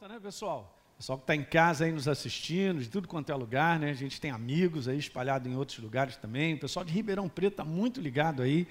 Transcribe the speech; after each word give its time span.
volta, 0.00 0.14
né, 0.14 0.20
pessoal? 0.22 0.78
Pessoal 0.96 1.18
que 1.18 1.24
está 1.24 1.34
em 1.34 1.42
casa 1.42 1.84
aí 1.84 1.90
nos 1.90 2.06
assistindo, 2.06 2.80
de 2.80 2.88
tudo 2.88 3.08
quanto 3.08 3.32
é 3.32 3.34
lugar, 3.34 3.80
né? 3.80 3.90
A 3.90 3.94
gente 3.94 4.20
tem 4.20 4.30
amigos 4.30 4.86
aí 4.86 4.96
espalhados 4.96 5.50
em 5.50 5.56
outros 5.56 5.80
lugares 5.80 6.16
também. 6.16 6.54
O 6.54 6.58
pessoal 6.58 6.84
de 6.84 6.92
Ribeirão 6.92 7.28
Preto 7.28 7.54
está 7.54 7.64
muito 7.64 8.00
ligado 8.00 8.40
aí 8.40 8.68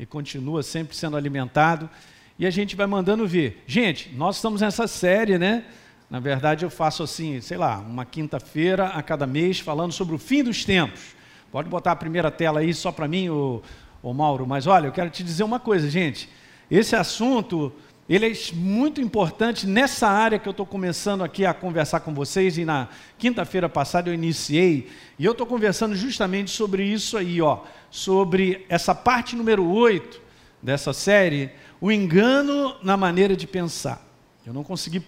e 0.00 0.04
continua 0.04 0.64
sempre 0.64 0.96
sendo 0.96 1.16
alimentado. 1.16 1.88
E 2.36 2.44
a 2.44 2.50
gente 2.50 2.74
vai 2.74 2.86
mandando 2.86 3.24
ver. 3.24 3.62
Gente, 3.68 4.12
nós 4.16 4.36
estamos 4.36 4.62
nessa 4.62 4.88
série, 4.88 5.38
né? 5.38 5.64
Na 6.10 6.18
verdade, 6.18 6.64
eu 6.64 6.70
faço 6.70 7.04
assim, 7.04 7.40
sei 7.40 7.56
lá, 7.56 7.78
uma 7.78 8.04
quinta-feira 8.04 8.88
a 8.88 9.00
cada 9.00 9.28
mês 9.28 9.60
falando 9.60 9.92
sobre 9.92 10.16
o 10.16 10.18
fim 10.18 10.42
dos 10.42 10.64
tempos. 10.64 11.14
Pode 11.52 11.68
botar 11.68 11.92
a 11.92 11.96
primeira 11.96 12.32
tela 12.32 12.58
aí 12.58 12.74
só 12.74 12.90
para 12.90 13.06
mim, 13.06 13.28
o, 13.28 13.62
Mauro. 14.02 14.44
Mas 14.44 14.66
olha, 14.66 14.88
eu 14.88 14.92
quero 14.92 15.10
te 15.10 15.22
dizer 15.22 15.44
uma 15.44 15.60
coisa, 15.60 15.88
gente. 15.88 16.28
Esse 16.68 16.96
assunto 16.96 17.72
ele 18.08 18.26
é 18.26 18.32
muito 18.52 19.00
importante 19.00 19.66
nessa 19.66 20.06
área 20.06 20.38
que 20.38 20.46
eu 20.46 20.50
estou 20.50 20.66
começando 20.66 21.24
aqui 21.24 21.46
a 21.46 21.54
conversar 21.54 22.00
com 22.00 22.12
vocês, 22.12 22.58
e 22.58 22.64
na 22.64 22.88
quinta-feira 23.18 23.68
passada 23.68 24.10
eu 24.10 24.14
iniciei, 24.14 24.90
e 25.18 25.24
eu 25.24 25.32
estou 25.32 25.46
conversando 25.46 25.96
justamente 25.96 26.50
sobre 26.50 26.84
isso 26.84 27.16
aí, 27.16 27.40
ó, 27.40 27.60
sobre 27.90 28.66
essa 28.68 28.94
parte 28.94 29.34
número 29.34 29.66
8 29.66 30.20
dessa 30.62 30.92
série, 30.92 31.50
o 31.80 31.90
engano 31.90 32.76
na 32.82 32.96
maneira 32.96 33.34
de 33.34 33.46
pensar. 33.46 34.06
Eu 34.44 34.52
não 34.52 34.62
consegui, 34.62 35.02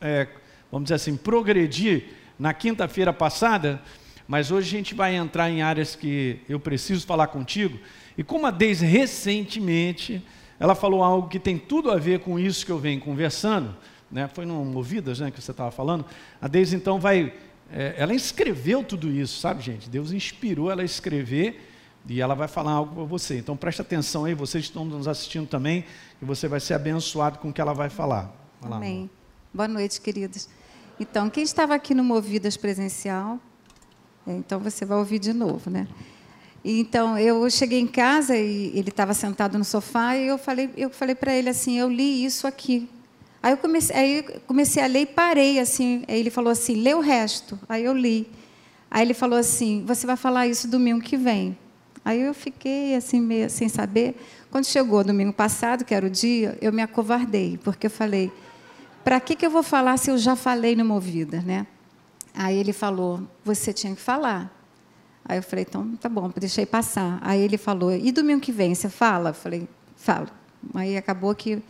é, 0.00 0.28
vamos 0.70 0.84
dizer 0.84 0.94
assim, 0.94 1.16
progredir 1.16 2.04
na 2.38 2.54
quinta-feira 2.54 3.12
passada, 3.12 3.82
mas 4.28 4.52
hoje 4.52 4.68
a 4.68 4.78
gente 4.78 4.94
vai 4.94 5.16
entrar 5.16 5.50
em 5.50 5.62
áreas 5.62 5.96
que 5.96 6.38
eu 6.48 6.60
preciso 6.60 7.04
falar 7.06 7.26
contigo, 7.26 7.76
e 8.16 8.22
como 8.22 8.46
a 8.46 8.52
Deise 8.52 8.86
recentemente 8.86 10.22
ela 10.58 10.74
falou 10.74 11.02
algo 11.02 11.28
que 11.28 11.38
tem 11.38 11.58
tudo 11.58 11.90
a 11.90 11.96
ver 11.96 12.20
com 12.20 12.38
isso 12.38 12.64
que 12.64 12.72
eu 12.72 12.78
venho 12.78 13.00
conversando, 13.00 13.74
né? 14.10 14.28
foi 14.32 14.46
no 14.46 14.64
Movidas 14.64 15.20
né, 15.20 15.30
que 15.30 15.40
você 15.40 15.50
estava 15.50 15.70
falando. 15.70 16.04
A 16.40 16.48
Deise 16.48 16.76
então 16.76 16.98
vai, 16.98 17.32
é, 17.70 17.94
ela 17.96 18.14
escreveu 18.14 18.82
tudo 18.82 19.10
isso, 19.10 19.40
sabe 19.40 19.62
gente? 19.62 19.88
Deus 19.88 20.12
inspirou 20.12 20.70
ela 20.70 20.82
a 20.82 20.84
escrever 20.84 21.60
e 22.08 22.20
ela 22.20 22.34
vai 22.34 22.48
falar 22.48 22.72
algo 22.72 22.94
para 22.94 23.04
você. 23.04 23.38
Então 23.38 23.56
preste 23.56 23.82
atenção 23.82 24.24
aí, 24.24 24.34
vocês 24.34 24.64
estão 24.64 24.84
nos 24.84 25.08
assistindo 25.08 25.46
também, 25.46 25.84
e 26.20 26.24
você 26.24 26.48
vai 26.48 26.60
ser 26.60 26.74
abençoado 26.74 27.38
com 27.38 27.48
o 27.48 27.52
que 27.52 27.60
ela 27.60 27.74
vai 27.74 27.90
falar. 27.90 28.32
Vai 28.60 28.70
lá, 28.70 28.76
Amém. 28.76 28.96
Amor. 28.98 29.10
Boa 29.52 29.68
noite, 29.68 30.00
queridos. 30.00 30.48
Então, 30.98 31.28
quem 31.28 31.42
estava 31.42 31.74
aqui 31.74 31.94
no 31.94 32.02
Movidas 32.02 32.56
presencial, 32.56 33.38
é, 34.26 34.32
então 34.32 34.58
você 34.60 34.84
vai 34.84 34.96
ouvir 34.98 35.18
de 35.18 35.32
novo, 35.32 35.70
né? 35.70 35.86
Então, 36.68 37.16
eu 37.16 37.48
cheguei 37.48 37.78
em 37.78 37.86
casa 37.86 38.36
e 38.36 38.72
ele 38.76 38.88
estava 38.88 39.14
sentado 39.14 39.56
no 39.56 39.64
sofá 39.64 40.16
e 40.16 40.26
eu 40.26 40.36
falei, 40.36 40.68
eu 40.76 40.90
falei 40.90 41.14
para 41.14 41.32
ele 41.32 41.48
assim, 41.48 41.78
eu 41.78 41.88
li 41.88 42.24
isso 42.24 42.44
aqui. 42.44 42.88
Aí 43.40 43.52
eu 43.52 43.56
comecei, 43.56 43.94
aí 43.94 44.22
comecei 44.48 44.82
a 44.82 44.88
ler 44.88 45.02
e 45.02 45.06
parei 45.06 45.60
assim. 45.60 46.02
Aí 46.08 46.18
ele 46.18 46.28
falou 46.28 46.50
assim, 46.50 46.74
lê 46.74 46.92
o 46.92 46.98
resto. 46.98 47.56
Aí 47.68 47.84
eu 47.84 47.96
li. 47.96 48.28
Aí 48.90 49.06
ele 49.06 49.14
falou 49.14 49.38
assim, 49.38 49.84
você 49.86 50.08
vai 50.08 50.16
falar 50.16 50.48
isso 50.48 50.66
domingo 50.66 51.00
que 51.00 51.16
vem. 51.16 51.56
Aí 52.04 52.20
eu 52.20 52.34
fiquei 52.34 52.96
assim 52.96 53.20
meio 53.20 53.48
sem 53.48 53.68
saber. 53.68 54.16
Quando 54.50 54.64
chegou 54.64 55.04
domingo 55.04 55.32
passado, 55.32 55.84
que 55.84 55.94
era 55.94 56.06
o 56.06 56.10
dia, 56.10 56.58
eu 56.60 56.72
me 56.72 56.82
acovardei, 56.82 57.60
porque 57.62 57.86
eu 57.86 57.90
falei, 57.90 58.32
para 59.04 59.20
que, 59.20 59.36
que 59.36 59.46
eu 59.46 59.50
vou 59.50 59.62
falar 59.62 59.98
se 59.98 60.10
eu 60.10 60.18
já 60.18 60.34
falei 60.34 60.74
no 60.74 60.84
Movida, 60.84 61.40
né? 61.42 61.64
Aí 62.34 62.58
ele 62.58 62.72
falou, 62.72 63.22
você 63.44 63.72
tinha 63.72 63.94
que 63.94 64.02
falar. 64.02 64.55
Aí 65.28 65.38
eu 65.38 65.42
falei, 65.42 65.66
então 65.68 65.96
tá 65.96 66.08
bom, 66.08 66.30
deixei 66.36 66.64
passar. 66.64 67.18
Aí 67.20 67.40
ele 67.40 67.58
falou, 67.58 67.92
e 67.92 68.12
domingo 68.12 68.40
que 68.40 68.52
vem, 68.52 68.74
você 68.74 68.88
fala? 68.88 69.30
Eu 69.30 69.34
falei, 69.34 69.68
falo. 69.96 70.28
Aí 70.72 70.96
acabou 70.96 71.34
que 71.34 71.52
eu 71.52 71.62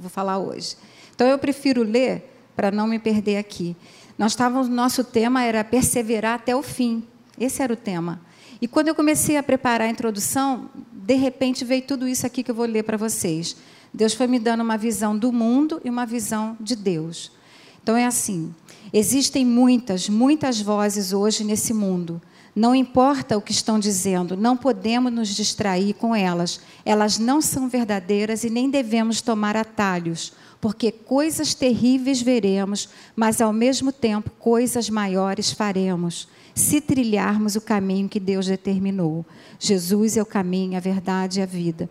vou 0.00 0.10
falar 0.10 0.38
hoje. 0.38 0.76
Então 1.14 1.26
eu 1.26 1.38
prefiro 1.38 1.82
ler 1.82 2.28
para 2.56 2.72
não 2.72 2.88
me 2.88 2.98
perder 2.98 3.36
aqui. 3.36 3.76
Nós 4.18 4.32
estávamos, 4.32 4.68
nosso 4.68 5.04
tema 5.04 5.44
era 5.44 5.62
perseverar 5.62 6.34
até 6.34 6.56
o 6.56 6.62
fim. 6.62 7.04
Esse 7.38 7.62
era 7.62 7.72
o 7.72 7.76
tema. 7.76 8.20
E 8.60 8.66
quando 8.66 8.88
eu 8.88 8.94
comecei 8.94 9.36
a 9.36 9.42
preparar 9.42 9.86
a 9.86 9.90
introdução, 9.90 10.68
de 10.92 11.14
repente 11.14 11.64
veio 11.64 11.82
tudo 11.82 12.08
isso 12.08 12.26
aqui 12.26 12.42
que 12.42 12.50
eu 12.50 12.54
vou 12.54 12.66
ler 12.66 12.82
para 12.82 12.96
vocês. 12.96 13.56
Deus 13.92 14.12
foi 14.12 14.26
me 14.26 14.40
dando 14.40 14.62
uma 14.62 14.76
visão 14.76 15.16
do 15.16 15.32
mundo 15.32 15.80
e 15.84 15.90
uma 15.90 16.04
visão 16.04 16.56
de 16.60 16.74
Deus. 16.74 17.30
Então 17.80 17.96
é 17.96 18.06
assim: 18.06 18.52
existem 18.92 19.44
muitas, 19.44 20.08
muitas 20.08 20.60
vozes 20.60 21.12
hoje 21.12 21.44
nesse 21.44 21.72
mundo 21.72 22.20
não 22.54 22.74
importa 22.74 23.36
o 23.36 23.42
que 23.42 23.50
estão 23.50 23.80
dizendo, 23.80 24.36
não 24.36 24.56
podemos 24.56 25.12
nos 25.12 25.28
distrair 25.28 25.94
com 25.94 26.14
elas. 26.14 26.60
Elas 26.84 27.18
não 27.18 27.40
são 27.40 27.68
verdadeiras 27.68 28.44
e 28.44 28.50
nem 28.50 28.70
devemos 28.70 29.20
tomar 29.20 29.56
atalhos, 29.56 30.32
porque 30.60 30.92
coisas 30.92 31.52
terríveis 31.52 32.22
veremos, 32.22 32.88
mas 33.16 33.40
ao 33.40 33.52
mesmo 33.52 33.90
tempo 33.90 34.30
coisas 34.38 34.88
maiores 34.88 35.50
faremos, 35.50 36.28
se 36.54 36.80
trilharmos 36.80 37.56
o 37.56 37.60
caminho 37.60 38.08
que 38.08 38.20
Deus 38.20 38.46
determinou. 38.46 39.26
Jesus 39.58 40.16
é 40.16 40.22
o 40.22 40.26
caminho, 40.26 40.76
a 40.76 40.80
verdade 40.80 41.40
e 41.40 41.42
a 41.42 41.46
vida. 41.46 41.90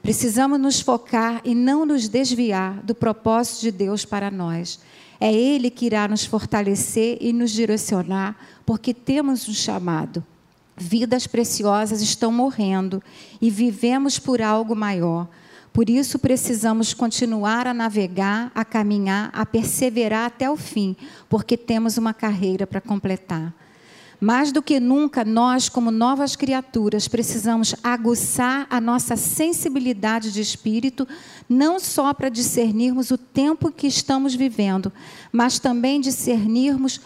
Precisamos 0.00 0.60
nos 0.60 0.80
focar 0.80 1.40
e 1.44 1.54
não 1.54 1.84
nos 1.84 2.08
desviar 2.08 2.80
do 2.82 2.94
propósito 2.94 3.62
de 3.62 3.72
Deus 3.72 4.04
para 4.04 4.30
nós. 4.30 4.78
É 5.20 5.32
Ele 5.32 5.70
que 5.70 5.86
irá 5.86 6.06
nos 6.06 6.24
fortalecer 6.24 7.18
e 7.20 7.32
nos 7.32 7.50
direcionar, 7.50 8.36
porque 8.64 8.94
temos 8.94 9.48
um 9.48 9.54
chamado. 9.54 10.24
Vidas 10.76 11.26
preciosas 11.26 12.00
estão 12.00 12.32
morrendo 12.32 13.02
e 13.40 13.50
vivemos 13.50 14.18
por 14.18 14.42
algo 14.42 14.74
maior. 14.74 15.28
Por 15.72 15.90
isso 15.90 16.18
precisamos 16.18 16.94
continuar 16.94 17.66
a 17.66 17.74
navegar, 17.74 18.50
a 18.54 18.64
caminhar, 18.64 19.30
a 19.32 19.44
perseverar 19.44 20.26
até 20.26 20.48
o 20.48 20.56
fim, 20.56 20.96
porque 21.28 21.56
temos 21.56 21.98
uma 21.98 22.14
carreira 22.14 22.66
para 22.66 22.80
completar. 22.80 23.52
Mais 24.20 24.52
do 24.52 24.62
que 24.62 24.78
nunca, 24.80 25.24
nós, 25.24 25.68
como 25.68 25.90
novas 25.90 26.36
criaturas, 26.36 27.08
precisamos 27.08 27.74
aguçar 27.82 28.66
a 28.70 28.80
nossa 28.80 29.16
sensibilidade 29.16 30.32
de 30.32 30.40
espírito, 30.40 31.06
não 31.48 31.80
só 31.80 32.14
para 32.14 32.28
discernirmos 32.28 33.10
o 33.10 33.18
tempo 33.18 33.72
que 33.72 33.86
estamos 33.86 34.34
vivendo, 34.34 34.92
mas 35.32 35.58
também 35.58 36.00
discernirmos, 36.00 37.00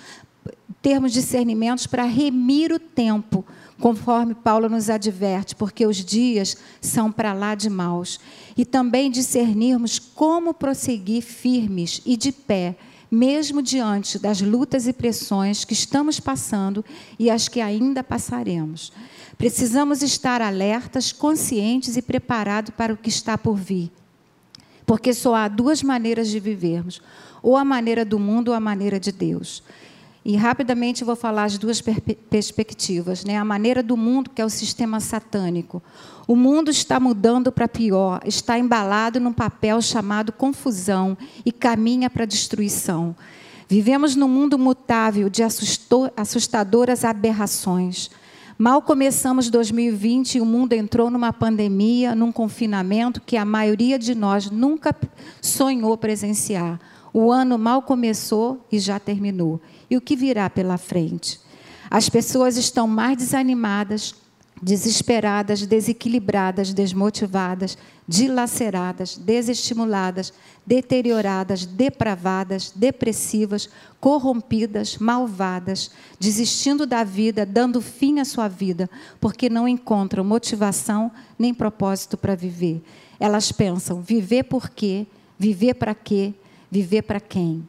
termos 0.83 1.13
discernimentos 1.13 1.87
para 1.87 2.05
remir 2.05 2.73
o 2.73 2.79
tempo, 2.79 3.45
conforme 3.81 4.35
Paulo 4.35 4.69
nos 4.69 4.91
adverte, 4.91 5.55
porque 5.55 5.87
os 5.87 6.05
dias 6.05 6.57
são 6.81 7.11
para 7.13 7.33
lá 7.33 7.55
de 7.55 7.69
maus. 7.69 8.21
E 8.57 8.65
também 8.65 9.11
discernirmos 9.11 9.99
como 9.99 10.55
prosseguir 10.55 11.23
firmes 11.23 12.03
e 12.05 12.17
de 12.17 12.33
pé 12.33 12.77
mesmo 13.11 13.63
diante 13.63 14.19
das 14.19 14.41
lutas 14.41 14.87
e 14.87 14.93
pressões 14.93 15.65
que 15.65 15.73
estamos 15.73 16.21
passando 16.21 16.85
e 17.19 17.31
as 17.31 17.49
que 17.49 17.61
ainda 17.61 18.05
passaremos. 18.05 18.93
Precisamos 19.37 20.03
estar 20.03 20.43
alertas, 20.43 21.13
conscientes 21.13 21.97
e 21.97 22.03
preparados 22.03 22.73
para 22.77 22.93
o 22.93 22.97
que 22.97 23.09
está 23.09 23.39
por 23.39 23.57
vir. 23.57 23.91
Porque 24.85 25.15
só 25.15 25.35
há 25.35 25.49
duas 25.49 25.83
maneiras 25.83 26.29
de 26.29 26.41
vivermos: 26.41 27.01
ou 27.43 27.57
a 27.57 27.65
maneira 27.65 28.05
do 28.05 28.19
mundo 28.19 28.49
ou 28.49 28.55
a 28.55 28.61
maneira 28.61 28.99
de 28.99 29.13
Deus. 29.13 29.63
E 30.29 30.37
rapidamente 30.37 31.05
vou 31.05 31.17
falar 31.17 31.45
as 31.45 31.57
duas 31.57 31.81
perspectivas, 31.81 33.25
né? 33.25 33.39
A 33.39 33.45
maneira 33.47 33.83
do 33.83 33.97
mundo, 33.97 34.29
que 34.29 34.43
é 34.43 34.45
o 34.45 34.51
sistema 34.51 35.01
satânico. 35.01 35.83
O 36.27 36.37
mundo 36.37 36.71
está 36.71 37.01
mudando 37.01 37.51
para 37.51 37.67
pior, 37.67 38.21
está 38.27 38.59
embalado 38.59 39.19
num 39.19 39.33
papel 39.33 39.81
chamado 39.81 40.31
confusão 40.31 41.17
e 41.47 41.51
caminha 41.51 42.11
para 42.11 42.25
a 42.25 42.27
destruição. 42.27 43.17
Vivemos 43.67 44.15
num 44.15 44.29
mundo 44.29 44.59
mutável 44.59 45.31
de 45.31 45.43
assustadoras 46.15 47.07
aberrações. 47.07 48.11
Mal 48.59 48.83
começamos 48.83 49.49
2020 49.49 50.35
e 50.35 50.41
o 50.43 50.45
mundo 50.45 50.75
entrou 50.75 51.11
numa 51.11 51.33
pandemia, 51.33 52.15
num 52.15 52.31
confinamento 52.31 53.23
que 53.25 53.39
a 53.39 53.47
maioria 53.47 53.99
de 53.99 54.15
nós 54.15 54.51
nunca 54.51 54.95
sonhou 55.41 55.97
presenciar. 55.97 56.79
O 57.21 57.33
ano 57.33 57.59
mal 57.59 57.83
começou 57.83 58.65
e 58.71 58.79
já 58.79 59.01
terminou. 59.01 59.61
E 59.91 59.97
o 59.97 60.01
que 60.01 60.15
virá 60.15 60.49
pela 60.49 60.79
frente? 60.79 61.41
As 61.91 62.09
pessoas 62.09 62.57
estão 62.57 62.87
mais 62.87 63.17
desanimadas, 63.17 64.15
desesperadas, 64.63 65.67
desequilibradas, 65.67 66.73
desmotivadas, 66.73 67.77
dilaceradas, 68.07 69.17
desestimuladas, 69.17 70.33
deterioradas, 70.65 71.67
depravadas, 71.67 72.71
depressivas, 72.73 73.69
corrompidas, 73.99 74.97
malvadas, 74.97 75.91
desistindo 76.21 76.87
da 76.87 77.03
vida, 77.03 77.45
dando 77.45 77.81
fim 77.81 78.21
à 78.21 78.25
sua 78.25 78.47
vida, 78.47 78.89
porque 79.21 79.51
não 79.51 79.67
encontram 79.67 80.23
motivação 80.23 81.11
nem 81.37 81.53
propósito 81.53 82.17
para 82.17 82.37
viver. 82.37 82.81
Elas 83.19 83.51
pensam: 83.51 84.01
viver 84.01 84.45
por 84.45 84.71
quê? 84.71 85.05
Viver 85.37 85.75
para 85.75 85.97
quê? 85.97 86.33
Viver 86.71 87.03
para 87.03 87.21
quem? 87.21 87.67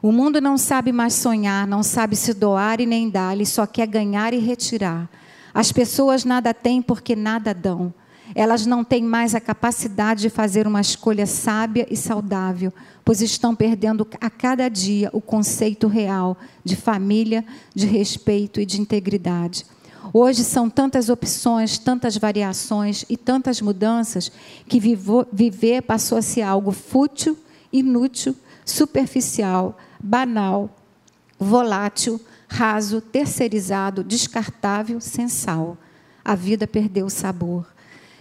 O 0.00 0.12
mundo 0.12 0.40
não 0.40 0.56
sabe 0.56 0.92
mais 0.92 1.14
sonhar, 1.14 1.66
não 1.66 1.82
sabe 1.82 2.14
se 2.14 2.32
doar 2.32 2.80
e 2.80 2.86
nem 2.86 3.10
dar, 3.10 3.34
ele 3.34 3.44
só 3.44 3.66
quer 3.66 3.86
ganhar 3.86 4.32
e 4.32 4.38
retirar. 4.38 5.10
As 5.52 5.72
pessoas 5.72 6.24
nada 6.24 6.54
têm 6.54 6.80
porque 6.80 7.16
nada 7.16 7.52
dão. 7.52 7.92
Elas 8.34 8.66
não 8.66 8.84
têm 8.84 9.02
mais 9.02 9.34
a 9.34 9.40
capacidade 9.40 10.20
de 10.20 10.30
fazer 10.30 10.66
uma 10.66 10.80
escolha 10.80 11.26
sábia 11.26 11.86
e 11.90 11.96
saudável, 11.96 12.72
pois 13.04 13.22
estão 13.22 13.56
perdendo 13.56 14.06
a 14.20 14.30
cada 14.30 14.68
dia 14.68 15.10
o 15.12 15.20
conceito 15.20 15.88
real 15.88 16.36
de 16.62 16.76
família, 16.76 17.44
de 17.74 17.86
respeito 17.86 18.60
e 18.60 18.66
de 18.66 18.80
integridade. 18.80 19.64
Hoje 20.12 20.44
são 20.44 20.70
tantas 20.70 21.08
opções, 21.08 21.76
tantas 21.76 22.16
variações 22.16 23.04
e 23.08 23.16
tantas 23.16 23.60
mudanças 23.60 24.30
que 24.68 24.78
viver 24.78 25.82
passou 25.82 26.18
a 26.18 26.22
ser 26.22 26.42
algo 26.42 26.70
fútil, 26.70 27.36
inútil, 27.72 28.34
superficial, 28.64 29.78
banal, 30.00 30.70
volátil, 31.38 32.20
raso, 32.48 33.00
terceirizado, 33.00 34.02
descartável, 34.02 35.00
sensal. 35.00 35.76
A 36.24 36.34
vida 36.34 36.66
perdeu 36.66 37.06
o 37.06 37.10
sabor. 37.10 37.66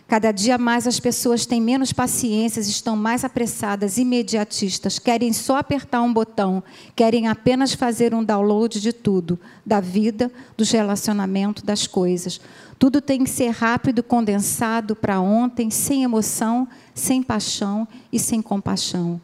Cada 0.08 0.32
dia 0.32 0.58
mais 0.58 0.88
as 0.88 1.02
pessoas 1.02 1.46
têm 1.46 1.62
menos 1.62 1.92
paciência, 1.92 2.62
estão 2.62 2.96
mais 2.96 3.26
apressadas, 3.26 3.98
imediatistas, 3.98 4.98
querem 4.98 5.34
só 5.34 5.58
apertar 5.58 6.02
um 6.02 6.14
botão, 6.14 6.64
querem 6.96 7.28
apenas 7.28 7.74
fazer 7.74 8.14
um 8.14 8.24
download 8.24 8.80
de 8.80 8.94
tudo, 8.94 9.38
da 9.66 9.82
vida, 9.82 10.32
dos 10.56 10.72
relacionamentos, 10.72 11.62
das 11.62 11.86
coisas. 11.86 12.40
Tudo 12.80 13.02
tem 13.02 13.26
que 13.26 13.30
ser 13.30 13.50
rápido, 13.50 14.02
condensado 14.02 14.96
para 14.96 15.20
ontem, 15.20 15.70
sem 15.70 16.04
emoção, 16.04 16.70
sem 16.96 17.22
paixão 17.22 17.86
e 18.10 18.18
sem 18.18 18.42
compaixão. 18.42 19.20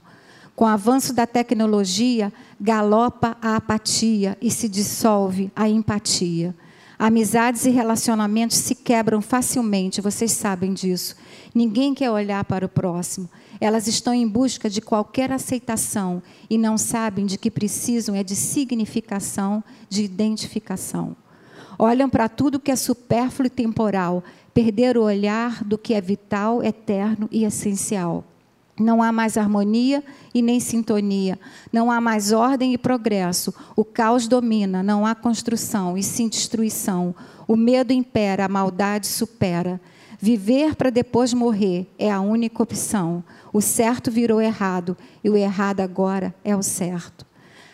Com 0.55 0.65
o 0.65 0.67
avanço 0.67 1.13
da 1.13 1.25
tecnologia, 1.25 2.31
galopa 2.61 3.35
a 3.41 3.55
apatia 3.55 4.37
e 4.41 4.51
se 4.51 4.69
dissolve 4.69 5.51
a 5.55 5.67
empatia. 5.67 6.55
Amizades 6.97 7.65
e 7.65 7.71
relacionamentos 7.71 8.57
se 8.57 8.75
quebram 8.75 9.19
facilmente, 9.21 9.99
vocês 9.99 10.31
sabem 10.31 10.73
disso. 10.73 11.15
Ninguém 11.53 11.93
quer 11.93 12.11
olhar 12.11 12.45
para 12.45 12.65
o 12.65 12.69
próximo. 12.69 13.27
Elas 13.59 13.87
estão 13.87 14.13
em 14.13 14.27
busca 14.27 14.69
de 14.69 14.79
qualquer 14.79 15.31
aceitação 15.31 16.21
e 16.49 16.57
não 16.57 16.77
sabem 16.77 17.25
de 17.25 17.37
que 17.37 17.49
precisam 17.49 18.15
é 18.15 18.23
de 18.23 18.35
significação, 18.35 19.63
de 19.89 20.03
identificação. 20.03 21.15
Olham 21.79 22.09
para 22.09 22.29
tudo 22.29 22.59
que 22.59 22.71
é 22.71 22.75
supérfluo 22.75 23.47
e 23.47 23.49
temporal, 23.49 24.23
perder 24.53 24.97
o 24.97 25.03
olhar 25.03 25.63
do 25.63 25.79
que 25.79 25.95
é 25.95 25.99
vital, 25.99 26.63
eterno 26.63 27.27
e 27.31 27.43
essencial. 27.43 28.23
Não 28.79 29.03
há 29.03 29.11
mais 29.11 29.37
harmonia 29.37 30.03
e 30.33 30.41
nem 30.41 30.59
sintonia. 30.59 31.39
Não 31.71 31.91
há 31.91 32.01
mais 32.01 32.31
ordem 32.31 32.73
e 32.73 32.77
progresso. 32.77 33.53
O 33.75 33.85
caos 33.85 34.27
domina, 34.27 34.81
não 34.81 35.05
há 35.05 35.13
construção 35.13 35.97
e 35.97 36.03
sim 36.03 36.27
destruição. 36.27 37.13
O 37.47 37.55
medo 37.55 37.93
impera, 37.93 38.45
a 38.45 38.49
maldade 38.49 39.05
supera. 39.07 39.79
Viver 40.19 40.75
para 40.75 40.89
depois 40.89 41.33
morrer 41.33 41.85
é 41.99 42.09
a 42.09 42.21
única 42.21 42.63
opção. 42.63 43.23
O 43.51 43.61
certo 43.61 44.09
virou 44.09 44.41
errado 44.41 44.97
e 45.23 45.29
o 45.29 45.35
errado 45.35 45.81
agora 45.81 46.33
é 46.43 46.55
o 46.55 46.63
certo. 46.63 47.25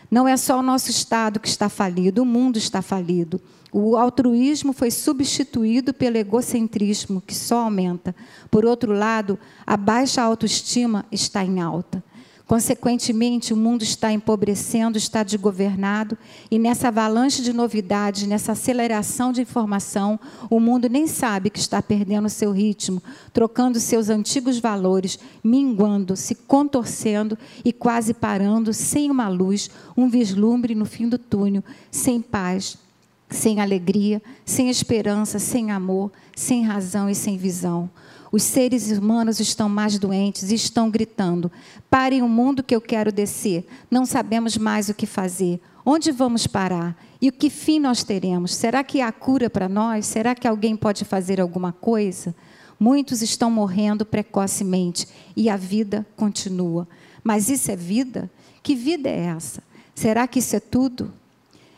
Não 0.09 0.27
é 0.27 0.35
só 0.35 0.59
o 0.59 0.63
nosso 0.63 0.89
Estado 0.89 1.39
que 1.39 1.47
está 1.47 1.69
falido, 1.69 2.23
o 2.23 2.25
mundo 2.25 2.57
está 2.57 2.81
falido. 2.81 3.39
O 3.71 3.95
altruísmo 3.95 4.73
foi 4.73 4.89
substituído 4.89 5.93
pelo 5.93 6.17
egocentrismo, 6.17 7.21
que 7.21 7.35
só 7.35 7.59
aumenta. 7.65 8.15
Por 8.49 8.65
outro 8.65 8.93
lado, 8.93 9.37
a 9.65 9.77
baixa 9.77 10.21
autoestima 10.21 11.05
está 11.11 11.43
em 11.43 11.59
alta. 11.59 12.03
Consequentemente, 12.49 13.53
o 13.53 13.55
mundo 13.55 13.83
está 13.83 14.11
empobrecendo, 14.11 14.97
está 14.97 15.21
desgovernado, 15.21 16.17
e 16.49 16.57
nessa 16.57 16.87
avalanche 16.87 17.43
de 17.43 17.53
novidades, 17.53 18.25
nessa 18.25 18.53
aceleração 18.53 19.31
de 19.31 19.39
informação, 19.39 20.19
o 20.49 20.59
mundo 20.59 20.89
nem 20.89 21.05
sabe 21.05 21.51
que 21.51 21.59
está 21.59 21.79
perdendo 21.79 22.27
seu 22.27 22.51
ritmo, 22.51 23.03
trocando 23.31 23.79
seus 23.79 24.09
antigos 24.09 24.57
valores, 24.57 25.19
minguando, 25.43 26.17
se 26.17 26.33
contorcendo 26.33 27.37
e 27.63 27.71
quase 27.71 28.15
parando, 28.15 28.73
sem 28.73 29.11
uma 29.11 29.29
luz, 29.29 29.69
um 29.95 30.09
vislumbre 30.09 30.73
no 30.73 30.85
fim 30.85 31.07
do 31.07 31.19
túnel, 31.19 31.63
sem 31.91 32.19
paz, 32.19 32.79
sem 33.29 33.59
alegria, 33.59 34.21
sem 34.43 34.69
esperança, 34.69 35.37
sem 35.39 35.71
amor, 35.71 36.11
sem 36.35 36.63
razão 36.63 37.09
e 37.09 37.15
sem 37.15 37.37
visão. 37.37 37.89
Os 38.31 38.43
seres 38.43 38.91
humanos 38.91 39.39
estão 39.39 39.67
mais 39.67 39.97
doentes 39.97 40.51
e 40.51 40.55
estão 40.55 40.89
gritando: 40.89 41.51
parem 41.89 42.21
o 42.21 42.29
mundo 42.29 42.63
que 42.63 42.75
eu 42.75 42.81
quero 42.81 43.11
descer. 43.11 43.65
Não 43.89 44.05
sabemos 44.05 44.57
mais 44.57 44.89
o 44.89 44.93
que 44.93 45.05
fazer. 45.05 45.59
Onde 45.85 46.11
vamos 46.11 46.45
parar? 46.45 46.95
E 47.21 47.29
o 47.29 47.31
que 47.31 47.49
fim 47.49 47.79
nós 47.79 48.03
teremos? 48.03 48.53
Será 48.53 48.83
que 48.83 49.01
há 49.01 49.11
cura 49.11 49.49
para 49.49 49.67
nós? 49.67 50.05
Será 50.05 50.35
que 50.35 50.47
alguém 50.47 50.75
pode 50.75 51.03
fazer 51.03 51.41
alguma 51.41 51.71
coisa? 51.71 52.35
Muitos 52.79 53.21
estão 53.21 53.49
morrendo 53.51 54.05
precocemente 54.05 55.07
e 55.35 55.49
a 55.49 55.57
vida 55.57 56.05
continua. 56.15 56.87
Mas 57.23 57.49
isso 57.49 57.71
é 57.71 57.75
vida? 57.75 58.29
Que 58.61 58.75
vida 58.75 59.09
é 59.09 59.25
essa? 59.25 59.61
Será 59.95 60.27
que 60.27 60.39
isso 60.39 60.55
é 60.55 60.59
tudo? 60.59 61.11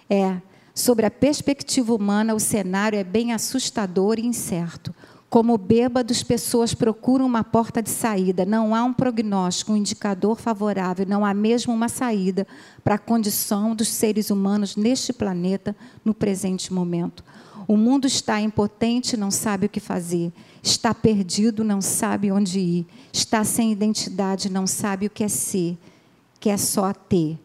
É, 0.10 0.38
Sobre 0.74 1.06
a 1.06 1.12
perspectiva 1.12 1.94
humana, 1.94 2.34
o 2.34 2.40
cenário 2.40 2.98
é 2.98 3.04
bem 3.04 3.34
assustador 3.34 4.18
e 4.18 4.26
incerto. 4.26 4.94
Como 5.30 5.58
bêbados, 5.58 6.24
pessoas 6.24 6.74
procuram 6.74 7.26
uma 7.26 7.44
porta 7.44 7.82
de 7.82 7.90
saída. 7.90 8.46
Não 8.46 8.76
há 8.76 8.84
um 8.84 8.94
prognóstico, 8.94 9.72
um 9.72 9.78
indicador 9.78 10.38
favorável, 10.38 11.06
não 11.06 11.26
há 11.26 11.34
mesmo 11.34 11.74
uma 11.74 11.88
saída 11.88 12.46
para 12.84 12.96
a 12.96 13.00
condição 13.00 13.74
dos 13.76 13.88
seres 13.88 14.30
humanos 14.30 14.76
neste 14.76 15.14
planeta 15.14 15.76
no 16.04 16.14
presente 16.14 16.74
momento. 16.74 17.24
O 17.68 17.78
mundo 17.78 18.08
está 18.08 18.42
impotente, 18.42 19.16
não 19.16 19.32
sabe 19.32 19.68
o 19.68 19.70
que 19.70 19.80
fazer. 19.80 20.34
Está 20.62 20.94
perdido, 20.94 21.64
não 21.64 21.82
sabe 21.82 22.32
onde 22.32 22.60
ir. 22.60 22.88
Está 23.14 23.44
sem 23.44 23.72
identidade, 23.72 24.50
não 24.52 24.68
sabe 24.68 25.06
o 25.06 25.10
que 25.10 25.24
é 25.24 25.30
ser, 25.30 25.78
quer 26.40 26.58
só 26.58 26.92
ter. 26.94 27.40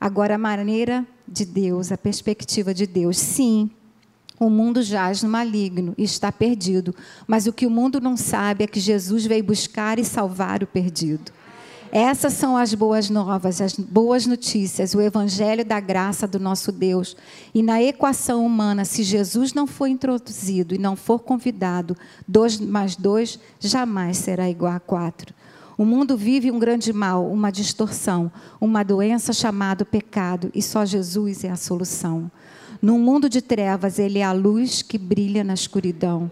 Agora, 0.00 0.36
a 0.36 0.38
maneira 0.38 1.04
de 1.30 1.44
Deus, 1.44 1.92
a 1.92 1.98
perspectiva 1.98 2.72
de 2.72 2.86
Deus. 2.86 3.18
Sim, 3.18 3.70
o 4.38 4.48
mundo 4.48 4.82
jaz 4.82 5.22
no 5.22 5.28
maligno 5.28 5.94
e 5.98 6.04
está 6.04 6.30
perdido, 6.30 6.94
mas 7.26 7.46
o 7.46 7.52
que 7.52 7.66
o 7.66 7.70
mundo 7.70 8.00
não 8.00 8.16
sabe 8.16 8.64
é 8.64 8.66
que 8.66 8.80
Jesus 8.80 9.26
veio 9.26 9.44
buscar 9.44 9.98
e 9.98 10.04
salvar 10.04 10.62
o 10.62 10.66
perdido. 10.66 11.32
Essas 11.90 12.34
são 12.34 12.56
as 12.56 12.74
boas 12.74 13.08
novas, 13.08 13.60
as 13.62 13.72
boas 13.72 14.26
notícias, 14.26 14.94
o 14.94 15.00
evangelho 15.00 15.64
da 15.64 15.80
graça 15.80 16.26
do 16.26 16.38
nosso 16.38 16.70
Deus. 16.70 17.16
E 17.54 17.62
na 17.62 17.82
equação 17.82 18.44
humana, 18.44 18.84
se 18.84 19.02
Jesus 19.02 19.54
não 19.54 19.66
for 19.66 19.86
introduzido 19.86 20.74
e 20.74 20.78
não 20.78 20.94
for 20.94 21.20
convidado, 21.20 21.96
dois 22.26 22.60
mais 22.60 22.94
dois 22.94 23.38
jamais 23.58 24.18
será 24.18 24.50
igual 24.50 24.72
a 24.72 24.80
quatro. 24.80 25.34
O 25.78 25.84
mundo 25.84 26.16
vive 26.16 26.50
um 26.50 26.58
grande 26.58 26.92
mal, 26.92 27.30
uma 27.30 27.52
distorção, 27.52 28.32
uma 28.60 28.82
doença 28.82 29.32
chamada 29.32 29.84
pecado, 29.84 30.50
e 30.52 30.60
só 30.60 30.84
Jesus 30.84 31.44
é 31.44 31.50
a 31.50 31.56
solução. 31.56 32.28
Num 32.82 32.98
mundo 32.98 33.28
de 33.28 33.40
trevas, 33.40 33.96
Ele 33.96 34.18
é 34.18 34.24
a 34.24 34.32
luz 34.32 34.82
que 34.82 34.98
brilha 34.98 35.44
na 35.44 35.54
escuridão. 35.54 36.28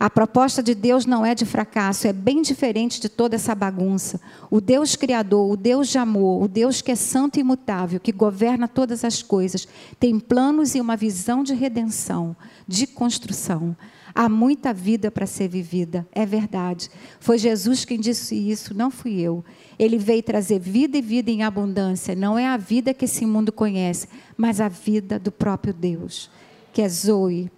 A 0.00 0.08
proposta 0.08 0.62
de 0.62 0.74
Deus 0.74 1.04
não 1.04 1.26
é 1.26 1.34
de 1.34 1.44
fracasso, 1.44 2.06
é 2.06 2.14
bem 2.14 2.40
diferente 2.40 2.98
de 2.98 3.10
toda 3.10 3.34
essa 3.34 3.54
bagunça. 3.54 4.18
O 4.50 4.58
Deus 4.58 4.96
Criador, 4.96 5.50
o 5.50 5.56
Deus 5.56 5.88
de 5.88 5.98
amor, 5.98 6.42
o 6.42 6.48
Deus 6.48 6.80
que 6.80 6.92
é 6.92 6.94
santo 6.94 7.36
e 7.36 7.40
imutável, 7.40 8.00
que 8.00 8.10
governa 8.10 8.66
todas 8.66 9.04
as 9.04 9.22
coisas, 9.22 9.68
tem 10.00 10.18
planos 10.18 10.74
e 10.74 10.80
uma 10.80 10.96
visão 10.96 11.42
de 11.42 11.52
redenção, 11.52 12.34
de 12.66 12.86
construção. 12.86 13.76
Há 14.20 14.28
muita 14.28 14.74
vida 14.74 15.12
para 15.12 15.26
ser 15.26 15.46
vivida, 15.46 16.04
é 16.10 16.26
verdade. 16.26 16.90
Foi 17.20 17.38
Jesus 17.38 17.84
quem 17.84 18.00
disse 18.00 18.34
isso, 18.34 18.74
não 18.74 18.90
fui 18.90 19.20
eu. 19.20 19.44
Ele 19.78 19.96
veio 19.96 20.24
trazer 20.24 20.58
vida 20.58 20.98
e 20.98 21.00
vida 21.00 21.30
em 21.30 21.44
abundância. 21.44 22.16
Não 22.16 22.36
é 22.36 22.44
a 22.44 22.56
vida 22.56 22.92
que 22.92 23.04
esse 23.04 23.24
mundo 23.24 23.52
conhece, 23.52 24.08
mas 24.36 24.60
a 24.60 24.68
vida 24.68 25.20
do 25.20 25.30
próprio 25.30 25.72
Deus, 25.72 26.28
que 26.72 26.82
é 26.82 26.88
Zoe. 26.88 27.48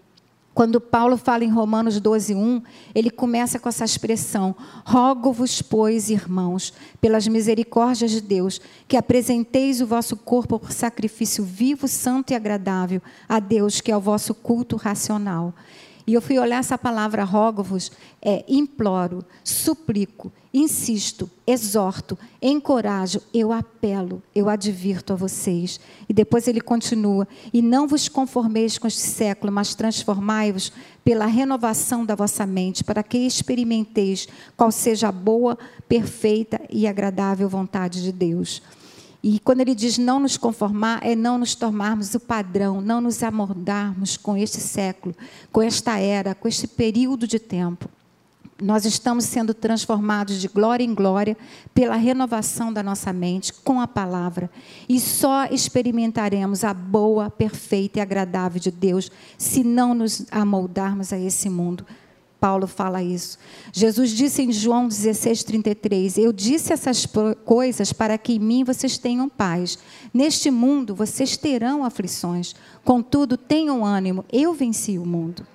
Quando 0.53 0.83
Paulo 0.83 1.17
fala 1.17 1.45
em 1.47 1.49
Romanos 1.49 1.99
12, 1.99 2.35
1, 2.35 2.63
ele 2.95 3.09
começa 3.09 3.59
com 3.59 3.71
essa 3.71 3.87
expressão: 3.87 4.55
Rogo-vos, 4.85 5.63
pois, 5.63 6.11
irmãos, 6.11 6.75
pelas 7.01 7.27
misericórdias 7.27 8.11
de 8.11 8.21
Deus, 8.21 8.61
que 8.87 8.99
apresenteis 8.99 9.81
o 9.81 9.87
vosso 9.87 10.15
corpo 10.15 10.59
por 10.59 10.73
sacrifício 10.73 11.43
vivo, 11.43 11.89
santo 11.89 12.33
e 12.33 12.37
agradável 12.37 13.01
a 13.27 13.41
Deus, 13.41 13.81
que 13.81 13.91
é 13.91 13.97
o 13.97 14.01
vosso 14.01 14.35
culto 14.35 14.77
racional. 14.77 15.55
E 16.11 16.15
eu 16.15 16.21
fui 16.21 16.41
olhar 16.41 16.59
essa 16.59 16.77
palavra 16.77 17.23
rogo-vos, 17.23 17.93
é 18.21 18.45
imploro, 18.49 19.25
suplico, 19.45 20.33
insisto, 20.53 21.31
exorto, 21.47 22.19
encorajo, 22.43 23.23
eu 23.33 23.53
apelo, 23.53 24.21
eu 24.35 24.49
advirto 24.49 25.13
a 25.13 25.17
vocês. 25.17 25.79
E 26.09 26.13
depois 26.13 26.49
ele 26.49 26.61
continua: 26.61 27.29
E 27.55 27.63
não 27.63 27.87
vos 27.87 28.09
conformeis 28.09 28.77
com 28.77 28.89
este 28.89 29.03
século, 29.03 29.53
mas 29.53 29.77
transformai-vos 29.77 30.73
pela 31.05 31.27
renovação 31.27 32.05
da 32.05 32.17
vossa 32.17 32.45
mente, 32.45 32.83
para 32.83 33.05
que 33.05 33.19
experimenteis 33.19 34.27
qual 34.57 34.73
seja 34.73 35.11
a 35.11 35.13
boa, 35.13 35.57
perfeita 35.89 36.61
e 36.69 36.89
agradável 36.89 37.49
vontade 37.49 38.03
de 38.03 38.11
Deus. 38.11 38.61
E 39.23 39.39
quando 39.39 39.61
ele 39.61 39.75
diz 39.75 39.99
não 39.99 40.19
nos 40.19 40.37
conformar, 40.37 41.01
é 41.05 41.15
não 41.15 41.37
nos 41.37 41.55
tornarmos 41.55 42.15
o 42.15 42.21
padrão, 42.21 42.81
não 42.81 43.01
nos 43.01 43.23
amordarmos 43.23 44.17
com 44.17 44.37
este 44.37 44.59
século, 44.59 45.15
com 45.53 45.61
esta 45.61 45.99
era, 45.99 46.35
com 46.35 46.49
este 46.49 46.67
período 46.67 47.27
de 47.27 47.39
tempo. 47.39 47.89
nós 48.63 48.85
estamos 48.85 49.25
sendo 49.25 49.55
transformados 49.55 50.39
de 50.41 50.47
glória 50.47 50.85
em 50.85 50.95
glória 50.95 51.37
pela 51.75 51.97
renovação 51.97 52.73
da 52.73 52.83
nossa 52.83 53.13
mente 53.13 53.53
com 53.53 53.81
a 53.81 53.89
palavra. 53.89 54.51
E 54.89 55.01
só 55.01 55.47
experimentaremos 55.47 56.63
a 56.63 56.75
boa, 56.75 57.31
perfeita 57.31 57.99
e 57.99 58.03
agradável 58.03 58.61
de 58.61 58.71
Deus 58.71 59.11
se 59.39 59.65
não 59.65 59.95
nos 59.95 60.27
amoldarmos 60.31 61.13
a 61.13 61.19
esse 61.19 61.49
mundo. 61.49 61.87
Paulo 62.41 62.67
fala 62.67 63.03
isso. 63.03 63.39
Jesus 63.73 64.11
disse 64.11 64.43
em 64.43 64.51
João 64.51 64.89
16:33, 64.89 66.17
eu 66.17 66.33
disse 66.33 66.73
essas 66.73 67.07
coisas 67.45 67.93
para 67.93 68.17
que 68.17 68.35
em 68.35 68.39
mim 68.39 68.65
vocês 68.65 68.97
tenham 68.97 69.29
paz. 69.29 69.79
Neste 70.13 70.51
mundo 70.51 70.95
vocês 70.95 71.37
terão 71.37 71.85
aflições, 71.85 72.55
contudo 72.85 73.37
tenham 73.37 73.85
ânimo, 73.85 74.25
eu 74.33 74.55
venci 74.55 74.99
o 74.99 75.05
mundo. 75.05 75.47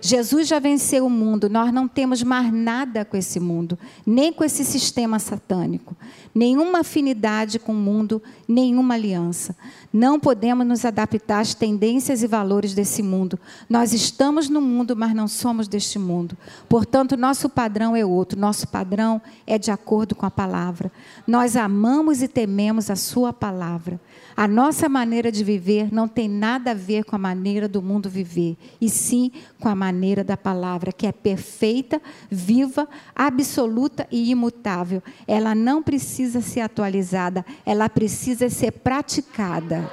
Jesus 0.00 0.48
já 0.48 0.58
venceu 0.58 1.06
o 1.06 1.10
mundo, 1.10 1.48
nós 1.50 1.72
não 1.72 1.86
temos 1.86 2.22
mais 2.22 2.52
nada 2.52 3.04
com 3.04 3.16
esse 3.16 3.38
mundo, 3.38 3.78
nem 4.06 4.32
com 4.32 4.42
esse 4.42 4.64
sistema 4.64 5.18
satânico, 5.18 5.96
nenhuma 6.34 6.80
afinidade 6.80 7.58
com 7.58 7.72
o 7.72 7.76
mundo, 7.76 8.22
nenhuma 8.48 8.94
aliança. 8.94 9.54
Não 9.92 10.18
podemos 10.18 10.66
nos 10.66 10.84
adaptar 10.84 11.40
às 11.40 11.54
tendências 11.54 12.22
e 12.22 12.26
valores 12.26 12.74
desse 12.74 13.02
mundo. 13.02 13.38
Nós 13.68 13.92
estamos 13.92 14.48
no 14.48 14.60
mundo, 14.60 14.96
mas 14.96 15.14
não 15.14 15.28
somos 15.28 15.68
deste 15.68 15.98
mundo. 15.98 16.36
Portanto, 16.68 17.16
nosso 17.16 17.48
padrão 17.48 17.94
é 17.94 18.04
outro, 18.04 18.38
nosso 18.38 18.68
padrão 18.68 19.20
é 19.46 19.58
de 19.58 19.70
acordo 19.70 20.14
com 20.14 20.24
a 20.24 20.30
palavra. 20.30 20.90
Nós 21.26 21.56
amamos 21.56 22.22
e 22.22 22.28
tememos 22.28 22.90
a 22.90 22.96
Sua 22.96 23.32
palavra. 23.32 24.00
A 24.40 24.48
nossa 24.48 24.88
maneira 24.88 25.30
de 25.30 25.44
viver 25.44 25.92
não 25.92 26.08
tem 26.08 26.26
nada 26.26 26.70
a 26.70 26.74
ver 26.74 27.04
com 27.04 27.14
a 27.14 27.18
maneira 27.18 27.68
do 27.68 27.82
mundo 27.82 28.08
viver, 28.08 28.56
e 28.80 28.88
sim 28.88 29.30
com 29.60 29.68
a 29.68 29.74
maneira 29.74 30.24
da 30.24 30.34
palavra, 30.34 30.92
que 30.92 31.06
é 31.06 31.12
perfeita, 31.12 32.00
viva, 32.30 32.88
absoluta 33.14 34.08
e 34.10 34.30
imutável. 34.30 35.02
Ela 35.28 35.54
não 35.54 35.82
precisa 35.82 36.40
ser 36.40 36.60
atualizada, 36.60 37.44
ela 37.66 37.86
precisa 37.86 38.48
ser 38.48 38.72
praticada. 38.72 39.92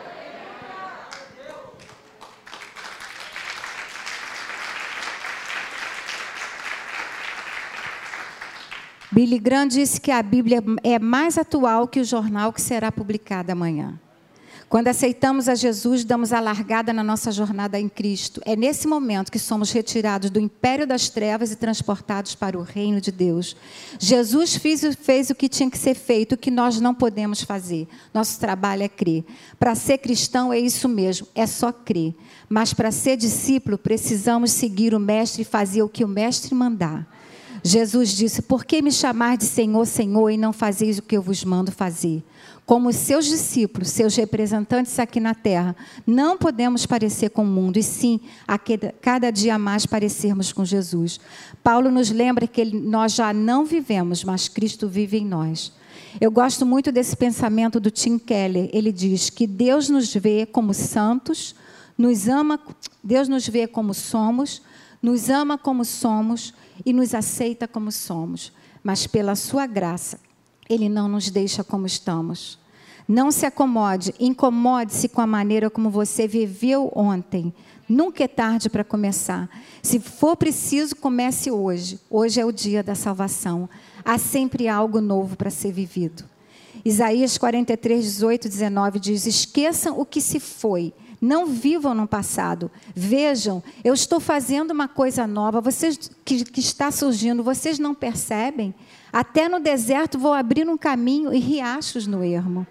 Billy 9.12 9.39
Graham 9.39 9.68
disse 9.68 10.00
que 10.00 10.10
a 10.10 10.24
Bíblia 10.24 10.63
é 10.86 10.98
mais 10.98 11.38
atual 11.38 11.86
que 11.86 12.00
o 12.00 12.06
jornal 12.06 12.54
que 12.54 12.62
será 12.62 12.89
publicado 12.94 13.51
amanhã. 13.51 14.00
Quando 14.70 14.90
aceitamos 14.90 15.48
a 15.48 15.56
Jesus, 15.56 16.04
damos 16.04 16.34
a 16.34 16.42
largada 16.42 16.92
na 16.92 17.02
nossa 17.02 17.32
jornada 17.32 17.80
em 17.80 17.88
Cristo. 17.88 18.42
É 18.44 18.54
nesse 18.54 18.86
momento 18.86 19.32
que 19.32 19.40
somos 19.40 19.72
retirados 19.72 20.30
do 20.30 20.42
império 20.42 20.86
das 20.86 21.08
trevas 21.08 21.54
e 21.54 21.56
transportados 21.56 22.36
para 22.36 22.60
o 22.60 22.64
reino 22.64 23.00
de 23.00 23.10
Deus. 23.10 23.56
Jesus 23.98 24.58
fez, 24.58 24.82
fez 25.00 25.30
o 25.30 25.36
que 25.36 25.48
tinha 25.48 25.72
que 25.72 25.78
ser 25.78 25.96
feito, 25.96 26.34
o 26.34 26.38
que 26.38 26.52
nós 26.52 26.82
não 26.82 26.94
podemos 26.94 27.42
fazer. 27.42 27.88
Nosso 28.14 28.38
trabalho 28.42 28.84
é 28.84 28.90
crer. 28.90 29.24
Para 29.58 29.74
ser 29.74 30.00
cristão 30.00 30.52
é 30.52 30.60
isso 30.60 30.90
mesmo, 30.90 31.28
é 31.34 31.48
só 31.48 31.72
crer. 31.72 32.14
Mas 32.50 32.74
para 32.74 32.92
ser 32.92 33.16
discípulo, 33.16 33.78
precisamos 33.78 34.52
seguir 34.52 34.94
o 34.94 35.00
Mestre 35.00 35.44
e 35.44 35.46
fazer 35.46 35.82
o 35.82 35.88
que 35.88 36.04
o 36.04 36.10
Mestre 36.10 36.54
mandar. 36.54 37.08
Jesus 37.64 38.10
disse: 38.10 38.42
Por 38.42 38.66
que 38.66 38.82
me 38.82 38.92
chamar 38.92 39.38
de 39.38 39.46
Senhor, 39.46 39.86
Senhor, 39.86 40.30
e 40.30 40.38
não 40.38 40.52
fazeis 40.52 40.98
o 40.98 41.02
que 41.02 41.16
eu 41.16 41.22
vos 41.22 41.44
mando 41.44 41.72
fazer? 41.72 42.22
Como 42.68 42.92
seus 42.92 43.26
discípulos, 43.26 43.88
seus 43.92 44.14
representantes 44.18 45.00
aqui 45.00 45.22
na 45.22 45.34
terra, 45.34 45.74
não 46.06 46.38
podemos 46.38 46.86
parecer 46.86 47.30
com 47.30 47.44
o 47.44 47.48
mundo, 47.48 47.78
e 47.78 47.82
sim, 47.82 48.20
a 48.46 48.60
cada 49.02 49.32
dia 49.32 49.58
mais 49.58 49.86
parecermos 49.86 50.52
com 50.52 50.66
Jesus. 50.66 51.18
Paulo 51.64 51.90
nos 51.90 52.12
lembra 52.12 52.46
que 52.46 52.66
nós 52.66 53.14
já 53.14 53.32
não 53.32 53.66
vivemos, 53.66 54.22
mas 54.22 54.50
Cristo 54.50 54.90
vive 54.90 55.18
em 55.18 55.26
nós. 55.26 55.72
Eu 56.20 56.30
gosto 56.30 56.66
muito 56.66 56.92
desse 56.92 57.16
pensamento 57.16 57.80
do 57.80 57.90
Tim 57.90 58.20
Keller. 58.20 58.70
Ele 58.74 58.92
diz 58.92 59.30
que 59.30 59.48
Deus 59.48 59.88
nos 59.88 60.14
vê 60.14 60.46
como 60.46 60.74
santos, 60.74 61.56
nos 61.98 62.28
ama, 62.28 62.60
Deus 63.02 63.30
nos 63.30 63.48
vê 63.48 63.66
como 63.66 63.94
somos, 63.94 64.62
nos 65.02 65.30
ama 65.30 65.58
como 65.58 65.86
somos 65.86 66.54
e 66.86 66.92
nos 66.92 67.14
aceita 67.14 67.66
como 67.66 67.94
somos. 67.94 68.52
Mas 68.84 69.08
pela 69.08 69.36
sua 69.36 69.66
graça, 69.66 70.20
ele 70.70 70.90
não 70.90 71.08
nos 71.08 71.30
deixa 71.30 71.64
como 71.64 71.86
estamos. 71.86 72.58
Não 73.08 73.32
se 73.32 73.46
acomode, 73.46 74.14
incomode-se 74.20 75.08
com 75.08 75.22
a 75.22 75.28
maneira 75.28 75.70
como 75.70 75.90
você 75.90 76.28
viveu 76.28 76.92
ontem. 76.94 77.54
Nunca 77.88 78.26
é 78.26 78.28
tarde 78.28 78.70
para 78.70 78.84
começar. 78.84 79.50
Se 79.82 79.98
for 79.98 80.36
preciso, 80.36 80.94
comece 80.96 81.50
hoje. 81.50 82.00
Hoje 82.10 82.42
é 82.42 82.46
o 82.46 82.52
dia 82.52 82.84
da 82.84 82.96
salvação. 82.96 83.70
Há 84.04 84.18
sempre 84.18 84.68
algo 84.68 85.00
novo 85.00 85.38
para 85.38 85.50
ser 85.50 85.72
vivido. 85.72 86.26
Isaías 86.84 87.38
43, 87.38 88.04
18, 88.04 88.50
19 88.50 89.00
diz: 89.00 89.26
Esqueçam 89.26 89.98
o 89.98 90.06
que 90.06 90.20
se 90.20 90.40
foi. 90.40 90.94
Não 91.20 91.48
vivam 91.48 91.96
no 91.96 92.08
passado. 92.08 92.70
Vejam, 92.94 93.64
eu 93.84 93.94
estou 93.94 94.20
fazendo 94.20 94.72
uma 94.72 94.88
coisa 94.88 95.26
nova. 95.26 95.62
Vocês 95.62 95.98
que, 96.26 96.44
que 96.44 96.60
está 96.60 96.92
surgindo, 96.92 97.42
vocês 97.42 97.80
não 97.80 97.96
percebem? 97.96 98.76
Até 99.12 99.48
no 99.48 99.60
deserto 99.60 100.20
vou 100.20 100.34
abrir 100.34 100.68
um 100.68 100.78
caminho 100.78 101.34
e 101.34 101.40
riachos 101.40 102.08
no 102.08 102.24
ermo. 102.24 102.66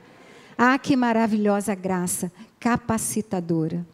Ah, 0.57 0.79
que 0.79 0.97
maravilhosa 0.97 1.75
graça, 1.75 2.33
capacitadora. 2.59 3.85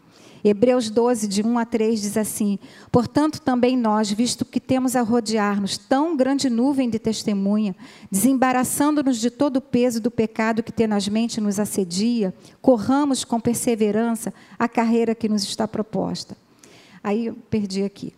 Hebreus 0.44 0.90
12, 0.90 1.28
de 1.28 1.42
1 1.42 1.58
a 1.58 1.64
3 1.64 2.00
diz 2.00 2.16
assim: 2.16 2.58
Portanto, 2.90 3.40
também 3.40 3.76
nós, 3.76 4.10
visto 4.10 4.44
que 4.44 4.58
temos 4.58 4.96
a 4.96 5.02
rodear-nos 5.02 5.78
tão 5.78 6.16
grande 6.16 6.50
nuvem 6.50 6.90
de 6.90 6.98
testemunha, 6.98 7.76
desembaraçando-nos 8.10 9.18
de 9.18 9.30
todo 9.30 9.58
o 9.58 9.60
peso 9.60 10.00
do 10.00 10.10
pecado 10.10 10.62
que 10.62 10.72
tenazmente 10.72 11.40
nos 11.40 11.60
assedia, 11.60 12.34
corramos 12.60 13.24
com 13.24 13.38
perseverança 13.38 14.34
a 14.58 14.68
carreira 14.68 15.14
que 15.14 15.28
nos 15.28 15.44
está 15.44 15.68
proposta. 15.68 16.36
Aí 17.04 17.26
eu 17.26 17.34
perdi 17.48 17.84
aqui. 17.84 18.12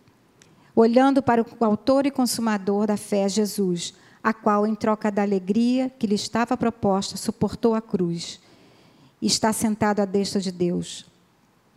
Olhando 0.75 1.21
para 1.21 1.43
o 1.43 1.65
autor 1.65 2.05
e 2.05 2.11
consumador 2.11 2.87
da 2.87 2.97
fé, 2.97 3.29
Jesus 3.29 3.93
a 4.25 4.33
qual, 4.33 4.65
em 4.65 4.73
troca 4.73 5.11
da 5.11 5.21
alegria 5.21 5.87
que 5.87 6.07
lhe 6.07 6.15
estava 6.15 6.57
proposta, 6.57 7.15
suportou 7.15 7.75
a 7.75 7.81
cruz 7.81 8.39
e 9.21 9.27
está 9.27 9.53
sentado 9.53 9.99
à 9.99 10.05
destra 10.05 10.41
de 10.41 10.51
Deus. 10.51 11.05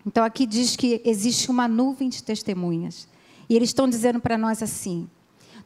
Então, 0.06 0.24
aqui 0.24 0.46
diz 0.46 0.74
que 0.74 1.02
existe 1.04 1.50
uma 1.50 1.68
nuvem 1.68 2.08
de 2.08 2.22
testemunhas. 2.22 3.06
E 3.50 3.54
eles 3.54 3.68
estão 3.68 3.86
dizendo 3.86 4.18
para 4.18 4.38
nós 4.38 4.62
assim: 4.62 5.10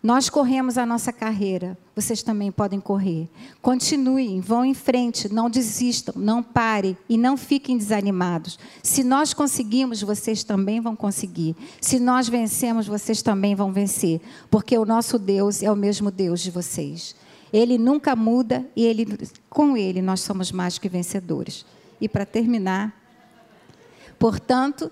nós 0.03 0.29
corremos 0.29 0.77
a 0.77 0.85
nossa 0.85 1.13
carreira, 1.13 1.79
vocês 1.95 2.25
também 2.25 2.51
podem 2.51 2.81
correr. 2.81 3.29
Continuem, 3.61 4.41
vão 4.41 4.65
em 4.65 4.75
frente, 4.75 5.33
não 5.33 5.49
desistam, 5.49 6.15
não 6.17 6.43
parem 6.43 6.97
e 7.09 7.17
não 7.17 7.37
fiquem 7.37 7.79
desanimados. 7.79 8.59
Se 8.83 9.05
nós 9.05 9.33
conseguimos, 9.33 10.03
vocês 10.03 10.43
também 10.43 10.81
vão 10.81 10.97
conseguir. 10.97 11.55
Se 11.81 12.01
nós 12.01 12.29
vencemos, 12.29 12.89
vocês 12.89 13.23
também 13.23 13.55
vão 13.55 13.73
vencer, 13.73 14.21
porque 14.51 14.77
o 14.77 14.85
nosso 14.85 15.21
Deus 15.21 15.63
é 15.63 15.71
o 15.71 15.77
mesmo 15.77 16.11
Deus 16.11 16.41
de 16.41 16.51
vocês. 16.51 17.15
Ele 17.53 17.79
nunca 17.79 18.17
muda 18.17 18.67
e 18.75 18.85
ele, 18.85 19.07
com 19.49 19.77
ele 19.77 20.03
nós 20.03 20.21
somos 20.21 20.51
mais 20.51 20.79
que 20.79 20.89
vencedores. 20.89 21.65
E 22.01 22.09
para 22.09 22.27
terminar, 22.27 22.93
portanto, 24.19 24.91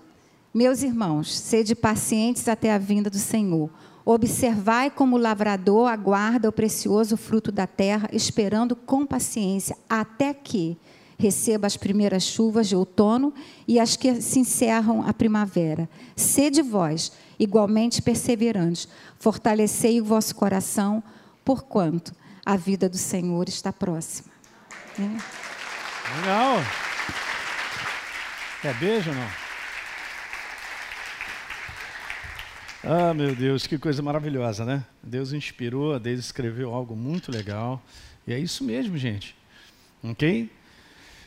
meus 0.55 0.85
irmãos, 0.85 1.37
sede 1.37 1.75
pacientes 1.75 2.47
até 2.47 2.73
a 2.73 2.79
vinda 2.79 3.11
do 3.11 3.19
Senhor. 3.19 3.69
Observai 4.04 4.90
como 4.90 5.16
o 5.16 5.19
lavrador 5.19 5.88
aguarda 5.88 6.49
o 6.49 6.52
precioso 6.52 7.16
fruto 7.16 7.52
da 7.52 7.66
terra, 7.66 8.09
esperando 8.12 8.75
com 8.75 9.07
paciência 9.07 9.76
até 9.88 10.33
que 10.33 10.78
receba 11.19 11.66
as 11.66 11.76
primeiras 11.76 12.23
chuvas 12.23 12.66
de 12.66 12.75
outono 12.75 13.33
e 13.69 13.78
as 13.78 13.95
que 13.95 14.21
se 14.23 14.38
encerram 14.38 15.07
a 15.07 15.12
primavera. 15.12 15.88
Sede 16.16 16.62
vós, 16.62 17.12
igualmente 17.38 18.00
perseverantes, 18.00 18.88
fortalecei 19.19 20.00
o 20.00 20.04
vosso 20.04 20.35
coração, 20.35 21.02
porquanto 21.45 22.14
a 22.45 22.57
vida 22.57 22.88
do 22.88 22.97
Senhor 22.97 23.49
está 23.49 23.73
próxima. 23.73 24.30
É. 24.99 26.21
Legal. 26.21 26.57
Quer 28.62 28.75
beijo 28.75 29.11
ou 29.11 29.16
não? 29.16 29.50
Ah, 32.82 33.12
meu 33.12 33.37
Deus, 33.37 33.66
que 33.66 33.76
coisa 33.76 34.00
maravilhosa, 34.00 34.64
né? 34.64 34.82
Deus 35.02 35.34
inspirou, 35.34 36.00
Deus 36.00 36.18
escreveu 36.18 36.72
algo 36.72 36.96
muito 36.96 37.30
legal. 37.30 37.82
E 38.26 38.32
é 38.32 38.38
isso 38.38 38.64
mesmo, 38.64 38.96
gente. 38.96 39.37
Ok? 40.02 40.50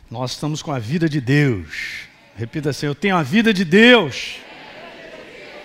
Nós 0.09 0.31
estamos 0.31 0.63
com 0.63 0.71
a 0.71 0.79
vida 0.79 1.07
de 1.07 1.21
Deus. 1.21 2.07
Repita 2.35 2.71
assim: 2.71 2.87
Eu 2.87 2.95
tenho 2.95 3.15
a 3.15 3.21
vida 3.21 3.53
de 3.53 3.63
Deus. 3.63 4.37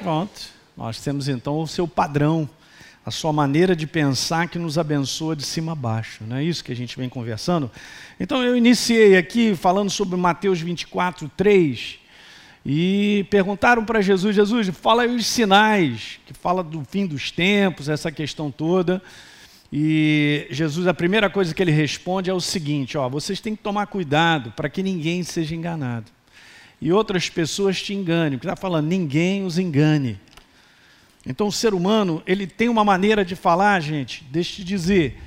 Pronto. 0.02 0.38
Nós 0.76 1.00
temos 1.00 1.26
então 1.26 1.58
o 1.58 1.66
seu 1.66 1.88
padrão, 1.88 2.48
a 3.04 3.10
sua 3.10 3.32
maneira 3.32 3.74
de 3.74 3.86
pensar 3.86 4.46
que 4.46 4.58
nos 4.58 4.76
abençoa 4.76 5.34
de 5.34 5.42
cima 5.42 5.72
a 5.72 5.74
baixo. 5.74 6.22
Não 6.22 6.36
é 6.36 6.44
isso 6.44 6.62
que 6.62 6.70
a 6.70 6.76
gente 6.76 6.98
vem 6.98 7.08
conversando? 7.08 7.70
Então 8.20 8.44
eu 8.44 8.54
iniciei 8.54 9.16
aqui 9.16 9.56
falando 9.56 9.88
sobre 9.88 10.18
Mateus 10.18 10.60
24, 10.60 11.30
3 11.34 11.97
e 12.70 13.24
perguntaram 13.30 13.82
para 13.82 14.02
Jesus: 14.02 14.36
Jesus, 14.36 14.68
fala 14.68 15.04
aí 15.04 15.16
os 15.16 15.24
sinais, 15.24 16.20
que 16.26 16.34
fala 16.34 16.62
do 16.62 16.84
fim 16.84 17.06
dos 17.06 17.30
tempos, 17.30 17.88
essa 17.88 18.12
questão 18.12 18.50
toda. 18.50 19.02
E 19.72 20.46
Jesus, 20.50 20.86
a 20.86 20.92
primeira 20.92 21.30
coisa 21.30 21.54
que 21.54 21.62
ele 21.62 21.70
responde 21.72 22.28
é 22.28 22.34
o 22.34 22.42
seguinte: 22.42 22.98
ó, 22.98 23.08
vocês 23.08 23.40
têm 23.40 23.56
que 23.56 23.62
tomar 23.62 23.86
cuidado 23.86 24.52
para 24.52 24.68
que 24.68 24.82
ninguém 24.82 25.22
seja 25.22 25.54
enganado. 25.54 26.12
E 26.78 26.92
outras 26.92 27.30
pessoas 27.30 27.80
te 27.80 27.94
enganem. 27.94 28.38
Porque 28.38 28.46
está 28.46 28.54
falando, 28.54 28.86
ninguém 28.86 29.46
os 29.46 29.58
engane. 29.58 30.20
Então 31.24 31.46
o 31.46 31.52
ser 31.52 31.72
humano, 31.72 32.22
ele 32.26 32.46
tem 32.46 32.68
uma 32.68 32.84
maneira 32.84 33.24
de 33.24 33.34
falar, 33.34 33.80
gente, 33.80 34.22
deixa 34.30 34.52
eu 34.52 34.56
te 34.56 34.64
dizer, 34.64 35.18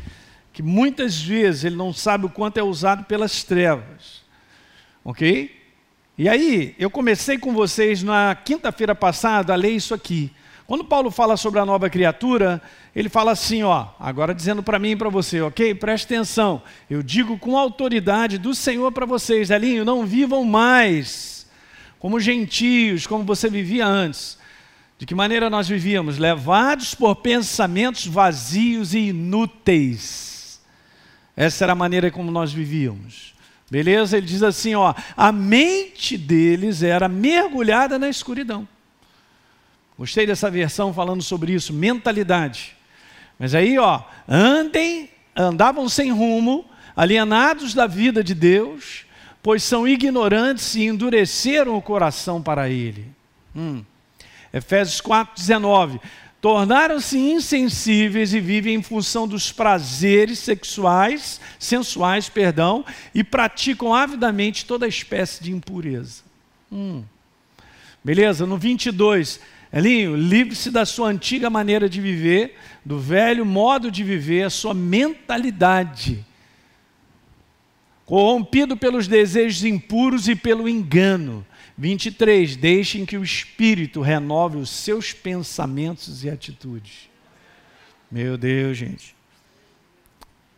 que 0.54 0.62
muitas 0.62 1.20
vezes 1.20 1.64
ele 1.64 1.76
não 1.76 1.92
sabe 1.92 2.28
o 2.28 2.30
quanto 2.30 2.60
é 2.60 2.64
usado 2.64 3.06
pelas 3.06 3.44
trevas. 3.44 4.22
Ok? 5.04 5.61
E 6.22 6.30
aí, 6.30 6.76
eu 6.78 6.92
comecei 6.92 7.36
com 7.36 7.52
vocês 7.52 8.04
na 8.04 8.36
quinta-feira 8.36 8.94
passada 8.94 9.54
a 9.54 9.56
ler 9.56 9.72
isso 9.72 9.92
aqui. 9.92 10.30
Quando 10.68 10.86
Paulo 10.86 11.10
fala 11.10 11.36
sobre 11.36 11.60
a 11.60 11.66
nova 11.66 11.90
criatura, 11.90 12.62
ele 12.96 13.10
fala 13.10 13.32
assim, 13.32 13.64
ó, 13.64 13.88
agora 14.00 14.32
dizendo 14.32 14.62
para 14.62 14.78
mim 14.78 14.92
e 14.92 14.96
para 14.96 15.10
você, 15.10 15.42
ok? 15.42 15.74
Preste 15.74 16.06
atenção. 16.06 16.62
Eu 16.88 17.02
digo 17.02 17.40
com 17.40 17.58
autoridade 17.58 18.38
do 18.38 18.54
Senhor 18.54 18.92
para 18.92 19.04
vocês, 19.04 19.50
Elinho, 19.50 19.84
não 19.84 20.06
vivam 20.06 20.46
mais 20.46 21.48
como 21.98 22.20
gentios, 22.20 23.08
como 23.08 23.24
você 23.24 23.50
vivia 23.50 23.88
antes. 23.88 24.38
De 25.00 25.08
que 25.08 25.16
maneira 25.16 25.50
nós 25.50 25.68
vivíamos? 25.68 26.20
Levados 26.20 26.94
por 26.94 27.16
pensamentos 27.16 28.06
vazios 28.06 28.94
e 28.94 29.08
inúteis. 29.08 30.62
Essa 31.36 31.66
era 31.66 31.74
a 31.74 31.76
maneira 31.76 32.12
como 32.12 32.30
nós 32.30 32.54
vivíamos. 32.54 33.34
Beleza? 33.72 34.18
Ele 34.18 34.26
diz 34.28 34.44
assim, 34.44 34.76
ó, 34.76 34.94
a 35.16 35.32
mente 35.32 36.18
deles 36.18 36.84
era 36.84 37.08
mergulhada 37.08 37.98
na 37.98 38.10
escuridão. 38.10 38.68
Gostei 39.98 40.28
dessa 40.28 40.52
versão 40.52 40.94
falando 40.94 41.24
sobre 41.24 41.54
isso, 41.54 41.72
mentalidade. 41.72 42.76
Mas 43.40 43.56
aí, 43.56 43.80
ó, 43.80 44.02
andem, 44.28 45.10
andavam 45.34 45.88
sem 45.88 46.12
rumo, 46.12 46.66
alienados 46.94 47.74
da 47.74 47.88
vida 47.88 48.22
de 48.22 48.36
Deus, 48.36 49.06
pois 49.42 49.64
são 49.64 49.88
ignorantes 49.88 50.76
e 50.76 50.84
endureceram 50.84 51.78
o 51.78 51.82
coração 51.82 52.42
para 52.42 52.70
Ele. 52.70 53.08
Hum. 53.56 53.86
Efésios 54.54 55.00
4,19. 55.02 56.02
Tornaram-se 56.42 57.20
insensíveis 57.20 58.34
e 58.34 58.40
vivem 58.40 58.74
em 58.74 58.82
função 58.82 59.28
dos 59.28 59.52
prazeres 59.52 60.40
sexuais, 60.40 61.40
sensuais, 61.60 62.30
perdão, 62.30 62.84
e 63.14 63.24
praticam 63.24 63.94
avidamente 63.94 64.66
toda 64.66 64.88
espécie 64.88 65.44
de 65.44 65.52
impureza. 65.52 66.24
Hum. 66.72 67.04
Beleza? 68.04 68.48
No 68.48 68.58
22, 68.58 69.40
Elinho, 69.72 70.16
livre-se 70.16 70.72
da 70.72 70.84
sua 70.84 71.10
antiga 71.10 71.48
maneira 71.48 71.88
de 71.88 72.02
viver, 72.02 72.58
do 72.84 72.98
velho 72.98 73.46
modo 73.46 73.92
de 73.92 74.04
viver, 74.04 74.42
a 74.44 74.50
sua 74.50 74.74
mentalidade. 74.74 76.26
Corrompido 78.04 78.76
pelos 78.76 79.08
desejos 79.08 79.64
impuros 79.64 80.28
e 80.28 80.36
pelo 80.36 80.68
engano. 80.68 81.46
23. 81.78 82.56
Deixem 82.56 83.06
que 83.06 83.18
o 83.18 83.24
Espírito 83.24 84.02
renove 84.02 84.58
os 84.58 84.70
seus 84.70 85.14
pensamentos 85.14 86.24
e 86.24 86.30
atitudes. 86.30 87.10
Meu 88.12 88.38
Deus, 88.38 88.78
gente. 88.78 89.16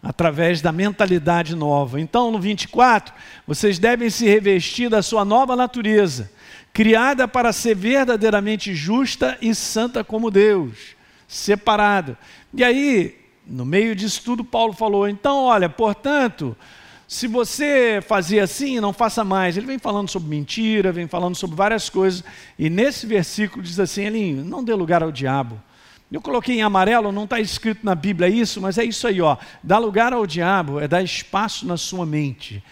Através 0.01 0.61
da 0.61 0.71
mentalidade 0.71 1.55
nova. 1.55 1.99
Então, 1.99 2.31
no 2.31 2.39
24, 2.39 3.13
vocês 3.47 3.79
devem 3.79 4.09
se 4.09 4.25
revestir 4.25 4.89
da 4.89 5.01
sua 5.01 5.23
nova 5.23 5.55
natureza 5.55 6.29
criada 6.73 7.27
para 7.27 7.53
ser 7.53 7.75
verdadeiramente 7.75 8.73
justa 8.73 9.37
e 9.39 9.53
santa 9.53 10.03
como 10.03 10.31
Deus, 10.31 10.95
separada. 11.27 12.17
E 12.51 12.63
aí, 12.63 13.15
no 13.45 13.63
meio 13.63 13.95
disso 13.95 14.23
tudo, 14.25 14.43
Paulo 14.43 14.73
falou: 14.73 15.07
então, 15.07 15.43
olha, 15.43 15.69
portanto, 15.69 16.57
se 17.13 17.27
você 17.27 17.99
fazia 18.07 18.43
assim, 18.43 18.79
não 18.79 18.91
faça 18.91 19.23
mais. 19.23 19.55
Ele 19.55 19.67
vem 19.67 19.77
falando 19.77 20.09
sobre 20.09 20.27
mentira, 20.29 20.91
vem 20.91 21.07
falando 21.07 21.35
sobre 21.35 21.55
várias 21.55 21.87
coisas, 21.87 22.23
e 22.57 22.71
nesse 22.71 23.05
versículo 23.05 23.61
diz 23.61 23.79
assim: 23.79 24.05
Elinho, 24.05 24.43
não 24.43 24.63
dê 24.63 24.73
lugar 24.73 25.03
ao 25.03 25.11
diabo. 25.11 25.61
Eu 26.11 26.19
coloquei 26.19 26.57
em 26.57 26.63
amarelo, 26.63 27.11
não 27.11 27.25
está 27.25 27.39
escrito 27.39 27.85
na 27.85 27.93
Bíblia 27.93 28.27
isso, 28.27 28.59
mas 28.59 28.79
é 28.79 28.83
isso 28.83 29.05
aí, 29.07 29.21
ó. 29.21 29.37
Dar 29.61 29.77
lugar 29.77 30.11
ao 30.11 30.25
diabo 30.25 30.79
é 30.79 30.87
dar 30.87 31.03
espaço 31.03 31.67
na 31.67 31.77
sua 31.77 32.03
mente. 32.03 32.63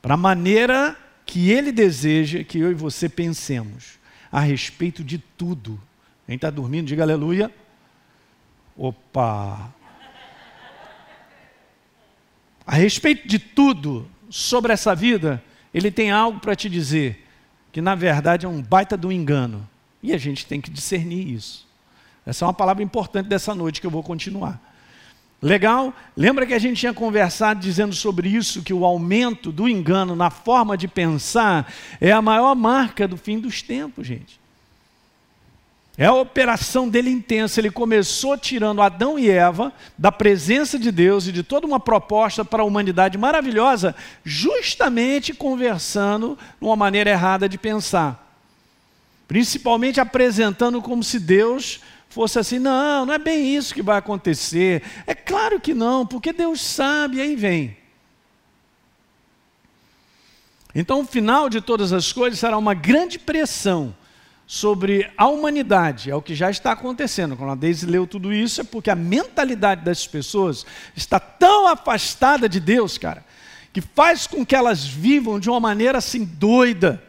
Para 0.00 0.14
a 0.14 0.16
maneira 0.16 0.96
que 1.26 1.50
Ele 1.50 1.72
deseja 1.72 2.44
que 2.44 2.60
eu 2.60 2.70
e 2.70 2.74
você 2.74 3.08
pensemos 3.08 3.98
a 4.30 4.38
respeito 4.38 5.02
de 5.02 5.18
tudo. 5.18 5.80
Quem 6.26 6.36
está 6.36 6.48
dormindo, 6.48 6.86
diga 6.86 7.02
aleluia. 7.02 7.52
Opa! 8.76 9.74
A 12.66 12.74
respeito 12.74 13.28
de 13.28 13.38
tudo 13.38 14.08
sobre 14.30 14.72
essa 14.72 14.94
vida, 14.94 15.42
Ele 15.72 15.90
tem 15.90 16.10
algo 16.10 16.40
para 16.40 16.56
te 16.56 16.68
dizer, 16.68 17.24
que 17.72 17.80
na 17.80 17.94
verdade 17.94 18.46
é 18.46 18.48
um 18.48 18.62
baita 18.62 18.96
do 18.96 19.12
engano. 19.12 19.68
E 20.02 20.12
a 20.12 20.18
gente 20.18 20.46
tem 20.46 20.60
que 20.60 20.70
discernir 20.70 21.28
isso. 21.28 21.66
Essa 22.26 22.44
é 22.44 22.46
uma 22.46 22.54
palavra 22.54 22.82
importante 22.82 23.26
dessa 23.26 23.54
noite 23.54 23.80
que 23.80 23.86
eu 23.86 23.90
vou 23.90 24.02
continuar. 24.02 24.60
Legal? 25.42 25.92
Lembra 26.16 26.46
que 26.46 26.54
a 26.54 26.58
gente 26.58 26.80
tinha 26.80 26.94
conversado 26.94 27.60
dizendo 27.60 27.94
sobre 27.94 28.28
isso, 28.28 28.62
que 28.62 28.72
o 28.72 28.84
aumento 28.84 29.52
do 29.52 29.68
engano 29.68 30.16
na 30.16 30.30
forma 30.30 30.76
de 30.76 30.88
pensar 30.88 31.70
é 32.00 32.12
a 32.12 32.22
maior 32.22 32.54
marca 32.54 33.06
do 33.06 33.16
fim 33.16 33.38
dos 33.38 33.60
tempos, 33.60 34.06
gente. 34.06 34.40
É 35.96 36.06
a 36.06 36.14
operação 36.14 36.88
dele 36.88 37.10
intensa. 37.10 37.60
Ele 37.60 37.70
começou 37.70 38.36
tirando 38.36 38.82
Adão 38.82 39.18
e 39.18 39.30
Eva 39.30 39.72
da 39.96 40.10
presença 40.10 40.78
de 40.78 40.90
Deus 40.90 41.26
e 41.26 41.32
de 41.32 41.42
toda 41.42 41.66
uma 41.66 41.78
proposta 41.78 42.44
para 42.44 42.62
a 42.62 42.66
humanidade 42.66 43.16
maravilhosa, 43.16 43.94
justamente 44.24 45.32
conversando 45.32 46.36
numa 46.60 46.74
maneira 46.74 47.10
errada 47.10 47.48
de 47.48 47.56
pensar. 47.56 48.20
Principalmente 49.28 50.00
apresentando 50.00 50.82
como 50.82 51.02
se 51.02 51.20
Deus 51.20 51.80
fosse 52.08 52.38
assim, 52.38 52.58
não, 52.58 53.06
não 53.06 53.14
é 53.14 53.18
bem 53.18 53.56
isso 53.56 53.74
que 53.74 53.82
vai 53.82 53.98
acontecer. 53.98 54.82
É 55.06 55.14
claro 55.14 55.60
que 55.60 55.74
não, 55.74 56.06
porque 56.06 56.32
Deus 56.32 56.60
sabe, 56.60 57.20
aí 57.20 57.34
vem. 57.34 57.76
Então, 60.74 61.00
o 61.00 61.06
final 61.06 61.48
de 61.48 61.60
todas 61.60 61.92
as 61.92 62.12
coisas 62.12 62.38
será 62.38 62.58
uma 62.58 62.74
grande 62.74 63.16
pressão 63.16 63.94
sobre 64.46 65.10
a 65.16 65.26
humanidade, 65.26 66.10
é 66.10 66.14
o 66.14 66.22
que 66.22 66.34
já 66.34 66.50
está 66.50 66.72
acontecendo. 66.72 67.36
Quando 67.36 67.52
a 67.52 67.54
Deise 67.54 67.86
leu 67.86 68.06
tudo 68.06 68.32
isso, 68.32 68.60
é 68.60 68.64
porque 68.64 68.90
a 68.90 68.94
mentalidade 68.94 69.84
das 69.84 70.06
pessoas 70.06 70.66
está 70.94 71.18
tão 71.18 71.66
afastada 71.66 72.48
de 72.48 72.60
Deus, 72.60 72.98
cara, 72.98 73.24
que 73.72 73.80
faz 73.80 74.26
com 74.26 74.44
que 74.44 74.54
elas 74.54 74.84
vivam 74.84 75.40
de 75.40 75.48
uma 75.48 75.60
maneira 75.60 75.98
assim 75.98 76.24
doida. 76.24 77.02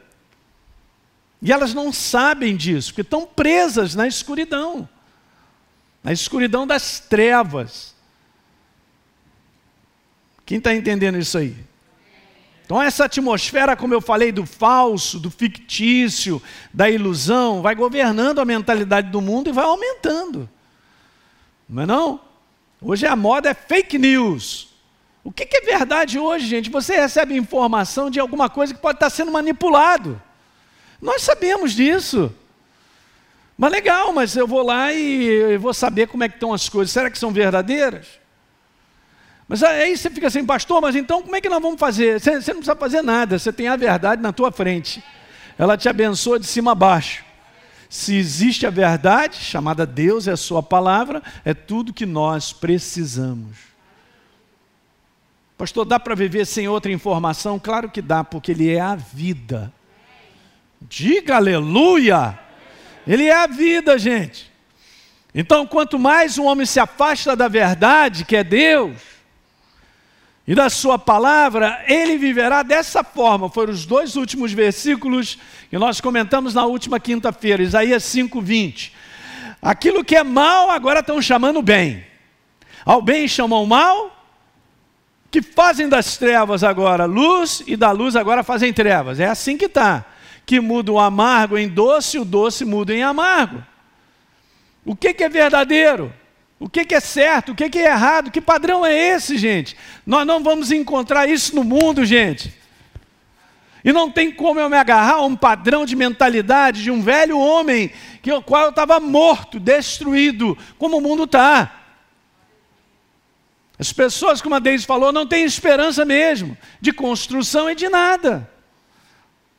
E 1.41 1.51
elas 1.51 1.73
não 1.73 1.91
sabem 1.91 2.55
disso, 2.55 2.89
porque 2.89 3.01
estão 3.01 3.27
presas 3.27 3.93
na 3.93 4.07
escuridão 4.07 4.87
na 6.05 6.13
escuridão 6.13 6.67
das 6.67 6.99
trevas. 6.99 7.95
Quem 10.45 10.59
está 10.59 10.71
entendendo 10.71 11.17
isso 11.17 11.35
aí? 11.35 11.57
Então, 12.65 12.81
essa 12.81 13.05
atmosfera, 13.05 13.75
como 13.75 13.93
eu 13.93 14.01
falei, 14.01 14.31
do 14.31 14.43
falso, 14.43 15.19
do 15.19 15.29
fictício, 15.29 16.41
da 16.73 16.89
ilusão, 16.89 17.61
vai 17.61 17.75
governando 17.75 18.39
a 18.39 18.45
mentalidade 18.45 19.11
do 19.11 19.21
mundo 19.21 19.49
e 19.49 19.53
vai 19.53 19.65
aumentando. 19.65 20.49
Não 21.69 21.83
é 21.83 21.85
não? 21.85 22.19
Hoje 22.81 23.05
a 23.05 23.15
moda 23.15 23.49
é 23.49 23.53
fake 23.53 23.99
news. 23.99 24.69
O 25.23 25.31
que, 25.31 25.47
é 25.51 25.61
verdade 25.61 26.17
hoje, 26.17 26.47
gente? 26.47 26.71
Você 26.71 26.95
recebe 26.95 27.37
informação 27.37 28.09
de 28.09 28.19
alguma 28.19 28.49
coisa 28.49 28.73
que 28.73 28.81
pode 28.81 28.97
estar 28.97 29.11
sendo 29.11 29.31
manipulado. 29.31 30.19
Nós 30.99 31.21
sabemos 31.21 31.73
disso. 31.73 32.33
Mas 33.55 33.71
legal, 33.71 34.11
mas 34.11 34.35
eu 34.35 34.47
vou 34.47 34.63
lá 34.63 34.91
e 34.91 35.55
vou 35.57 35.73
saber 35.73 36.07
como 36.07 36.23
é 36.23 36.29
que 36.29 36.35
estão 36.35 36.51
as 36.51 36.67
coisas. 36.67 36.91
Será 36.91 37.11
que 37.11 37.17
são 37.17 37.31
verdadeiras? 37.31 38.07
Mas 39.47 39.61
aí 39.61 39.95
você 39.95 40.09
fica 40.09 40.27
assim, 40.27 40.45
pastor, 40.45 40.81
mas 40.81 40.95
então 40.95 41.21
como 41.21 41.35
é 41.35 41.41
que 41.41 41.49
nós 41.49 41.61
vamos 41.61 41.79
fazer? 41.79 42.19
Você, 42.19 42.41
você 42.41 42.51
não 42.51 42.59
precisa 42.59 42.75
fazer 42.75 43.01
nada, 43.01 43.37
você 43.37 43.53
tem 43.53 43.67
a 43.67 43.75
verdade 43.75 44.21
na 44.21 44.33
tua 44.33 44.51
frente. 44.51 45.03
Ela 45.57 45.77
te 45.77 45.87
abençoa 45.87 46.39
de 46.39 46.47
cima 46.47 46.71
a 46.71 46.75
baixo. 46.75 47.23
Se 47.87 48.15
existe 48.15 48.65
a 48.65 48.69
verdade, 48.69 49.37
chamada 49.37 49.85
Deus, 49.85 50.27
é 50.27 50.31
a 50.31 50.37
sua 50.37 50.63
palavra, 50.63 51.21
é 51.45 51.53
tudo 51.53 51.93
que 51.93 52.05
nós 52.05 52.51
precisamos. 52.51 53.57
Pastor, 55.57 55.85
dá 55.85 55.99
para 55.99 56.15
viver 56.15 56.45
sem 56.45 56.67
outra 56.67 56.91
informação? 56.91 57.57
Claro 57.57 57.89
que 57.89 58.01
dá, 58.01 58.23
porque 58.23 58.51
Ele 58.51 58.69
é 58.73 58.81
a 58.81 58.95
vida. 58.95 59.71
Diga 60.81 61.37
aleluia! 61.37 62.37
Ele 63.07 63.25
é 63.25 63.35
a 63.35 63.47
vida, 63.47 63.97
gente. 63.97 64.51
Então, 65.33 65.65
quanto 65.65 65.99
mais 65.99 66.37
um 66.37 66.45
homem 66.45 66.65
se 66.65 66.79
afasta 66.79 67.35
da 67.35 67.47
verdade, 67.47 68.25
que 68.25 68.35
é 68.35 68.43
Deus, 68.43 69.14
e 70.47 70.53
da 70.53 70.69
sua 70.69 70.99
palavra, 70.99 71.83
ele 71.87 72.17
viverá 72.17 72.61
dessa 72.61 73.03
forma. 73.03 73.49
Foram 73.49 73.73
os 73.73 73.85
dois 73.85 74.15
últimos 74.15 74.53
versículos 74.53 75.39
que 75.69 75.77
nós 75.77 75.99
comentamos 75.99 76.53
na 76.53 76.65
última 76.65 76.99
quinta-feira, 76.99 77.63
Isaías 77.63 78.03
5:20. 78.03 78.91
Aquilo 79.59 80.03
que 80.03 80.15
é 80.15 80.23
mal 80.23 80.69
agora 80.69 80.99
estão 80.99 81.19
chamando 81.19 81.61
bem. 81.63 82.05
Ao 82.85 83.01
bem 83.01 83.27
chamam 83.27 83.65
mal, 83.65 84.15
que 85.31 85.41
fazem 85.41 85.89
das 85.89 86.15
trevas 86.17 86.63
agora 86.63 87.05
luz 87.05 87.63
e 87.65 87.75
da 87.75 87.89
luz 87.91 88.15
agora 88.15 88.43
fazem 88.43 88.71
trevas. 88.71 89.19
É 89.19 89.25
assim 89.25 89.57
que 89.57 89.65
está. 89.65 90.05
Que 90.45 90.59
muda 90.59 90.91
o 90.91 90.99
amargo 90.99 91.57
em 91.57 91.67
doce, 91.67 92.19
o 92.19 92.23
doce 92.23 92.63
muda 92.63 92.93
em 92.93 93.01
amargo. 93.01 93.63
O 94.85 94.95
que, 94.95 95.11
que 95.11 95.23
é 95.23 95.29
verdadeiro? 95.29 96.13
O 96.59 96.69
que, 96.69 96.93
é 96.93 96.99
certo? 96.99 97.51
O 97.51 97.55
que, 97.55 97.69
que 97.69 97.79
é 97.79 97.87
errado? 97.87 98.31
Que 98.31 98.39
padrão 98.39 98.85
é 98.85 98.93
esse, 98.93 99.37
gente? 99.37 99.75
Nós 100.05 100.25
não 100.25 100.41
vamos 100.41 100.71
encontrar 100.71 101.27
isso 101.27 101.55
no 101.55 101.63
mundo, 101.63 102.05
gente. 102.05 102.53
E 103.83 103.91
não 103.91 104.09
tem 104.09 104.31
como 104.31 104.59
eu 104.59 104.69
me 104.69 104.77
agarrar 104.77 105.15
a 105.15 105.25
um 105.25 105.35
padrão 105.35 105.85
de 105.85 105.95
mentalidade 105.95 106.81
de 106.81 106.89
um 106.89 107.01
velho 107.01 107.37
homem 107.37 107.91
que 108.21 108.31
o 108.31 108.41
qual 108.41 108.63
eu 108.63 108.69
estava 108.69 108.99
morto, 108.99 109.59
destruído, 109.59 110.57
como 110.79 110.97
o 110.97 111.01
mundo 111.01 111.25
está. 111.25 111.81
As 113.77 113.91
pessoas, 113.91 114.41
como 114.41 114.55
a 114.55 114.59
Deise 114.59 114.85
falou, 114.85 115.11
não 115.11 115.27
têm 115.27 115.43
esperança 115.43 116.05
mesmo 116.05 116.57
de 116.79 116.93
construção 116.93 117.69
e 117.69 117.75
de 117.75 117.89
nada. 117.89 118.49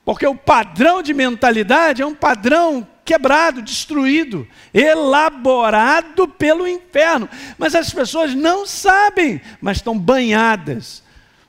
Porque 0.04 0.26
o 0.26 0.34
padrão 0.34 1.02
de 1.02 1.12
mentalidade 1.12 2.00
é 2.00 2.06
um 2.06 2.14
padrão 2.14 2.88
quebrado, 3.06 3.62
destruído, 3.62 4.46
elaborado 4.74 6.26
pelo 6.26 6.66
inferno. 6.66 7.28
Mas 7.56 7.74
as 7.74 7.92
pessoas 7.94 8.34
não 8.34 8.66
sabem, 8.66 9.40
mas 9.60 9.78
estão 9.78 9.96
banhadas. 9.96 11.02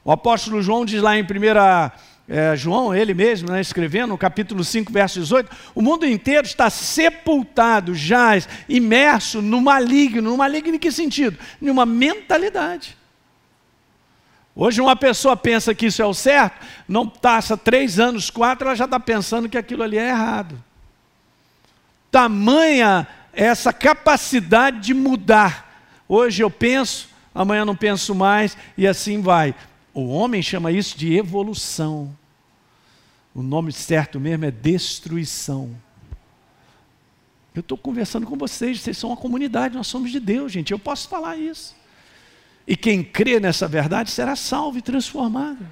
O 0.06 0.12
apóstolo 0.12 0.62
João 0.62 0.86
diz 0.86 1.02
lá 1.02 1.18
em 1.18 1.24
1 1.24 1.26
é, 2.30 2.56
João, 2.58 2.94
ele 2.94 3.14
mesmo, 3.14 3.50
né, 3.50 3.62
escrevendo, 3.62 4.10
no 4.10 4.18
capítulo 4.18 4.64
5, 4.64 4.92
verso 4.92 5.20
18, 5.20 5.50
o 5.74 5.82
mundo 5.82 6.06
inteiro 6.06 6.46
está 6.46 6.70
sepultado, 6.70 7.96
jaz, 7.96 8.48
imerso 8.68 9.42
no 9.42 9.62
maligno. 9.62 10.30
No 10.30 10.38
maligno 10.38 10.76
em 10.76 10.80
que 10.80 10.92
sentido? 10.92 11.38
Numa 11.60 11.86
mentalidade. 11.86 12.98
Hoje 14.54 14.82
uma 14.82 14.96
pessoa 14.96 15.38
pensa 15.38 15.74
que 15.74 15.86
isso 15.86 16.02
é 16.02 16.06
o 16.06 16.14
certo, 16.14 16.66
não 16.88 17.08
passa 17.08 17.56
três 17.56 18.00
anos, 18.00 18.30
quatro, 18.30 18.68
ela 18.68 18.76
já 18.76 18.86
está 18.86 19.00
pensando 19.00 19.48
que 19.48 19.58
aquilo 19.58 19.84
ali 19.84 19.98
é 19.98 20.10
errado. 20.10 20.62
Tamanha 22.18 23.08
essa 23.32 23.72
capacidade 23.72 24.80
de 24.80 24.92
mudar. 24.92 26.02
Hoje 26.10 26.42
eu 26.42 26.50
penso, 26.50 27.10
amanhã 27.34 27.64
não 27.64 27.76
penso 27.76 28.16
mais, 28.16 28.58
e 28.76 28.88
assim 28.88 29.22
vai. 29.22 29.54
O 29.94 30.08
homem 30.08 30.42
chama 30.42 30.72
isso 30.72 30.98
de 30.98 31.16
evolução. 31.16 32.18
O 33.36 33.44
nome 33.44 33.72
certo 33.72 34.20
mesmo 34.20 34.46
é 34.46 34.50
destruição. 34.50 35.80
Eu 37.54 37.60
estou 37.60 37.78
conversando 37.78 38.26
com 38.26 38.36
vocês, 38.36 38.82
vocês 38.82 38.98
são 38.98 39.12
uma 39.12 39.18
comunidade, 39.18 39.76
nós 39.76 39.86
somos 39.86 40.12
de 40.12 40.20
Deus, 40.20 40.52
gente. 40.52 40.72
Eu 40.72 40.80
posso 40.80 41.08
falar 41.08 41.38
isso. 41.38 41.76
E 42.66 42.76
quem 42.76 43.04
crê 43.04 43.40
nessa 43.40 43.68
verdade 43.68 44.10
será 44.10 44.36
salvo 44.36 44.80
e 44.80 44.82
transformado. 44.82 45.64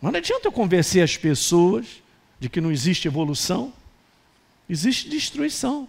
Mas 0.00 0.12
não 0.12 0.18
adianta 0.18 0.46
eu 0.46 0.52
convencer 0.52 1.02
as 1.02 1.16
pessoas 1.16 2.00
de 2.38 2.48
que 2.48 2.60
não 2.60 2.70
existe 2.70 3.08
evolução. 3.08 3.72
Existe 4.70 5.08
destruição. 5.08 5.88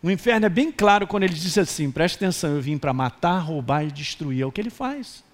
O 0.00 0.08
inferno 0.08 0.46
é 0.46 0.48
bem 0.48 0.70
claro 0.70 1.08
quando 1.08 1.24
ele 1.24 1.34
diz 1.34 1.58
assim: 1.58 1.90
preste 1.90 2.14
atenção, 2.14 2.54
eu 2.54 2.62
vim 2.62 2.78
para 2.78 2.92
matar, 2.92 3.40
roubar 3.40 3.82
e 3.82 3.90
destruir. 3.90 4.42
É 4.42 4.46
o 4.46 4.52
que 4.52 4.60
ele 4.60 4.70
faz. 4.70 5.24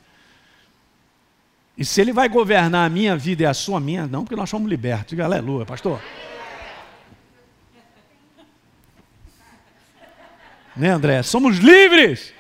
E 1.77 1.85
se 1.85 2.01
ele 2.01 2.15
vai 2.15 2.31
governar 2.31 2.87
a 2.87 2.89
minha 2.89 3.15
vida 3.15 3.43
e 3.43 3.47
a 3.47 3.53
sua, 3.53 3.79
minha, 3.79 4.07
não, 4.07 4.25
porque 4.25 4.37
nós 4.37 4.49
somos 4.49 4.71
libertos. 4.71 5.11
Diga 5.11 5.27
aleluia, 5.27 5.67
pastor. 5.67 6.03
Né, 10.75 10.89
André? 10.89 11.23
Somos 11.23 11.59
livres. 11.59 12.33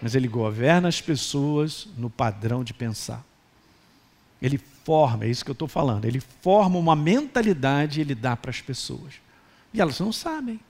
Mas 0.00 0.14
ele 0.14 0.28
governa 0.28 0.88
as 0.88 1.02
pessoas 1.02 1.86
no 1.98 2.08
padrão 2.08 2.64
de 2.64 2.72
pensar. 2.72 3.22
Ele 4.40 4.58
forma, 4.82 5.26
é 5.26 5.28
isso 5.28 5.44
que 5.44 5.50
eu 5.50 5.54
estou 5.54 5.68
falando. 5.68 6.06
Ele 6.06 6.20
forma 6.40 6.78
uma 6.78 6.96
mentalidade 6.96 8.00
e 8.00 8.02
ele 8.02 8.14
dá 8.14 8.34
para 8.34 8.50
as 8.50 8.60
pessoas. 8.62 9.21
E 9.72 9.80
elas 9.80 9.98
não 10.00 10.12
sabem. 10.12 10.60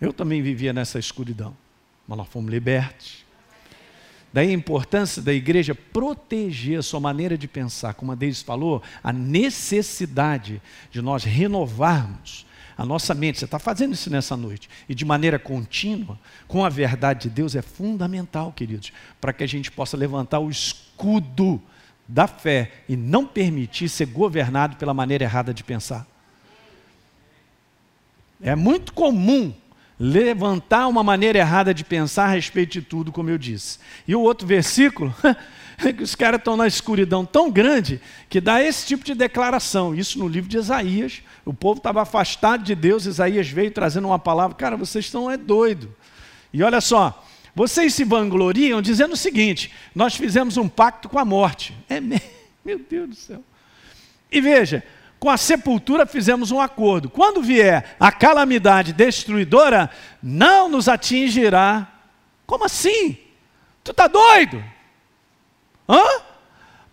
Eu 0.00 0.12
também 0.12 0.42
vivia 0.42 0.72
nessa 0.72 0.98
escuridão, 0.98 1.56
mas 2.06 2.18
nós 2.18 2.28
fomos 2.28 2.50
libertos. 2.50 3.24
Daí 4.32 4.50
a 4.50 4.52
importância 4.52 5.22
da 5.22 5.32
igreja 5.32 5.74
proteger 5.74 6.78
a 6.78 6.82
sua 6.82 7.00
maneira 7.00 7.36
de 7.36 7.48
pensar, 7.48 7.94
como 7.94 8.12
a 8.12 8.14
Deise 8.14 8.44
falou, 8.44 8.82
a 9.02 9.12
necessidade 9.12 10.60
de 10.90 11.00
nós 11.00 11.24
renovarmos 11.24 12.46
a 12.76 12.84
nossa 12.84 13.12
mente. 13.12 13.40
Você 13.40 13.46
está 13.46 13.58
fazendo 13.58 13.94
isso 13.94 14.08
nessa 14.08 14.36
noite. 14.36 14.70
E 14.88 14.94
de 14.94 15.04
maneira 15.04 15.38
contínua, 15.38 16.16
com 16.46 16.64
a 16.64 16.68
verdade 16.68 17.22
de 17.22 17.30
Deus, 17.30 17.56
é 17.56 17.62
fundamental, 17.62 18.52
queridos, 18.52 18.92
para 19.20 19.32
que 19.32 19.42
a 19.42 19.48
gente 19.48 19.72
possa 19.72 19.96
levantar 19.96 20.38
o 20.38 20.48
escudo 20.48 21.60
da 22.06 22.28
fé 22.28 22.70
e 22.88 22.96
não 22.96 23.26
permitir 23.26 23.88
ser 23.88 24.06
governado 24.06 24.76
pela 24.76 24.94
maneira 24.94 25.24
errada 25.24 25.52
de 25.52 25.64
pensar. 25.64 26.06
É 28.40 28.54
muito 28.54 28.92
comum 28.92 29.52
levantar 29.98 30.86
uma 30.86 31.02
maneira 31.02 31.38
errada 31.38 31.74
de 31.74 31.84
pensar 31.84 32.26
a 32.26 32.34
respeito 32.34 32.72
de 32.72 32.82
tudo, 32.82 33.10
como 33.10 33.30
eu 33.30 33.38
disse. 33.38 33.78
E 34.06 34.14
o 34.14 34.20
outro 34.20 34.46
versículo, 34.46 35.12
é 35.84 35.92
que 35.92 36.02
os 36.02 36.14
caras 36.14 36.38
estão 36.38 36.56
na 36.56 36.66
escuridão 36.66 37.24
tão 37.24 37.50
grande 37.50 38.00
que 38.28 38.40
dá 38.40 38.62
esse 38.62 38.86
tipo 38.86 39.04
de 39.04 39.14
declaração. 39.14 39.94
Isso 39.94 40.18
no 40.18 40.28
livro 40.28 40.48
de 40.48 40.56
Isaías. 40.56 41.22
O 41.44 41.52
povo 41.52 41.78
estava 41.78 42.02
afastado 42.02 42.62
de 42.62 42.74
Deus, 42.74 43.06
Isaías 43.06 43.48
veio 43.48 43.70
trazendo 43.70 44.06
uma 44.06 44.18
palavra. 44.18 44.56
Cara, 44.56 44.76
vocês 44.76 45.04
estão 45.04 45.30
é 45.30 45.36
doido. 45.36 45.94
E 46.52 46.62
olha 46.62 46.80
só, 46.80 47.24
vocês 47.54 47.92
se 47.92 48.04
vangloriam 48.04 48.80
dizendo 48.80 49.14
o 49.14 49.16
seguinte: 49.16 49.72
nós 49.94 50.14
fizemos 50.14 50.56
um 50.56 50.68
pacto 50.68 51.08
com 51.08 51.18
a 51.18 51.24
morte. 51.24 51.76
É 51.88 52.00
meu 52.64 52.78
Deus 52.88 53.08
do 53.08 53.14
céu. 53.16 53.42
E 54.30 54.40
veja, 54.40 54.84
com 55.18 55.28
a 55.28 55.36
sepultura 55.36 56.06
fizemos 56.06 56.50
um 56.50 56.60
acordo. 56.60 57.10
Quando 57.10 57.42
vier 57.42 57.96
a 57.98 58.12
calamidade 58.12 58.92
destruidora, 58.92 59.90
não 60.22 60.68
nos 60.68 60.88
atingirá. 60.88 61.88
Como 62.46 62.64
assim? 62.64 63.18
Tu 63.82 63.90
está 63.90 64.06
doido? 64.06 64.62
Hã? 65.88 66.04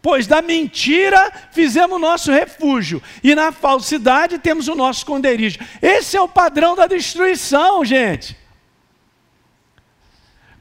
Pois 0.01 0.27
da 0.27 0.41
mentira 0.41 1.31
fizemos 1.51 1.97
o 1.97 1.99
nosso 1.99 2.31
refúgio, 2.31 3.01
e 3.23 3.33
na 3.33 3.51
falsidade 3.51 4.37
temos 4.37 4.67
o 4.67 4.75
nosso 4.75 4.99
esconderijo. 4.99 5.57
Esse 5.81 6.15
é 6.15 6.21
o 6.21 6.27
padrão 6.27 6.75
da 6.75 6.85
destruição, 6.85 7.83
gente. 7.83 8.37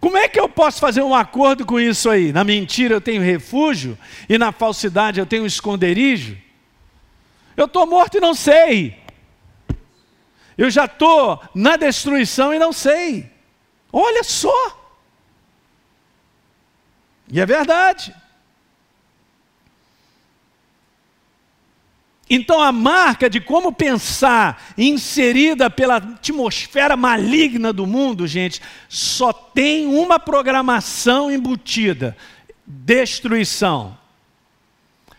Como 0.00 0.16
é 0.16 0.28
que 0.28 0.40
eu 0.40 0.48
posso 0.48 0.80
fazer 0.80 1.02
um 1.02 1.14
acordo 1.14 1.64
com 1.66 1.78
isso 1.78 2.08
aí? 2.08 2.32
Na 2.32 2.42
mentira 2.42 2.94
eu 2.94 3.00
tenho 3.00 3.22
refúgio, 3.22 3.98
e 4.28 4.38
na 4.38 4.50
falsidade 4.50 5.20
eu 5.20 5.26
tenho 5.26 5.44
esconderijo? 5.44 6.43
Eu 7.56 7.66
estou 7.66 7.86
morto 7.86 8.16
e 8.16 8.20
não 8.20 8.34
sei. 8.34 8.98
Eu 10.56 10.70
já 10.70 10.84
estou 10.84 11.42
na 11.54 11.76
destruição 11.76 12.54
e 12.54 12.58
não 12.58 12.72
sei. 12.72 13.30
Olha 13.92 14.22
só. 14.22 14.84
E 17.28 17.40
é 17.40 17.46
verdade. 17.46 18.14
Então, 22.28 22.60
a 22.60 22.72
marca 22.72 23.28
de 23.28 23.40
como 23.40 23.72
pensar, 23.72 24.72
inserida 24.78 25.68
pela 25.68 25.96
atmosfera 25.96 26.96
maligna 26.96 27.72
do 27.72 27.86
mundo, 27.86 28.26
gente, 28.26 28.62
só 28.88 29.32
tem 29.32 29.86
uma 29.86 30.18
programação 30.18 31.30
embutida: 31.30 32.16
destruição. 32.66 33.96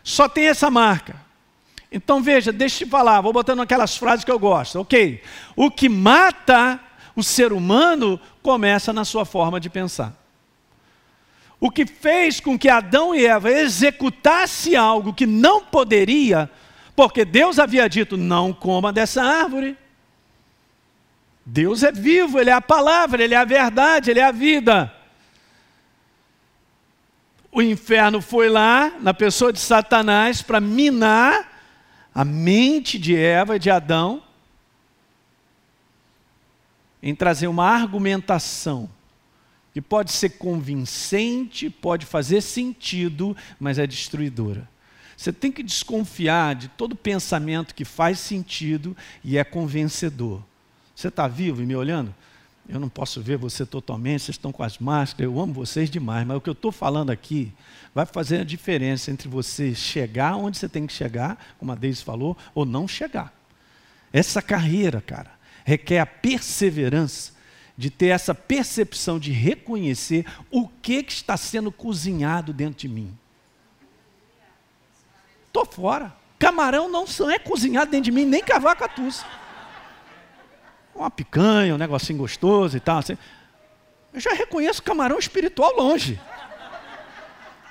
Só 0.04 0.28
tem 0.28 0.48
essa 0.48 0.70
marca. 0.70 1.25
Então 1.96 2.22
veja, 2.22 2.52
deixa 2.52 2.84
eu 2.84 2.88
te 2.88 2.92
falar, 2.92 3.22
vou 3.22 3.32
botando 3.32 3.62
aquelas 3.62 3.96
frases 3.96 4.26
que 4.26 4.32
eu 4.32 4.38
gosto. 4.38 4.82
Ok. 4.82 5.24
O 5.56 5.72
que 5.72 5.88
mata 5.88 6.78
o 7.16 7.24
ser 7.24 7.54
humano 7.54 8.20
começa 8.44 8.92
na 8.92 9.06
sua 9.06 9.24
forma 9.24 9.62
de 9.62 9.70
pensar. 9.70 10.14
O 11.58 11.72
que 11.72 11.86
fez 11.86 12.42
com 12.42 12.60
que 12.60 12.68
Adão 12.68 13.16
e 13.16 13.26
Eva 13.26 13.50
executasse 13.50 14.76
algo 14.76 15.14
que 15.14 15.26
não 15.26 15.64
poderia, 15.64 16.52
porque 16.98 17.24
Deus 17.24 17.60
havia 17.60 17.88
dito: 17.88 18.18
não 18.18 18.52
coma 18.52 18.92
dessa 18.92 19.24
árvore. 19.24 19.78
Deus 21.46 21.82
é 21.82 21.94
vivo, 21.94 22.38
Ele 22.38 22.50
é 22.50 22.54
a 22.54 22.62
palavra, 22.62 23.24
Ele 23.24 23.36
é 23.36 23.38
a 23.38 23.46
verdade, 23.46 24.12
Ele 24.12 24.20
é 24.20 24.26
a 24.26 24.34
vida. 24.34 24.94
O 27.54 27.62
inferno 27.62 28.20
foi 28.20 28.50
lá, 28.50 28.92
na 29.00 29.14
pessoa 29.14 29.54
de 29.54 29.60
Satanás, 29.60 30.42
para 30.42 30.60
minar 30.60 31.55
a 32.16 32.24
mente 32.24 32.98
de 32.98 33.14
Eva 33.14 33.58
e 33.58 33.60
de 33.60 33.70
Adão 33.70 34.24
em 37.04 37.14
trazer 37.14 37.48
uma 37.48 37.70
argumentação 37.70 38.90
que 39.74 39.82
pode 39.82 40.14
ser 40.14 40.30
convincente, 40.30 41.70
pode 41.70 42.06
fazer 42.06 42.40
sentido, 42.40 43.36
mas 43.60 43.78
é 43.78 43.86
destruidora. 43.86 44.68
Você 45.18 45.34
tem 45.34 45.52
que 45.52 45.62
desconfiar 45.62 46.56
de 46.56 46.70
todo 46.70 46.96
pensamento 46.96 47.76
que 47.76 47.84
faz 47.84 48.20
sentido 48.20 48.96
e 49.22 49.38
é 49.38 49.44
convencedor. 49.44 50.42
Você 50.96 51.10
está 51.10 51.28
vivo 51.28 51.62
e 51.62 51.66
me 51.66 51.76
olhando? 51.76 52.16
Eu 52.68 52.80
não 52.80 52.90
posso 52.90 53.22
ver 53.22 53.38
você 53.38 53.66
totalmente, 53.66 54.24
vocês 54.24 54.36
estão 54.36 54.52
com 54.52 54.64
as 54.64 54.80
máscaras, 54.80 55.32
eu 55.32 55.40
amo 55.40 55.54
vocês 55.54 55.90
demais, 55.90 56.26
mas 56.26 56.38
o 56.38 56.42
que 56.42 56.50
eu 56.50 56.54
estou 56.54 56.72
falando 56.72 57.12
aqui 57.12 57.54
vai 57.94 58.06
fazer 58.06 58.40
a 58.40 58.44
diferença 58.44 59.12
entre 59.12 59.28
você 59.28 59.76
chegar 59.76 60.36
onde 60.36 60.58
você 60.58 60.68
tem 60.68 60.88
que 60.88 60.94
chegar, 60.94 61.38
como 61.60 61.72
a 61.72 61.76
Deise 61.76 62.04
falou, 62.04 62.36
ou 62.56 62.66
não 62.66 62.88
chegar. 62.88 63.32
Essa 64.12 64.42
carreira, 64.42 65.00
cara, 65.00 65.32
requer 65.64 66.00
a 66.00 66.06
perseverança 66.06 67.34
de 67.78 67.90
ter 67.90 68.08
essa 68.08 68.34
percepção 68.34 69.20
de 69.20 69.32
reconhecer 69.32 70.26
o 70.50 70.68
que, 70.68 71.04
que 71.04 71.12
está 71.12 71.38
sendo 71.38 71.72
cozinhado 71.72 72.52
dentro 72.52 72.80
de 72.80 72.88
mim. 72.88 73.16
Estou 75.48 75.66
fora. 75.66 76.16
Camarão 76.40 76.90
não 76.90 77.06
é 77.30 77.40
cozinhado 77.40 77.92
dentro 77.92 78.06
de 78.06 78.12
mim, 78.12 78.26
nem 78.26 78.44
cavaco 78.44 78.88
tussa. 78.96 79.26
Uma 80.96 81.12
picanha, 81.12 81.76
um 81.76 81.78
negocinho 81.78 82.18
gostoso 82.20 82.78
e 82.78 82.80
tal. 82.80 83.00
Assim. 83.00 83.18
Eu 84.14 84.20
já 84.20 84.34
reconheço 84.34 84.82
camarão 84.82 85.20
espiritual 85.20 85.76
longe. 85.76 86.20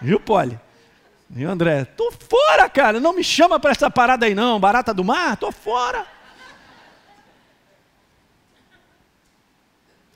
Viu, 0.00 0.20
Poli? 0.20 0.60
Viu, 1.30 1.50
André? 1.50 1.86
Tô 1.86 2.12
fora, 2.12 2.68
cara. 2.68 3.00
Não 3.00 3.14
me 3.14 3.24
chama 3.24 3.58
para 3.58 3.70
essa 3.70 3.90
parada 3.90 4.26
aí, 4.26 4.34
não. 4.34 4.60
Barata 4.60 4.92
do 4.92 5.02
mar, 5.02 5.36
tô 5.38 5.50
fora. 5.50 6.06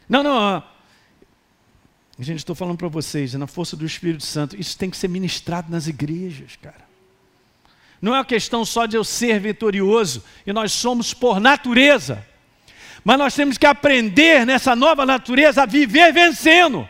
Não, 0.06 0.22
não. 0.22 0.62
Gente, 2.18 2.38
estou 2.38 2.54
falando 2.54 2.76
para 2.76 2.88
vocês, 2.88 3.34
na 3.34 3.46
força 3.46 3.76
do 3.76 3.86
Espírito 3.86 4.24
Santo, 4.24 4.58
isso 4.58 4.76
tem 4.76 4.90
que 4.90 4.96
ser 4.96 5.08
ministrado 5.08 5.70
nas 5.70 5.86
igrejas, 5.86 6.56
cara. 6.56 6.88
Não 8.02 8.14
é 8.14 8.18
uma 8.18 8.24
questão 8.24 8.64
só 8.64 8.86
de 8.86 8.96
eu 8.96 9.04
ser 9.04 9.38
vitorioso, 9.40 10.24
e 10.46 10.52
nós 10.52 10.72
somos 10.72 11.14
por 11.14 11.38
natureza. 11.38 12.26
Mas 13.08 13.16
nós 13.16 13.34
temos 13.34 13.56
que 13.56 13.64
aprender 13.64 14.44
nessa 14.44 14.76
nova 14.76 15.06
natureza 15.06 15.62
a 15.62 15.66
viver 15.66 16.12
vencendo. 16.12 16.86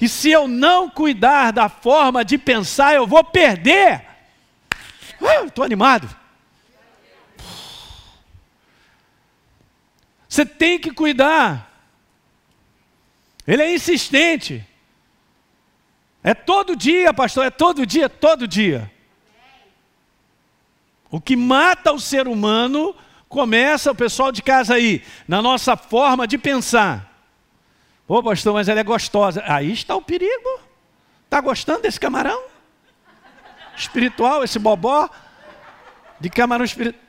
E 0.00 0.08
se 0.08 0.30
eu 0.30 0.48
não 0.48 0.88
cuidar 0.88 1.50
da 1.50 1.68
forma 1.68 2.24
de 2.24 2.38
pensar, 2.38 2.94
eu 2.94 3.06
vou 3.06 3.22
perder. 3.22 4.06
Estou 5.44 5.62
uh, 5.62 5.66
animado. 5.66 6.08
Você 10.26 10.46
tem 10.46 10.78
que 10.78 10.90
cuidar. 10.90 11.70
Ele 13.46 13.64
é 13.64 13.74
insistente. 13.74 14.66
É 16.22 16.32
todo 16.32 16.74
dia, 16.74 17.12
pastor, 17.12 17.44
é 17.44 17.50
todo 17.50 17.84
dia, 17.84 18.08
todo 18.08 18.48
dia. 18.48 18.90
O 21.10 21.20
que 21.20 21.36
mata 21.36 21.92
o 21.92 22.00
ser 22.00 22.26
humano 22.26 22.96
começa, 23.34 23.90
o 23.90 23.94
pessoal 23.94 24.30
de 24.30 24.42
casa 24.42 24.74
aí, 24.74 25.02
na 25.26 25.42
nossa 25.42 25.76
forma 25.76 26.26
de 26.26 26.38
pensar. 26.38 27.10
Pô, 28.06 28.22
pastor, 28.22 28.54
mas 28.54 28.68
ela 28.68 28.80
é 28.80 28.84
gostosa. 28.84 29.42
Aí 29.46 29.72
está 29.72 29.96
o 29.96 30.02
perigo. 30.02 30.60
Está 31.24 31.40
gostando 31.40 31.82
desse 31.82 31.98
camarão? 31.98 32.40
Espiritual, 33.76 34.44
esse 34.44 34.58
bobó 34.58 35.10
de 36.20 36.30
camarão 36.30 36.64
espiritual. 36.64 37.02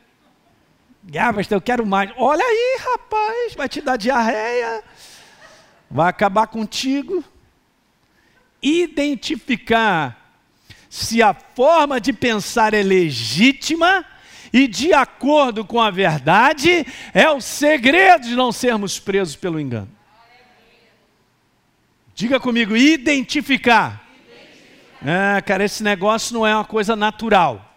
Ah, 1.19 1.31
pastor, 1.31 1.57
eu 1.57 1.61
quero 1.61 1.85
mais. 1.85 2.11
Olha 2.17 2.43
aí, 2.43 2.79
rapaz, 2.83 3.53
vai 3.53 3.69
te 3.69 3.79
dar 3.79 3.95
diarreia 3.95 4.83
vai 5.89 6.09
acabar 6.09 6.47
contigo. 6.47 7.23
Identificar 8.61 10.41
se 10.89 11.21
a 11.21 11.33
forma 11.33 11.99
de 11.99 12.13
pensar 12.13 12.73
é 12.73 12.81
legítima 12.81 14.05
e 14.55 14.69
de 14.69 14.93
acordo 14.93 15.65
com 15.65 15.81
a 15.81 15.91
verdade 15.91 16.87
é 17.13 17.29
o 17.29 17.41
segredo 17.41 18.25
de 18.25 18.37
não 18.37 18.53
sermos 18.53 18.97
presos 18.97 19.35
pelo 19.35 19.59
engano. 19.59 19.89
Diga 22.15 22.39
comigo, 22.39 22.73
identificar. 22.73 24.01
identificar. 24.25 25.37
É, 25.37 25.41
cara, 25.41 25.65
esse 25.65 25.83
negócio 25.83 26.33
não 26.33 26.47
é 26.47 26.55
uma 26.55 26.63
coisa 26.63 26.95
natural. 26.95 27.69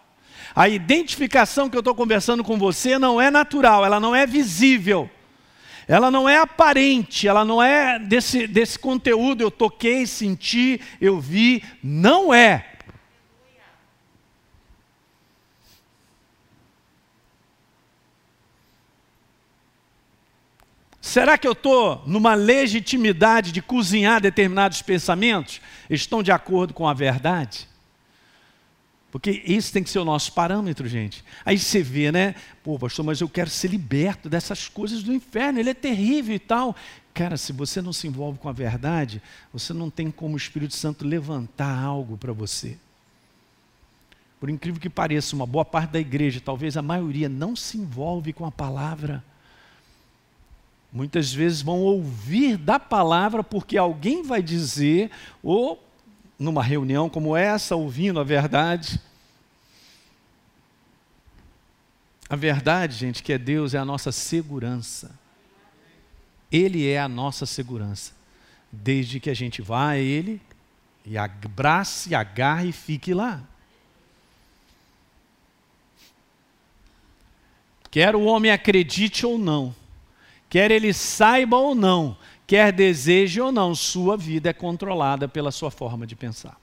A 0.55 0.69
identificação 0.69 1.69
que 1.69 1.75
eu 1.75 1.81
estou 1.81 1.93
conversando 1.93 2.45
com 2.45 2.57
você 2.57 2.97
não 2.97 3.19
é 3.19 3.29
natural, 3.29 3.85
ela 3.85 3.99
não 3.99 4.15
é 4.15 4.25
visível 4.25 5.09
ela 5.85 6.11
não 6.11 6.29
é 6.29 6.37
aparente, 6.37 7.27
ela 7.27 7.43
não 7.43 7.61
é 7.61 7.97
desse, 7.97 8.45
desse 8.45 8.77
conteúdo, 8.77 9.41
eu 9.41 9.49
toquei, 9.49 10.05
senti, 10.05 10.79
eu 11.01 11.19
vi, 11.19 11.63
não 11.81 12.31
é. 12.31 12.63
Será 21.09 21.39
que 21.39 21.47
eu 21.47 21.53
estou 21.53 22.03
numa 22.05 22.35
legitimidade 22.35 23.51
de 23.51 23.63
cozinhar 23.63 24.21
determinados 24.21 24.83
pensamentos? 24.83 25.59
Estão 25.89 26.21
de 26.21 26.31
acordo 26.31 26.71
com 26.71 26.87
a 26.87 26.93
verdade? 26.93 27.67
Porque 29.11 29.41
isso 29.43 29.73
tem 29.73 29.81
que 29.81 29.89
ser 29.89 29.97
o 29.97 30.05
nosso 30.05 30.31
parâmetro, 30.33 30.87
gente. 30.87 31.25
Aí 31.43 31.57
você 31.57 31.81
vê, 31.81 32.11
né? 32.11 32.35
Pô, 32.63 32.77
pastor, 32.77 33.03
mas 33.03 33.21
eu 33.21 33.27
quero 33.27 33.49
ser 33.49 33.69
liberto 33.69 34.29
dessas 34.29 34.67
coisas 34.67 35.01
do 35.01 35.11
inferno, 35.11 35.59
ele 35.59 35.71
é 35.71 35.73
terrível 35.73 36.35
e 36.35 36.37
tal. 36.37 36.75
Cara, 37.11 37.37
se 37.37 37.51
você 37.51 37.81
não 37.81 37.91
se 37.91 38.05
envolve 38.05 38.37
com 38.37 38.47
a 38.47 38.53
verdade, 38.53 39.19
você 39.51 39.73
não 39.73 39.89
tem 39.89 40.11
como 40.11 40.35
o 40.35 40.37
Espírito 40.37 40.75
Santo 40.75 41.07
levantar 41.07 41.75
algo 41.75 42.17
para 42.17 42.33
você. 42.33 42.77
Por 44.39 44.47
incrível 44.47 44.79
que 44.79 44.91
pareça, 44.91 45.35
uma 45.35 45.47
boa 45.47 45.65
parte 45.65 45.89
da 45.89 45.99
igreja, 45.99 46.39
talvez 46.39 46.77
a 46.77 46.83
maioria, 46.83 47.27
não 47.27 47.55
se 47.55 47.79
envolve 47.79 48.31
com 48.31 48.45
a 48.45 48.51
palavra. 48.51 49.23
Muitas 50.91 51.31
vezes 51.31 51.61
vão 51.61 51.79
ouvir 51.81 52.57
da 52.57 52.79
palavra 52.79 53.43
porque 53.43 53.77
alguém 53.77 54.23
vai 54.23 54.41
dizer, 54.41 55.11
ou 55.43 55.83
numa 56.37 56.63
reunião 56.63 57.09
como 57.09 57.35
essa, 57.35 57.75
ouvindo 57.75 58.19
a 58.19 58.23
verdade. 58.23 58.99
A 62.29 62.35
verdade, 62.35 62.95
gente, 62.95 63.21
que 63.21 63.33
é 63.33 63.37
Deus, 63.37 63.73
é 63.73 63.77
a 63.77 63.85
nossa 63.85 64.11
segurança. 64.11 65.11
Ele 66.51 66.87
é 66.87 66.99
a 66.99 67.07
nossa 67.07 67.45
segurança. 67.45 68.13
Desde 68.71 69.19
que 69.19 69.29
a 69.29 69.33
gente 69.33 69.61
vá 69.61 69.89
a 69.89 69.97
Ele 69.97 70.41
e 71.05 71.17
abrace, 71.17 72.15
agarre 72.15 72.69
e 72.69 72.73
fique 72.73 73.13
lá. 73.13 73.43
Quer 77.91 78.15
o 78.15 78.23
homem 78.23 78.51
acredite 78.51 79.25
ou 79.25 79.37
não, 79.37 79.75
quer 80.49 80.71
ele 80.71 80.91
saiba 80.91 81.57
ou 81.57 81.75
não, 81.75 82.17
quer 82.47 82.73
deseje 82.73 83.39
ou 83.39 83.51
não, 83.51 83.75
sua 83.75 84.17
vida 84.17 84.49
é 84.49 84.53
controlada 84.53 85.27
pela 85.27 85.51
sua 85.51 85.69
forma 85.69 86.07
de 86.07 86.15
pensar. 86.15 86.57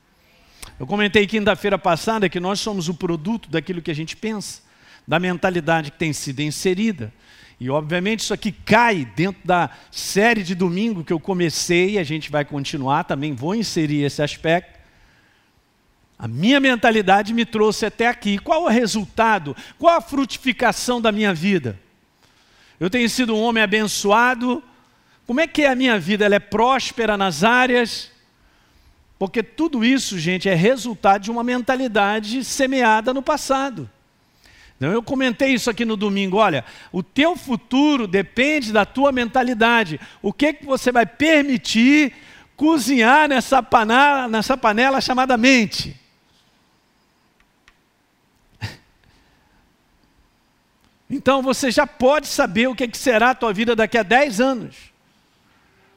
Eu 0.79 0.87
comentei 0.87 1.27
quinta-feira 1.27 1.79
passada 1.79 2.29
que 2.29 2.41
nós 2.41 2.61
somos 2.61 2.89
o 2.89 2.95
produto 2.95 3.49
daquilo 3.49 3.81
que 3.81 3.91
a 3.91 3.95
gente 3.95 4.17
pensa, 4.17 4.63
da 5.07 5.19
mentalidade 5.19 5.93
que 5.93 5.99
tem 5.99 6.13
sido 6.13 6.41
inserida. 6.41 7.13
E 7.59 7.71
obviamente 7.71 8.21
isso 8.21 8.35
aqui 8.35 8.53
cai 8.53 9.11
dentro 9.17 9.41
da 9.45 9.71
série 9.91 10.43
de 10.43 10.55
domingo 10.55 11.05
que 11.05 11.13
eu 11.13 11.21
comecei, 11.21 11.93
e 11.93 11.99
a 11.99 12.05
gente 12.05 12.31
vai 12.31 12.45
continuar, 12.45 13.05
também 13.05 13.33
vou 13.33 13.55
inserir 13.55 14.03
esse 14.03 14.21
aspecto. 14.21 14.77
A 16.19 16.27
minha 16.27 16.59
mentalidade 16.59 17.33
me 17.33 17.45
trouxe 17.45 17.87
até 17.87 18.09
aqui. 18.09 18.39
Qual 18.39 18.65
o 18.65 18.69
resultado? 18.69 19.55
Qual 19.79 19.97
a 19.97 20.01
frutificação 20.01 21.01
da 21.01 21.13
minha 21.13 21.33
vida? 21.33 21.79
Eu 22.79 22.91
tenho 22.91 23.09
sido 23.09 23.35
um 23.35 23.43
homem 23.43 23.63
abençoado, 23.63 24.63
como 25.27 25.41
é 25.41 25.47
que 25.47 25.63
é 25.63 25.69
a 25.69 25.75
minha 25.75 25.99
vida? 25.99 26.25
Ela 26.25 26.37
é 26.37 26.41
próspera 26.41 27.17
nas 27.17 27.43
áreas? 27.43 28.13
Porque 29.19 29.43
tudo 29.43 29.85
isso, 29.85 30.19
gente, 30.19 30.49
é 30.49 30.55
resultado 30.55 31.23
de 31.23 31.31
uma 31.31 31.43
mentalidade 31.43 32.45
semeada 32.45 33.13
no 33.13 33.23
passado. 33.23 33.91
Então, 34.77 34.93
eu 34.93 35.03
comentei 35.03 35.55
isso 35.55 35.71
aqui 35.71 35.85
no 35.85 35.97
domingo. 35.97 36.37
Olha, 36.37 36.65
o 36.93 37.03
teu 37.03 37.35
futuro 37.35 38.07
depende 38.07 38.73
da 38.73 38.85
tua 38.85 39.11
mentalidade. 39.11 39.99
O 40.21 40.33
que, 40.33 40.53
que 40.53 40.67
você 40.67 40.93
vai 40.93 41.07
permitir 41.07 42.13
cozinhar 42.55 43.27
nessa 43.27 43.63
panela, 43.63 44.29
nessa 44.29 44.57
panela 44.57 45.01
chamada 45.01 45.37
mente? 45.39 45.97
Então 51.09 51.41
você 51.43 51.71
já 51.71 51.87
pode 51.87 52.27
saber 52.27 52.69
o 52.69 52.75
que, 52.75 52.89
que 52.89 52.99
será 52.99 53.31
a 53.31 53.35
tua 53.35 53.53
vida 53.53 53.77
daqui 53.77 53.97
a 53.97 54.03
10 54.03 54.41
anos. 54.41 54.77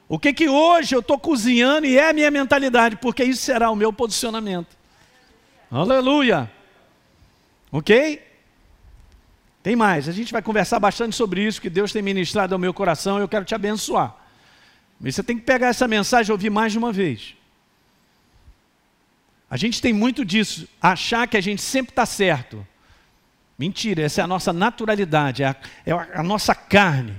O 0.08 0.18
que 0.18 0.32
que 0.32 0.48
hoje 0.48 0.94
eu 0.94 1.00
estou 1.00 1.18
cozinhando 1.18 1.86
e 1.86 1.96
é 1.96 2.10
a 2.10 2.12
minha 2.12 2.30
mentalidade, 2.30 2.96
porque 2.96 3.22
isso 3.22 3.42
será 3.42 3.70
o 3.70 3.76
meu 3.76 3.92
posicionamento. 3.92 4.76
Aleluia. 5.70 6.50
Ok? 7.70 8.20
Tem 9.62 9.76
mais, 9.76 10.08
a 10.08 10.12
gente 10.12 10.32
vai 10.32 10.42
conversar 10.42 10.80
bastante 10.80 11.14
sobre 11.14 11.46
isso, 11.46 11.60
que 11.60 11.70
Deus 11.70 11.92
tem 11.92 12.02
ministrado 12.02 12.54
ao 12.54 12.58
meu 12.58 12.72
coração 12.72 13.18
e 13.18 13.22
eu 13.22 13.28
quero 13.28 13.44
te 13.44 13.54
abençoar. 13.54 14.16
Mas 14.98 15.14
você 15.14 15.22
tem 15.22 15.38
que 15.38 15.44
pegar 15.44 15.68
essa 15.68 15.86
mensagem 15.86 16.30
e 16.30 16.32
ouvir 16.32 16.50
mais 16.50 16.72
de 16.72 16.78
uma 16.78 16.92
vez. 16.92 17.34
A 19.48 19.56
gente 19.56 19.82
tem 19.82 19.92
muito 19.92 20.24
disso, 20.24 20.68
achar 20.80 21.26
que 21.28 21.36
a 21.36 21.40
gente 21.40 21.60
sempre 21.60 21.90
está 21.90 22.06
certo. 22.06 22.66
Mentira, 23.60 24.00
essa 24.00 24.22
é 24.22 24.24
a 24.24 24.26
nossa 24.26 24.54
naturalidade, 24.54 25.42
é 25.42 25.48
a, 25.48 25.56
é 25.84 25.92
a 25.92 26.22
nossa 26.22 26.54
carne. 26.54 27.14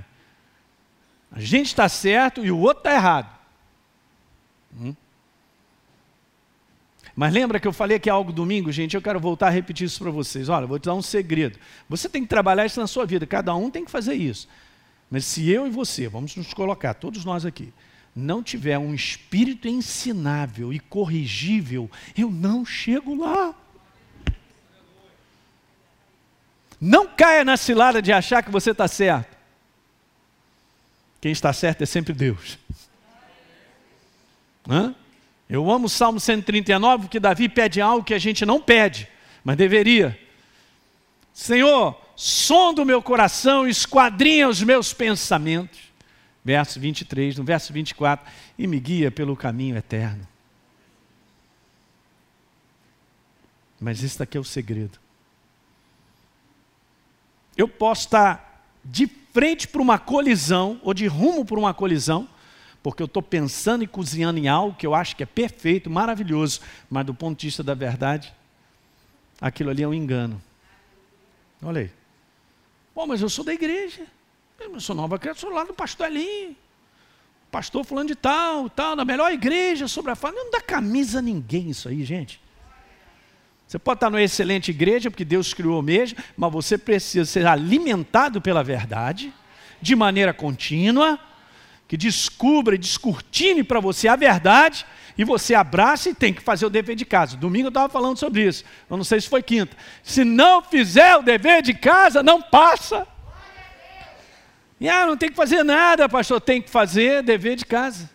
A 1.30 1.38
gente 1.38 1.68
está 1.68 1.88
certo 1.88 2.44
e 2.44 2.50
o 2.50 2.58
outro 2.58 2.78
está 2.80 2.92
errado. 2.92 3.30
Hum? 4.76 4.92
Mas 7.14 7.32
lembra 7.32 7.60
que 7.60 7.68
eu 7.68 7.72
falei 7.72 7.96
aqui 7.96 8.10
algo 8.10 8.32
domingo, 8.32 8.72
gente? 8.72 8.96
Eu 8.96 9.00
quero 9.00 9.20
voltar 9.20 9.46
a 9.46 9.50
repetir 9.50 9.86
isso 9.86 10.02
para 10.02 10.10
vocês. 10.10 10.48
Olha, 10.48 10.66
vou 10.66 10.80
te 10.80 10.86
dar 10.86 10.94
um 10.94 11.02
segredo. 11.02 11.60
Você 11.88 12.08
tem 12.08 12.22
que 12.22 12.28
trabalhar 12.28 12.66
isso 12.66 12.80
na 12.80 12.88
sua 12.88 13.06
vida, 13.06 13.24
cada 13.24 13.54
um 13.54 13.70
tem 13.70 13.84
que 13.84 13.90
fazer 13.92 14.14
isso. 14.14 14.48
Mas 15.08 15.24
se 15.24 15.48
eu 15.48 15.64
e 15.64 15.70
você, 15.70 16.08
vamos 16.08 16.34
nos 16.34 16.52
colocar, 16.52 16.94
todos 16.94 17.24
nós 17.24 17.46
aqui, 17.46 17.72
não 18.16 18.42
tiver 18.42 18.78
um 18.78 18.92
espírito 18.92 19.68
ensinável 19.68 20.72
e 20.72 20.80
corrigível, 20.80 21.88
eu 22.18 22.32
não 22.32 22.66
chego 22.66 23.14
lá. 23.14 23.54
Não 26.84 27.06
caia 27.06 27.44
na 27.44 27.56
cilada 27.56 28.02
de 28.02 28.12
achar 28.12 28.42
que 28.42 28.50
você 28.50 28.72
está 28.72 28.88
certo. 28.88 29.36
Quem 31.20 31.30
está 31.30 31.52
certo 31.52 31.82
é 31.82 31.86
sempre 31.86 32.12
Deus. 32.12 32.58
Hã? 34.68 34.92
Eu 35.48 35.70
amo 35.70 35.86
o 35.86 35.88
Salmo 35.88 36.18
139, 36.18 37.04
porque 37.04 37.20
Davi 37.20 37.48
pede 37.48 37.80
algo 37.80 38.04
que 38.04 38.12
a 38.12 38.18
gente 38.18 38.44
não 38.44 38.60
pede, 38.60 39.08
mas 39.44 39.56
deveria. 39.56 40.18
Senhor, 41.32 41.96
sonda 42.16 42.82
o 42.82 42.84
meu 42.84 43.00
coração, 43.00 43.68
esquadrinha 43.68 44.48
os 44.48 44.60
meus 44.60 44.92
pensamentos. 44.92 45.78
Verso 46.44 46.80
23, 46.80 47.36
no 47.36 47.44
verso 47.44 47.72
24, 47.72 48.28
e 48.58 48.66
me 48.66 48.80
guia 48.80 49.08
pelo 49.08 49.36
caminho 49.36 49.76
eterno. 49.76 50.26
Mas 53.80 54.02
esse 54.02 54.18
daqui 54.18 54.36
é 54.36 54.40
o 54.40 54.44
segredo. 54.44 54.98
Eu 57.56 57.68
posso 57.68 58.02
estar 58.02 58.66
de 58.84 59.06
frente 59.32 59.68
para 59.68 59.80
uma 59.80 59.98
colisão, 59.98 60.80
ou 60.82 60.92
de 60.92 61.06
rumo 61.06 61.44
para 61.44 61.58
uma 61.58 61.72
colisão, 61.72 62.28
porque 62.82 63.02
eu 63.02 63.06
estou 63.06 63.22
pensando 63.22 63.84
e 63.84 63.86
cozinhando 63.86 64.38
em 64.38 64.48
algo 64.48 64.76
que 64.76 64.86
eu 64.86 64.94
acho 64.94 65.14
que 65.14 65.22
é 65.22 65.26
perfeito, 65.26 65.88
maravilhoso, 65.88 66.60
mas 66.90 67.06
do 67.06 67.14
ponto 67.14 67.38
de 67.38 67.46
vista 67.46 67.62
da 67.62 67.74
verdade, 67.74 68.34
aquilo 69.40 69.70
ali 69.70 69.82
é 69.82 69.88
um 69.88 69.94
engano. 69.94 70.42
Olha 71.62 71.82
aí. 71.82 71.90
Bom, 72.94 73.06
mas 73.06 73.22
eu 73.22 73.28
sou 73.28 73.44
da 73.44 73.54
igreja. 73.54 74.06
Eu 74.58 74.80
sou 74.80 74.94
nova 74.94 75.18
criança, 75.18 75.40
sou 75.40 75.50
lá 75.50 75.64
do 75.64 75.72
pastor 75.72 76.08
Elinho. 76.08 76.56
Pastor 77.50 77.84
fulano 77.84 78.08
de 78.08 78.14
tal, 78.14 78.68
tal, 78.70 78.96
na 78.96 79.04
melhor 79.04 79.30
igreja 79.30 79.86
sobre 79.86 80.10
a 80.10 80.16
fala. 80.16 80.34
Não 80.34 80.50
dá 80.50 80.60
camisa 80.60 81.18
a 81.18 81.22
ninguém 81.22 81.70
isso 81.70 81.88
aí, 81.88 82.04
gente. 82.04 82.40
Você 83.72 83.78
pode 83.78 83.96
estar 83.96 84.10
numa 84.10 84.20
excelente 84.20 84.70
igreja, 84.70 85.10
porque 85.10 85.24
Deus 85.24 85.54
criou 85.54 85.80
mesmo, 85.80 86.18
mas 86.36 86.52
você 86.52 86.76
precisa 86.76 87.24
ser 87.24 87.46
alimentado 87.46 88.38
pela 88.38 88.62
verdade, 88.62 89.32
de 89.80 89.96
maneira 89.96 90.34
contínua, 90.34 91.18
que 91.88 91.96
descubra 91.96 92.74
e 92.74 92.78
descortine 92.78 93.64
para 93.64 93.80
você 93.80 94.08
a 94.08 94.14
verdade 94.14 94.84
e 95.16 95.24
você 95.24 95.54
abraça 95.54 96.10
e 96.10 96.14
tem 96.14 96.34
que 96.34 96.42
fazer 96.42 96.66
o 96.66 96.68
dever 96.68 96.94
de 96.94 97.06
casa. 97.06 97.34
Domingo 97.34 97.68
eu 97.68 97.70
estava 97.70 97.88
falando 97.88 98.18
sobre 98.18 98.46
isso, 98.46 98.62
eu 98.90 98.96
não 98.98 99.04
sei 99.04 99.22
se 99.22 99.28
foi 99.30 99.42
quinta. 99.42 99.74
Se 100.02 100.22
não 100.22 100.60
fizer 100.60 101.16
o 101.16 101.22
dever 101.22 101.62
de 101.62 101.72
casa, 101.72 102.22
não 102.22 102.42
passa. 102.42 103.06
Ah, 104.82 105.06
não 105.06 105.16
tem 105.16 105.30
que 105.30 105.36
fazer 105.36 105.64
nada, 105.64 106.10
pastor, 106.10 106.42
tem 106.42 106.60
que 106.60 106.68
fazer 106.68 107.22
dever 107.22 107.56
de 107.56 107.64
casa. 107.64 108.10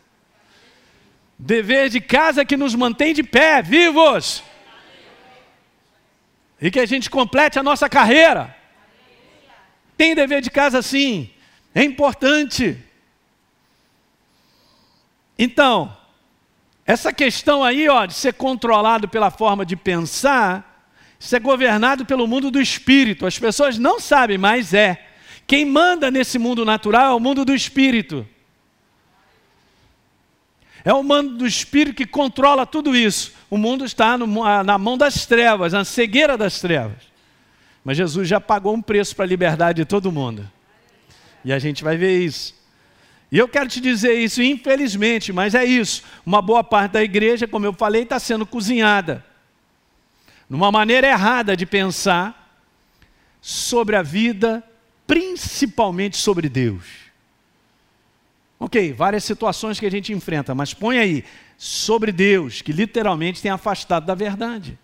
Dever 1.39 1.89
de 1.89 1.99
casa 1.99 2.45
que 2.45 2.55
nos 2.55 2.75
mantém 2.75 3.11
de 3.11 3.23
pé, 3.23 3.63
vivos. 3.63 4.43
E 6.59 6.71
que 6.71 6.79
a 6.79 6.85
gente 6.85 7.09
complete 7.09 7.59
a 7.59 7.63
nossa 7.63 7.89
carreira. 7.89 8.55
Tem 9.95 10.15
dever 10.15 10.41
de 10.41 10.49
casa 10.49 10.81
sim, 10.81 11.29
é 11.73 11.83
importante. 11.83 12.77
Então, 15.37 15.95
essa 16.85 17.11
questão 17.11 17.63
aí, 17.63 17.87
ó, 17.89 18.05
de 18.05 18.13
ser 18.13 18.33
controlado 18.33 19.07
pela 19.07 19.29
forma 19.29 19.65
de 19.65 19.75
pensar, 19.75 20.89
isso 21.19 21.35
é 21.35 21.39
governado 21.39 22.05
pelo 22.05 22.27
mundo 22.27 22.49
do 22.49 22.61
espírito. 22.61 23.25
As 23.25 23.37
pessoas 23.37 23.77
não 23.77 23.99
sabem, 23.99 24.37
mas 24.37 24.73
é. 24.73 25.05
Quem 25.45 25.65
manda 25.65 26.11
nesse 26.11 26.37
mundo 26.37 26.63
natural 26.63 27.11
é 27.11 27.15
o 27.15 27.19
mundo 27.19 27.43
do 27.43 27.53
espírito. 27.53 28.27
É 30.87 30.93
o 30.93 31.03
mundo 31.03 31.39
do 31.39 31.45
espírito 31.45 31.97
que 31.97 32.05
controla 32.05 32.65
tudo 32.65 32.95
isso. 32.95 33.33
O 33.49 33.57
mundo 33.57 33.83
está 33.83 34.17
no, 34.17 34.25
na 34.63 34.77
mão 34.77 34.97
das 34.97 35.25
trevas, 35.25 35.73
na 35.73 35.83
cegueira 35.83 36.37
das 36.37 36.61
trevas. 36.61 36.95
Mas 37.83 37.97
Jesus 37.97 38.25
já 38.25 38.39
pagou 38.39 38.73
um 38.73 38.81
preço 38.81 39.13
para 39.13 39.25
a 39.25 39.27
liberdade 39.27 39.81
de 39.81 39.85
todo 39.85 40.13
mundo. 40.13 40.49
E 41.43 41.51
a 41.51 41.59
gente 41.59 41.83
vai 41.83 41.97
ver 41.97 42.17
isso. 42.23 42.55
E 43.29 43.37
eu 43.37 43.49
quero 43.49 43.67
te 43.67 43.81
dizer 43.81 44.13
isso, 44.13 44.41
infelizmente, 44.41 45.33
mas 45.33 45.55
é 45.55 45.65
isso. 45.65 46.03
Uma 46.25 46.41
boa 46.41 46.63
parte 46.63 46.93
da 46.93 47.03
igreja, 47.03 47.45
como 47.45 47.65
eu 47.65 47.73
falei, 47.73 48.03
está 48.03 48.17
sendo 48.17 48.45
cozinhada. 48.45 49.25
Numa 50.49 50.71
maneira 50.71 51.05
errada 51.05 51.57
de 51.57 51.65
pensar 51.65 52.63
sobre 53.41 53.97
a 53.97 54.01
vida, 54.01 54.63
principalmente 55.05 56.15
sobre 56.15 56.47
Deus. 56.47 57.06
Ok, 58.67 58.91
várias 58.91 59.23
situações 59.23 59.79
que 59.79 59.85
a 59.85 59.89
gente 59.89 60.11
enfrenta, 60.11 60.53
mas 60.53 60.73
põe 60.73 60.97
aí, 60.97 61.23
sobre 61.57 62.11
Deus, 62.11 62.61
que 62.61 62.73
literalmente 62.73 63.41
tem 63.41 63.49
afastado 63.49 64.05
da 64.05 64.13
verdade. 64.13 64.77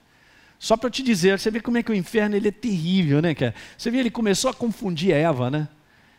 Só 0.57 0.77
para 0.77 0.87
eu 0.87 0.91
te 0.91 1.03
dizer, 1.03 1.37
você 1.37 1.51
vê 1.51 1.59
como 1.59 1.77
é 1.77 1.83
que 1.83 1.91
o 1.91 1.93
inferno 1.93 2.33
ele 2.33 2.47
é 2.47 2.51
terrível, 2.51 3.21
né, 3.21 3.35
cara? 3.35 3.53
Você 3.77 3.91
vê, 3.91 3.97
ele 3.97 4.09
começou 4.09 4.49
a 4.49 4.53
confundir 4.53 5.11
Eva, 5.11 5.51
né? 5.51 5.67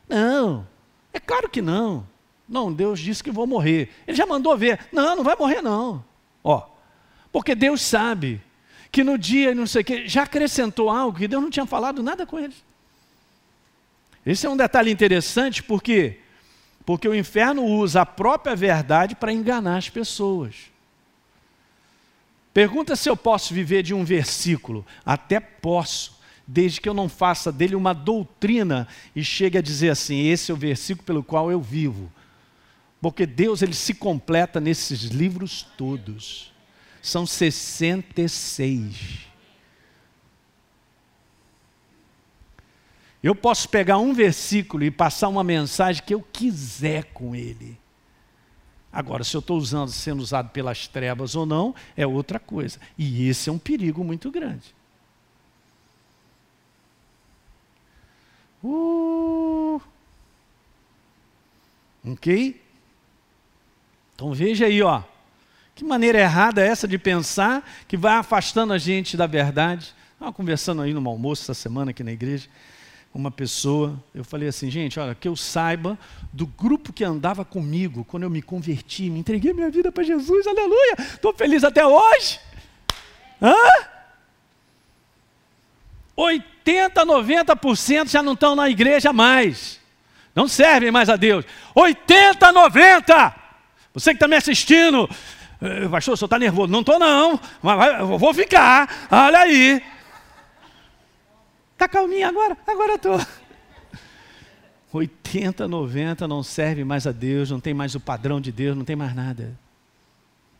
Não, 0.06 0.66
é 1.10 1.18
claro 1.18 1.48
que 1.48 1.62
não. 1.62 2.06
Não, 2.46 2.70
Deus 2.70 3.00
disse 3.00 3.24
que 3.24 3.30
vou 3.30 3.46
morrer. 3.46 3.88
Ele 4.06 4.14
já 4.14 4.26
mandou 4.26 4.54
ver. 4.58 4.78
Não, 4.92 5.16
não 5.16 5.24
vai 5.24 5.34
morrer 5.34 5.62
não. 5.62 6.04
Ó, 6.44 6.68
porque 7.32 7.54
Deus 7.54 7.80
sabe 7.80 8.42
que 8.92 9.02
no 9.02 9.16
dia, 9.16 9.54
não 9.54 9.66
sei 9.66 9.80
o 9.80 9.84
quê, 9.86 10.06
já 10.06 10.24
acrescentou 10.24 10.90
algo 10.90 11.16
que 11.16 11.26
Deus 11.26 11.42
não 11.42 11.48
tinha 11.48 11.64
falado 11.64 12.02
nada 12.02 12.26
com 12.26 12.38
eles. 12.38 12.62
Esse 14.26 14.44
é 14.44 14.50
um 14.50 14.56
detalhe 14.56 14.90
interessante, 14.90 15.62
por 15.62 15.82
quê? 15.82 16.18
Porque 16.84 17.08
o 17.08 17.14
inferno 17.14 17.64
usa 17.64 18.02
a 18.02 18.06
própria 18.06 18.54
verdade 18.54 19.14
para 19.14 19.32
enganar 19.32 19.78
as 19.78 19.88
pessoas. 19.88 20.54
Pergunta 22.52 22.94
se 22.94 23.08
eu 23.08 23.16
posso 23.16 23.54
viver 23.54 23.82
de 23.82 23.94
um 23.94 24.04
versículo. 24.04 24.84
Até 25.04 25.40
posso, 25.40 26.20
desde 26.46 26.80
que 26.80 26.88
eu 26.88 26.94
não 26.94 27.08
faça 27.08 27.50
dele 27.50 27.74
uma 27.74 27.92
doutrina 27.92 28.86
e 29.16 29.24
chegue 29.24 29.58
a 29.58 29.62
dizer 29.62 29.90
assim: 29.90 30.28
esse 30.28 30.52
é 30.52 30.54
o 30.54 30.58
versículo 30.58 31.04
pelo 31.04 31.24
qual 31.24 31.50
eu 31.50 31.60
vivo. 31.60 32.12
Porque 33.00 33.26
Deus 33.26 33.60
ele 33.60 33.74
se 33.74 33.92
completa 33.92 34.60
nesses 34.60 35.02
livros 35.02 35.66
todos. 35.76 36.52
São 37.02 37.26
66. 37.26 39.33
Eu 43.24 43.34
posso 43.34 43.66
pegar 43.70 43.96
um 43.96 44.12
versículo 44.12 44.84
e 44.84 44.90
passar 44.90 45.28
uma 45.28 45.42
mensagem 45.42 46.02
que 46.04 46.12
eu 46.12 46.20
quiser 46.20 47.04
com 47.04 47.34
ele. 47.34 47.80
Agora, 48.92 49.24
se 49.24 49.34
eu 49.34 49.38
estou 49.38 49.56
usando, 49.56 49.88
sendo 49.88 50.20
usado 50.20 50.50
pelas 50.50 50.86
trevas 50.86 51.34
ou 51.34 51.46
não, 51.46 51.74
é 51.96 52.06
outra 52.06 52.38
coisa. 52.38 52.78
E 52.98 53.26
esse 53.26 53.48
é 53.48 53.52
um 53.52 53.58
perigo 53.58 54.04
muito 54.04 54.30
grande. 54.30 54.74
Uh. 58.62 59.80
Ok? 62.06 62.60
Então 64.14 64.34
veja 64.34 64.66
aí, 64.66 64.82
ó. 64.82 65.02
Que 65.74 65.82
maneira 65.82 66.20
errada 66.20 66.62
é 66.62 66.68
essa 66.68 66.86
de 66.86 66.98
pensar 66.98 67.66
que 67.88 67.96
vai 67.96 68.16
afastando 68.16 68.74
a 68.74 68.78
gente 68.78 69.16
da 69.16 69.26
verdade. 69.26 69.94
Estava 70.12 70.30
conversando 70.30 70.82
aí 70.82 70.92
no 70.92 71.08
almoço 71.08 71.42
essa 71.42 71.54
semana 71.54 71.90
aqui 71.90 72.04
na 72.04 72.12
igreja, 72.12 72.50
uma 73.14 73.30
pessoa, 73.30 73.96
eu 74.12 74.24
falei 74.24 74.48
assim, 74.48 74.68
gente, 74.68 74.98
olha, 74.98 75.14
que 75.14 75.28
eu 75.28 75.36
saiba 75.36 75.96
do 76.32 76.46
grupo 76.46 76.92
que 76.92 77.04
andava 77.04 77.44
comigo 77.44 78.04
quando 78.04 78.24
eu 78.24 78.30
me 78.30 78.42
converti, 78.42 79.08
me 79.08 79.20
entreguei 79.20 79.52
minha 79.52 79.70
vida 79.70 79.92
para 79.92 80.02
Jesus, 80.02 80.46
aleluia, 80.48 80.96
estou 80.98 81.32
feliz 81.32 81.62
até 81.62 81.86
hoje. 81.86 82.40
Hã? 83.40 83.54
80, 86.16 87.06
90% 87.06 88.08
já 88.08 88.20
não 88.20 88.32
estão 88.32 88.56
na 88.56 88.68
igreja 88.68 89.12
mais. 89.12 89.80
Não 90.34 90.48
servem 90.48 90.90
mais 90.90 91.08
a 91.08 91.14
Deus. 91.14 91.44
80, 91.72 92.50
90! 92.50 93.34
Você 93.94 94.10
que 94.10 94.16
está 94.16 94.26
me 94.26 94.34
assistindo, 94.34 95.08
eh, 95.62 95.88
pastor, 95.88 96.14
o 96.14 96.16
senhor 96.16 96.26
está 96.26 96.38
nervoso? 96.38 96.72
Não 96.72 96.80
estou 96.80 96.98
não, 96.98 97.38
mas 97.62 98.00
vou 98.18 98.34
ficar, 98.34 99.08
olha 99.08 99.38
aí. 99.38 99.80
Está 101.84 101.98
calminho 101.98 102.26
agora? 102.26 102.56
Agora 102.66 102.94
estou. 102.94 103.20
80, 104.90 105.68
90 105.68 106.26
não 106.26 106.42
serve 106.42 106.82
mais 106.82 107.06
a 107.06 107.12
Deus, 107.12 107.50
não 107.50 107.60
tem 107.60 107.74
mais 107.74 107.94
o 107.94 108.00
padrão 108.00 108.40
de 108.40 108.50
Deus, 108.50 108.74
não 108.74 108.86
tem 108.86 108.96
mais 108.96 109.14
nada. 109.14 109.54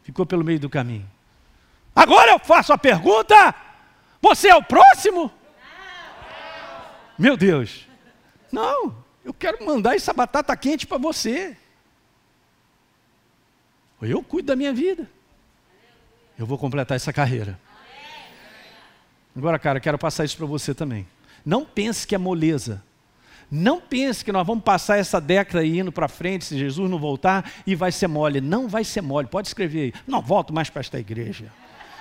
Ficou 0.02 0.26
pelo 0.26 0.44
meio 0.44 0.60
do 0.60 0.68
caminho. 0.68 1.10
Agora 1.96 2.32
eu 2.32 2.38
faço 2.38 2.74
a 2.74 2.78
pergunta: 2.78 3.54
você 4.20 4.48
é 4.48 4.54
o 4.54 4.62
próximo? 4.62 5.32
Meu 7.18 7.38
Deus. 7.38 7.88
Não, 8.52 8.94
eu 9.24 9.32
quero 9.32 9.64
mandar 9.64 9.96
essa 9.96 10.12
batata 10.12 10.54
quente 10.54 10.86
para 10.86 10.98
você. 10.98 11.56
Eu 14.02 14.22
cuido 14.22 14.48
da 14.48 14.56
minha 14.56 14.74
vida. 14.74 15.08
Eu 16.38 16.44
vou 16.44 16.58
completar 16.58 16.96
essa 16.96 17.14
carreira. 17.14 17.58
Agora, 19.34 19.58
cara, 19.58 19.80
quero 19.80 19.96
passar 19.96 20.26
isso 20.26 20.36
para 20.36 20.44
você 20.44 20.74
também. 20.74 21.13
Não 21.44 21.64
pense 21.64 22.06
que 22.06 22.14
é 22.14 22.18
moleza. 22.18 22.82
Não 23.50 23.80
pense 23.80 24.24
que 24.24 24.32
nós 24.32 24.46
vamos 24.46 24.64
passar 24.64 24.98
essa 24.98 25.20
década 25.20 25.60
aí 25.60 25.78
indo 25.78 25.92
para 25.92 26.08
frente, 26.08 26.44
se 26.44 26.58
Jesus 26.58 26.90
não 26.90 26.98
voltar, 26.98 27.50
e 27.66 27.74
vai 27.74 27.92
ser 27.92 28.08
mole. 28.08 28.40
Não 28.40 28.66
vai 28.68 28.82
ser 28.82 29.00
mole. 29.00 29.28
Pode 29.28 29.48
escrever 29.48 29.80
aí. 29.80 29.92
Não 30.06 30.20
volto 30.20 30.52
mais 30.52 30.70
para 30.70 30.80
esta 30.80 30.98
igreja. 30.98 31.52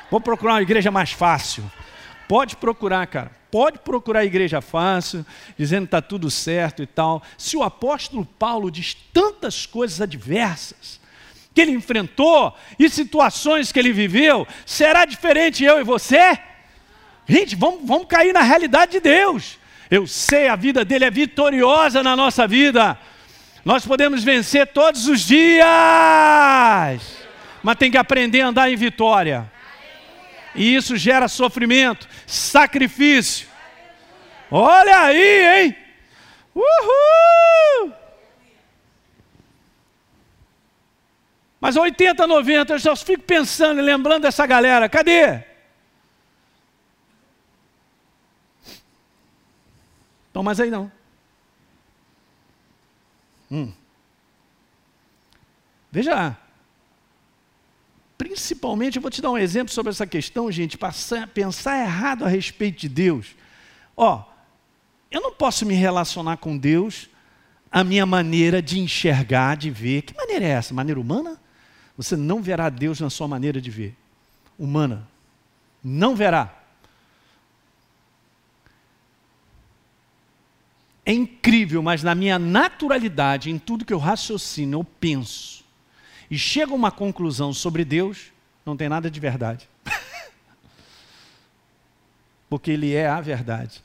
Vou 0.10 0.22
procurar 0.22 0.54
uma 0.54 0.62
igreja 0.62 0.90
mais 0.90 1.12
fácil. 1.12 1.64
Pode 2.28 2.56
procurar, 2.56 3.06
cara. 3.08 3.32
Pode 3.52 3.80
procurar 3.80 4.22
a 4.22 4.26
igreja 4.26 4.62
fácil, 4.62 5.26
dizendo 5.58 5.82
que 5.82 5.88
está 5.88 6.02
tudo 6.02 6.32
certo 6.32 6.82
e 6.82 6.88
tal. 6.88 7.22
Se 7.38 7.56
o 7.56 7.62
apóstolo 7.64 8.26
Paulo 8.26 8.72
diz 8.72 8.96
tantas 9.14 9.66
coisas 9.66 10.02
adversas 10.02 11.00
que 11.54 11.62
ele 11.62 11.72
enfrentou 11.72 12.56
e 12.80 12.90
situações 12.90 13.72
que 13.72 13.78
ele 13.78 13.94
viveu, 13.94 14.48
será 14.66 15.06
diferente 15.06 15.64
eu 15.64 15.80
e 15.80 15.84
você? 15.84 16.40
Gente, 17.28 17.56
vamos, 17.56 17.82
vamos 17.84 18.08
cair 18.08 18.34
na 18.34 18.42
realidade 18.42 18.94
de 18.94 19.00
Deus. 19.00 19.58
Eu 19.90 20.08
sei, 20.08 20.48
a 20.48 20.56
vida 20.56 20.84
dele 20.84 21.06
é 21.06 21.12
vitoriosa 21.12 22.04
na 22.04 22.16
nossa 22.16 22.48
vida. 22.48 22.98
Nós 23.64 23.86
podemos 23.86 24.24
vencer 24.24 24.68
todos 24.68 25.08
os 25.08 25.22
dias, 25.22 25.66
mas 27.62 27.78
tem 27.78 27.90
que 27.90 27.98
aprender 27.98 28.42
a 28.42 28.48
andar 28.48 28.70
em 28.70 28.76
vitória. 28.76 29.50
E 30.54 30.76
isso 30.76 30.98
gera 30.98 31.28
sofrimento, 31.28 32.08
sacrifício. 32.28 33.48
Olha 34.52 35.00
aí, 35.00 35.64
hein? 35.64 35.78
Uhul! 36.54 37.94
Mas 41.60 41.78
80, 41.78 42.28
90, 42.28 42.74
eu 42.74 42.80
já 42.80 42.96
fico 42.96 43.24
pensando 43.24 43.80
e 43.80 43.82
lembrando 43.82 44.24
dessa 44.24 44.46
galera. 44.46 44.90
Cadê? 44.90 45.53
Então, 50.34 50.42
mas 50.42 50.60
aí 50.60 50.72
não. 50.72 50.92
Hum. 53.52 53.72
Veja, 55.92 56.36
principalmente, 58.18 58.96
eu 58.96 59.02
vou 59.04 59.12
te 59.12 59.22
dar 59.22 59.30
um 59.30 59.38
exemplo 59.38 59.72
sobre 59.72 59.92
essa 59.92 60.08
questão, 60.08 60.52
gente, 60.52 60.76
passar, 60.76 61.28
pensar 61.28 61.80
errado 61.80 62.26
a 62.26 62.28
respeito 62.28 62.80
de 62.80 62.90
Deus. 62.90 63.36
Ó, 63.96 64.24
eu 65.12 65.22
não 65.22 65.32
posso 65.32 65.68
me 65.68 65.76
relacionar 65.76 66.38
com 66.38 66.58
Deus 66.58 67.08
a 67.72 67.84
minha 67.84 68.08
maneira 68.08 68.60
de 68.60 68.80
enxergar, 68.80 69.56
de 69.56 69.70
ver. 69.70 70.02
Que 70.02 70.18
maneira 70.18 70.46
é 70.46 70.50
essa? 70.50 70.74
Maneira 70.74 71.00
humana? 71.00 71.40
Você 71.96 72.16
não 72.16 72.42
verá 72.42 72.70
Deus 72.70 73.00
na 73.00 73.12
sua 73.12 73.28
maneira 73.28 73.62
de 73.62 73.70
ver. 73.70 73.96
Humana. 74.58 75.08
Não 75.84 76.16
verá. 76.16 76.63
É 81.06 81.12
incrível, 81.12 81.82
mas 81.82 82.02
na 82.02 82.16
minha 82.16 82.40
naturalidade, 82.40 83.50
em 83.50 83.60
tudo 83.60 83.86
que 83.86 83.94
eu 83.94 83.98
raciocino, 83.98 84.80
eu 84.80 84.84
penso 84.84 85.64
e 86.34 86.38
chega 86.38 86.72
a 86.72 86.76
uma 86.76 86.90
conclusão 86.90 87.54
sobre 87.54 87.86
Deus, 87.86 88.32
não 88.66 88.76
tem 88.76 88.90
nada 88.90 89.12
de 89.12 89.20
verdade. 89.20 89.70
porque 92.50 92.72
ele 92.72 92.94
é 92.94 93.08
a 93.08 93.22
verdade. 93.22 93.84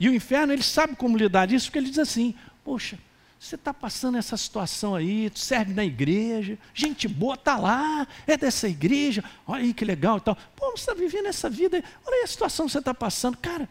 E 0.00 0.08
o 0.08 0.14
inferno, 0.14 0.52
ele 0.52 0.62
sabe 0.62 0.96
como 0.96 1.16
lidar 1.16 1.46
disso, 1.46 1.66
porque 1.66 1.78
ele 1.78 1.88
diz 1.88 2.00
assim: 2.00 2.34
Poxa, 2.64 2.98
você 3.38 3.54
está 3.54 3.72
passando 3.72 4.18
essa 4.18 4.36
situação 4.36 4.94
aí, 4.94 5.30
tu 5.30 5.38
serve 5.38 5.72
na 5.72 5.84
igreja, 5.84 6.58
gente 6.74 7.06
boa 7.06 7.34
está 7.34 7.56
lá, 7.56 8.06
é 8.26 8.36
dessa 8.36 8.68
igreja, 8.68 9.22
olha 9.46 9.62
aí 9.62 9.72
que 9.72 9.84
legal 9.84 10.18
e 10.18 10.22
tal. 10.22 10.36
Pô, 10.56 10.72
você 10.72 10.90
está 10.90 10.94
vivendo 10.94 11.26
essa 11.26 11.48
vida, 11.48 11.82
olha 12.04 12.16
aí 12.16 12.22
a 12.24 12.26
situação 12.26 12.66
que 12.66 12.72
você 12.72 12.78
está 12.78 12.92
passando. 12.92 13.36
Cara, 13.36 13.68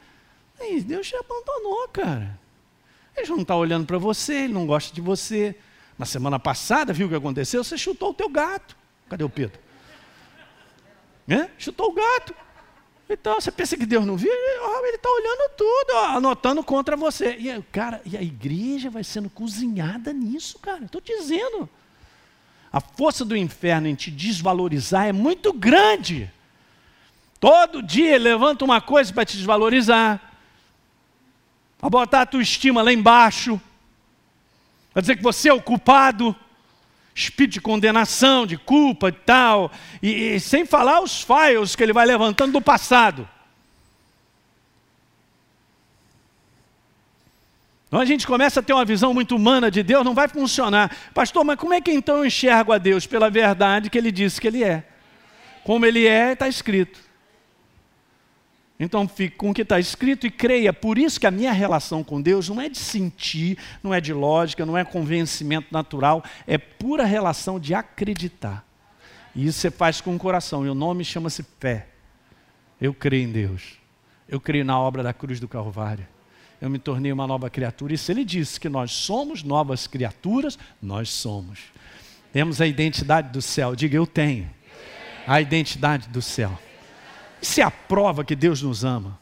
Deus 0.86 1.08
te 1.08 1.16
abandonou, 1.16 1.88
cara. 1.90 2.40
Ele 3.16 3.28
não 3.30 3.42
está 3.42 3.56
olhando 3.56 3.86
para 3.86 3.98
você, 3.98 4.34
ele 4.44 4.54
não 4.54 4.66
gosta 4.66 4.94
de 4.94 5.02
você, 5.02 5.56
na 5.98 6.06
semana 6.06 6.38
passada, 6.38 6.92
viu 6.92 7.08
o 7.08 7.10
que 7.10 7.16
aconteceu? 7.16 7.64
Você 7.64 7.78
chutou 7.78 8.10
o 8.10 8.14
teu 8.14 8.30
gato. 8.30 8.76
Cadê 9.10 9.24
o 9.24 9.30
Pedro? 9.30 9.60
É? 11.28 11.50
Chutou 11.58 11.90
o 11.90 11.94
gato. 11.94 12.36
Então, 13.10 13.36
você 13.36 13.52
pensa 13.52 13.78
que 13.78 13.86
Deus 13.86 14.06
não 14.06 14.18
viu? 14.18 14.32
Ele 14.32 14.96
está 14.96 15.10
olhando 15.10 15.52
tudo, 15.56 15.94
ó, 15.94 16.06
anotando 16.18 16.64
contra 16.64 16.98
você. 16.98 17.36
E, 17.38 17.62
cara, 17.72 18.02
e 18.04 18.18
a 18.18 18.22
igreja 18.22 18.90
vai 18.90 19.04
sendo 19.04 19.30
cozinhada 19.30 20.12
nisso, 20.12 20.58
cara. 20.60 20.86
Estou 20.86 21.00
dizendo. 21.00 21.70
A 22.74 22.82
força 22.82 23.24
do 23.24 23.38
inferno 23.38 23.88
em 23.88 23.96
te 23.96 24.12
desvalorizar 24.12 25.08
é 25.08 25.14
muito 25.14 25.54
grande. 25.54 26.32
Todo 27.40 27.82
dia 27.82 28.18
levanta 28.18 28.66
uma 28.66 28.82
coisa 28.82 29.14
para 29.14 29.24
te 29.24 29.38
desvalorizar, 29.38 30.20
a 31.86 31.90
botar 31.90 32.22
a 32.22 32.26
tua 32.26 32.42
estima 32.42 32.82
lá 32.82 32.92
embaixo 32.92 33.62
vai 34.94 35.02
dizer 35.02 35.18
que 35.18 35.24
você 35.24 35.50
é 35.50 35.54
o 35.54 35.62
culpado, 35.62 36.36
espírito 37.14 37.54
de 37.54 37.62
condenação, 37.62 38.48
de 38.48 38.58
culpa 38.58 39.10
e 39.10 39.12
tal, 39.12 39.72
e, 40.02 40.36
e 40.36 40.40
sem 40.40 40.66
falar 40.66 41.02
os 41.02 41.22
files 41.22 41.76
que 41.76 41.84
ele 41.84 41.94
vai 41.94 42.06
levantando 42.06 42.54
do 42.54 42.62
passado. 42.62 43.28
Então 47.88 48.00
a 48.00 48.06
gente 48.06 48.26
começa 48.26 48.62
a 48.62 48.64
ter 48.64 48.74
uma 48.74 48.84
visão 48.84 49.14
muito 49.14 49.36
humana 49.36 49.70
de 49.70 49.84
Deus, 49.84 50.04
não 50.04 50.16
vai 50.16 50.28
funcionar. 50.28 50.96
Pastor, 51.14 51.44
mas 51.44 51.60
como 51.60 51.74
é 51.74 51.82
que 51.82 51.92
então 51.92 52.18
eu 52.18 52.26
enxergo 52.26 52.74
a 52.74 52.78
Deus? 52.78 53.06
Pela 53.06 53.30
verdade 53.30 53.90
que 53.90 53.98
ele 53.98 54.12
disse 54.12 54.42
que 54.42 54.48
ele 54.48 54.64
é. 54.64 54.84
Como 55.64 55.86
ele 55.86 56.08
é, 56.08 56.34
está 56.34 56.48
escrito. 56.48 57.05
Então 58.80 59.08
fique 59.08 59.38
com 59.38 59.52
o 59.52 59.54
que 59.54 59.62
está 59.62 59.80
escrito 59.80 60.28
e 60.28 60.32
creia. 60.32 60.74
Por 60.74 60.98
isso 60.98 61.20
que 61.20 61.28
a 61.28 61.32
minha 61.32 61.54
relação 61.54 62.04
com 62.04 62.22
Deus 62.22 62.50
não 62.50 62.60
é 62.60 62.68
de 62.68 62.78
sentir, 62.78 63.58
não 63.82 63.94
é 63.94 64.02
de 64.02 64.14
lógica, 64.14 64.66
não 64.66 64.78
é 64.78 64.84
convencimento 64.84 65.68
natural, 65.72 66.24
é 66.46 66.58
pura 66.58 67.06
relação 67.06 67.60
de 67.60 67.74
acreditar. 67.74 68.66
E 69.34 69.48
isso 69.48 69.60
você 69.60 69.72
faz 69.72 70.02
com 70.02 70.16
o 70.16 70.20
coração. 70.20 70.66
E 70.66 70.70
o 70.70 70.76
nome 70.76 71.04
chama-se 71.04 71.46
fé. 71.60 71.88
Eu 72.80 72.94
creio 72.94 73.24
em 73.24 73.32
Deus. 73.32 73.78
Eu 74.28 74.40
creio 74.40 74.66
na 74.66 74.80
obra 74.80 75.04
da 75.04 75.14
cruz 75.14 75.40
do 75.40 75.48
Calvário. 75.48 76.08
Eu 76.60 76.70
me 76.70 76.80
tornei 76.80 77.12
uma 77.12 77.28
nova 77.28 77.50
criatura. 77.50 77.94
E 77.94 77.98
se 77.98 78.12
ele 78.12 78.26
disse 78.26 78.60
que 78.60 78.70
nós 78.70 78.92
somos 78.92 79.44
novas 79.44 79.88
criaturas, 79.88 80.58
nós 80.82 81.10
somos. 81.10 81.60
Temos 82.34 82.60
a 82.60 82.68
identidade 82.68 83.30
do 83.30 83.42
céu. 83.42 83.76
Diga, 83.76 83.96
eu 83.96 84.08
tenho 84.08 84.50
a 85.28 85.40
identidade 85.40 86.10
do 86.10 86.22
céu. 86.22 86.58
Isso 87.42 87.60
é 87.62 87.64
a 87.64 87.72
prova 87.72 88.24
que 88.24 88.36
Deus 88.36 88.62
nos 88.62 88.84
ama. 88.84 89.18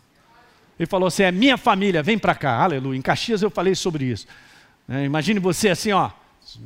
Ele 0.79 0.87
falou 0.87 1.07
assim: 1.07 1.23
é 1.23 1.31
minha 1.31 1.57
família, 1.57 2.03
vem 2.03 2.17
para 2.17 2.35
cá, 2.35 2.63
aleluia. 2.63 2.97
Em 2.97 3.01
Caxias 3.01 3.41
eu 3.41 3.49
falei 3.49 3.75
sobre 3.75 4.05
isso. 4.05 4.27
É, 4.87 5.03
imagine 5.03 5.39
você 5.39 5.69
assim, 5.69 5.91
ó, 5.91 6.09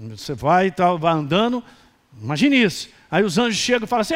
você 0.09 0.33
vai, 0.33 0.71
tá, 0.71 0.93
vai 0.93 1.13
andando, 1.13 1.63
imagine 2.21 2.61
isso. 2.61 2.89
Aí 3.09 3.23
os 3.23 3.37
anjos 3.37 3.57
chegam 3.57 3.85
e 3.85 3.87
falam 3.87 4.01
assim: 4.01 4.15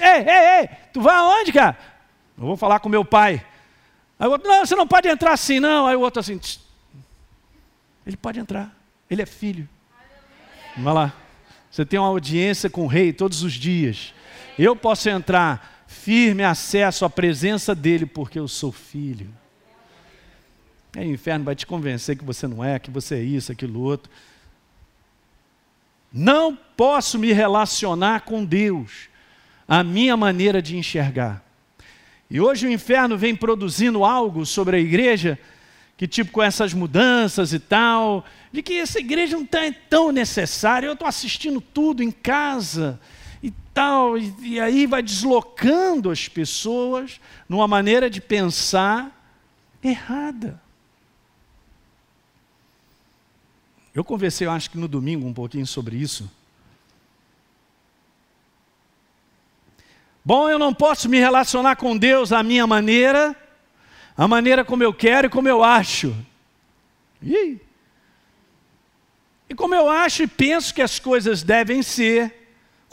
ei, 0.00 0.08
ei, 0.08 0.60
ei, 0.60 0.68
tu 0.92 1.00
vai 1.00 1.14
aonde, 1.14 1.52
cara? 1.52 1.78
Eu 2.36 2.44
vou 2.44 2.56
falar 2.56 2.80
com 2.80 2.88
meu 2.88 3.04
pai. 3.04 3.44
Aí 4.18 4.28
o 4.28 4.30
outro, 4.30 4.48
não, 4.48 4.64
você 4.64 4.74
não 4.74 4.86
pode 4.86 5.08
entrar 5.08 5.32
assim, 5.32 5.60
não. 5.60 5.86
Aí 5.86 5.96
o 5.96 6.00
outro 6.00 6.20
assim, 6.20 6.38
Tch. 6.38 6.58
ele 8.06 8.16
pode 8.16 8.38
entrar, 8.38 8.74
ele 9.10 9.22
é 9.22 9.26
filho. 9.26 9.68
Vai 10.76 10.94
lá. 10.94 11.12
Você 11.70 11.84
tem 11.84 11.98
uma 11.98 12.08
audiência 12.08 12.70
com 12.70 12.84
o 12.84 12.86
rei 12.86 13.12
todos 13.12 13.42
os 13.42 13.52
dias. 13.52 14.14
Eu 14.58 14.76
posso 14.76 15.08
entrar 15.08 15.73
firme 15.94 16.42
acesso 16.42 17.04
à 17.04 17.10
presença 17.10 17.74
dele, 17.74 18.04
porque 18.04 18.38
eu 18.38 18.48
sou 18.48 18.72
filho. 18.72 19.32
Aí 20.96 21.08
o 21.08 21.14
inferno 21.14 21.44
vai 21.44 21.54
te 21.54 21.66
convencer 21.66 22.16
que 22.16 22.24
você 22.24 22.46
não 22.46 22.62
é, 22.62 22.78
que 22.78 22.90
você 22.90 23.16
é 23.16 23.22
isso, 23.22 23.50
aquilo 23.50 23.80
outro. 23.80 24.10
Não 26.12 26.56
posso 26.76 27.18
me 27.18 27.32
relacionar 27.32 28.20
com 28.20 28.44
Deus, 28.44 29.08
a 29.66 29.82
minha 29.82 30.16
maneira 30.16 30.60
de 30.60 30.76
enxergar. 30.76 31.42
E 32.30 32.40
hoje 32.40 32.66
o 32.66 32.70
inferno 32.70 33.16
vem 33.16 33.34
produzindo 33.34 34.04
algo 34.04 34.44
sobre 34.44 34.76
a 34.76 34.80
igreja, 34.80 35.38
que 35.96 36.06
tipo 36.06 36.32
com 36.32 36.42
essas 36.42 36.74
mudanças 36.74 37.52
e 37.52 37.58
tal, 37.58 38.24
de 38.52 38.62
que 38.62 38.74
essa 38.74 38.98
igreja 38.98 39.36
não 39.36 39.44
está 39.44 39.60
tão 39.88 40.12
necessária, 40.12 40.86
eu 40.86 40.92
estou 40.92 41.08
assistindo 41.08 41.60
tudo 41.60 42.02
em 42.02 42.10
casa, 42.10 43.00
tal, 43.74 44.16
e, 44.16 44.32
e 44.40 44.60
aí 44.60 44.86
vai 44.86 45.02
deslocando 45.02 46.10
as 46.10 46.28
pessoas 46.28 47.20
numa 47.48 47.66
maneira 47.66 48.08
de 48.08 48.20
pensar 48.20 49.10
errada. 49.82 50.62
Eu 53.92 54.04
conversei, 54.04 54.46
eu 54.46 54.50
acho 54.52 54.70
que 54.70 54.78
no 54.78 54.88
domingo, 54.88 55.26
um 55.26 55.34
pouquinho 55.34 55.66
sobre 55.66 55.96
isso. 55.96 56.30
Bom, 60.24 60.48
eu 60.48 60.58
não 60.58 60.72
posso 60.72 61.08
me 61.08 61.18
relacionar 61.18 61.76
com 61.76 61.96
Deus 61.96 62.32
à 62.32 62.42
minha 62.42 62.66
maneira, 62.66 63.36
a 64.16 64.26
maneira 64.26 64.64
como 64.64 64.82
eu 64.82 64.94
quero 64.94 65.26
e 65.26 65.30
como 65.30 65.48
eu 65.48 65.62
acho. 65.62 66.16
E, 67.22 67.58
e 69.48 69.54
como 69.54 69.74
eu 69.74 69.90
acho 69.90 70.22
e 70.22 70.26
penso 70.26 70.72
que 70.72 70.80
as 70.80 70.98
coisas 70.98 71.42
devem 71.42 71.82
ser, 71.82 72.43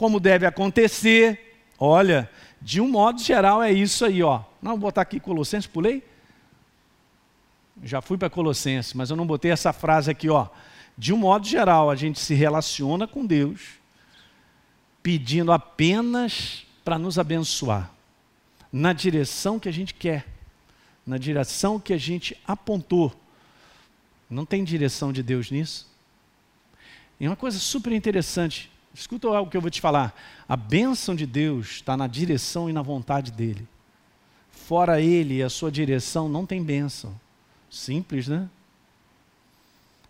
como 0.02 0.18
deve 0.18 0.44
acontecer. 0.44 1.54
Olha, 1.78 2.28
de 2.60 2.80
um 2.80 2.88
modo 2.88 3.22
geral 3.22 3.62
é 3.62 3.70
isso 3.70 4.04
aí, 4.04 4.20
ó. 4.20 4.42
Não, 4.60 4.72
vou 4.72 4.80
botar 4.80 5.02
aqui 5.02 5.20
Colossenses, 5.20 5.68
pulei? 5.68 6.02
Já 7.84 8.00
fui 8.02 8.18
para 8.18 8.28
Colossenses, 8.28 8.94
mas 8.94 9.10
eu 9.10 9.16
não 9.16 9.24
botei 9.24 9.52
essa 9.52 9.72
frase 9.72 10.10
aqui, 10.10 10.28
ó. 10.28 10.48
De 10.98 11.12
um 11.12 11.16
modo 11.16 11.46
geral, 11.46 11.88
a 11.88 11.94
gente 11.94 12.18
se 12.18 12.34
relaciona 12.34 13.06
com 13.06 13.24
Deus 13.24 13.74
pedindo 15.04 15.52
apenas 15.52 16.66
para 16.82 16.98
nos 16.98 17.16
abençoar, 17.16 17.88
na 18.72 18.92
direção 18.92 19.56
que 19.60 19.68
a 19.68 19.72
gente 19.72 19.94
quer, 19.94 20.26
na 21.06 21.16
direção 21.16 21.78
que 21.78 21.92
a 21.92 21.98
gente 21.98 22.36
apontou. 22.44 23.14
Não 24.28 24.44
tem 24.44 24.64
direção 24.64 25.12
de 25.12 25.22
Deus 25.22 25.48
nisso? 25.48 25.88
E 27.20 27.28
uma 27.28 27.36
coisa 27.36 27.60
super 27.60 27.92
interessante, 27.92 28.71
escuta 28.94 29.28
algo 29.28 29.50
que 29.50 29.56
eu 29.56 29.60
vou 29.60 29.70
te 29.70 29.80
falar. 29.80 30.14
A 30.48 30.56
bênção 30.56 31.14
de 31.14 31.26
Deus 31.26 31.68
está 31.68 31.96
na 31.96 32.06
direção 32.06 32.68
e 32.68 32.72
na 32.72 32.82
vontade 32.82 33.32
dele. 33.32 33.66
Fora 34.50 35.00
ele 35.00 35.38
e 35.38 35.42
a 35.42 35.50
sua 35.50 35.70
direção, 35.70 36.28
não 36.28 36.46
tem 36.46 36.62
bênção. 36.62 37.18
Simples, 37.70 38.28
né? 38.28 38.48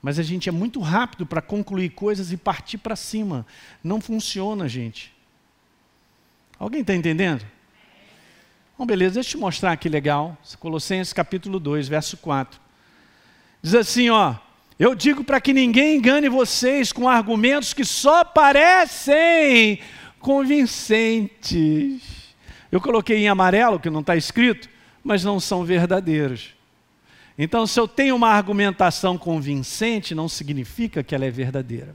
Mas 0.03 0.19
a 0.19 0.23
gente 0.23 0.49
é 0.49 0.53
muito 0.53 0.81
rápido 0.81 1.25
para 1.25 1.41
concluir 1.41 1.91
coisas 1.91 2.33
e 2.33 2.37
partir 2.37 2.79
para 2.79 2.97
cima. 2.97 3.47
Não 3.85 4.01
funciona, 4.01 4.69
gente. 4.69 5.15
Alguém 6.59 6.81
está 6.81 6.95
entendendo? 6.95 7.47
Bom, 8.77 8.85
beleza, 8.85 9.15
deixa 9.15 9.29
eu 9.29 9.33
te 9.33 9.37
mostrar 9.39 9.73
aqui 9.73 9.89
legal. 9.89 10.37
Colossenses 10.59 11.13
capítulo 11.13 11.61
2, 11.61 11.87
verso 11.87 12.17
4. 12.17 12.61
Diz 13.63 13.75
assim, 13.77 14.11
ó. 14.11 14.35
Eu 14.79 14.95
digo 14.95 15.23
para 15.23 15.41
que 15.41 15.53
ninguém 15.53 15.97
engane 15.97 16.29
vocês 16.29 16.93
com 16.93 17.09
argumentos 17.09 17.73
que 17.73 17.85
só 17.85 18.25
parecem 18.25 19.79
convincentes. 20.19 22.03
Eu 22.71 22.81
coloquei 22.81 23.19
em 23.19 23.29
amarelo, 23.29 23.79
que 23.79 23.91
não 23.91 24.01
está 24.01 24.17
escrito, 24.17 24.69
mas 25.05 25.23
não 25.23 25.39
são 25.39 25.65
verdadeiros. 25.65 26.55
Então, 27.37 27.67
se 27.67 27.79
eu 27.79 27.89
tenho 27.89 28.17
uma 28.17 28.29
argumentação 28.29 29.19
convincente, 29.19 30.15
não 30.15 30.29
significa 30.29 31.03
que 31.03 31.15
ela 31.15 31.25
é 31.25 31.31
verdadeira. 31.31 31.95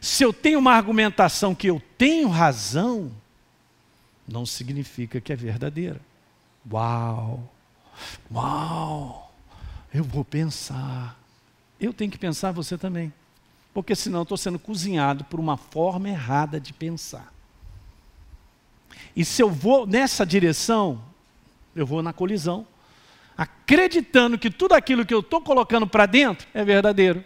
Se 0.00 0.24
eu 0.24 0.32
tenho 0.32 0.58
uma 0.58 0.72
argumentação 0.72 1.54
que 1.54 1.68
eu 1.68 1.80
tenho 1.96 2.28
razão, 2.28 3.12
não 4.26 4.44
significa 4.44 5.20
que 5.20 5.32
é 5.32 5.36
verdadeira. 5.36 6.00
Uau! 6.70 7.48
Uau! 8.32 9.31
Eu 9.92 10.04
vou 10.04 10.24
pensar. 10.24 11.18
Eu 11.80 11.92
tenho 11.92 12.10
que 12.10 12.18
pensar, 12.18 12.52
você 12.52 12.78
também. 12.78 13.12
Porque 13.74 13.94
senão 13.94 14.22
estou 14.22 14.36
sendo 14.36 14.58
cozinhado 14.58 15.24
por 15.24 15.40
uma 15.40 15.56
forma 15.56 16.08
errada 16.08 16.60
de 16.60 16.72
pensar. 16.72 17.32
E 19.14 19.24
se 19.24 19.42
eu 19.42 19.50
vou 19.50 19.86
nessa 19.86 20.24
direção, 20.24 21.02
eu 21.74 21.86
vou 21.86 22.02
na 22.02 22.12
colisão 22.12 22.66
acreditando 23.36 24.38
que 24.38 24.50
tudo 24.50 24.74
aquilo 24.74 25.06
que 25.06 25.14
eu 25.14 25.20
estou 25.20 25.40
colocando 25.40 25.86
para 25.86 26.06
dentro 26.06 26.46
é 26.52 26.64
verdadeiro. 26.64 27.24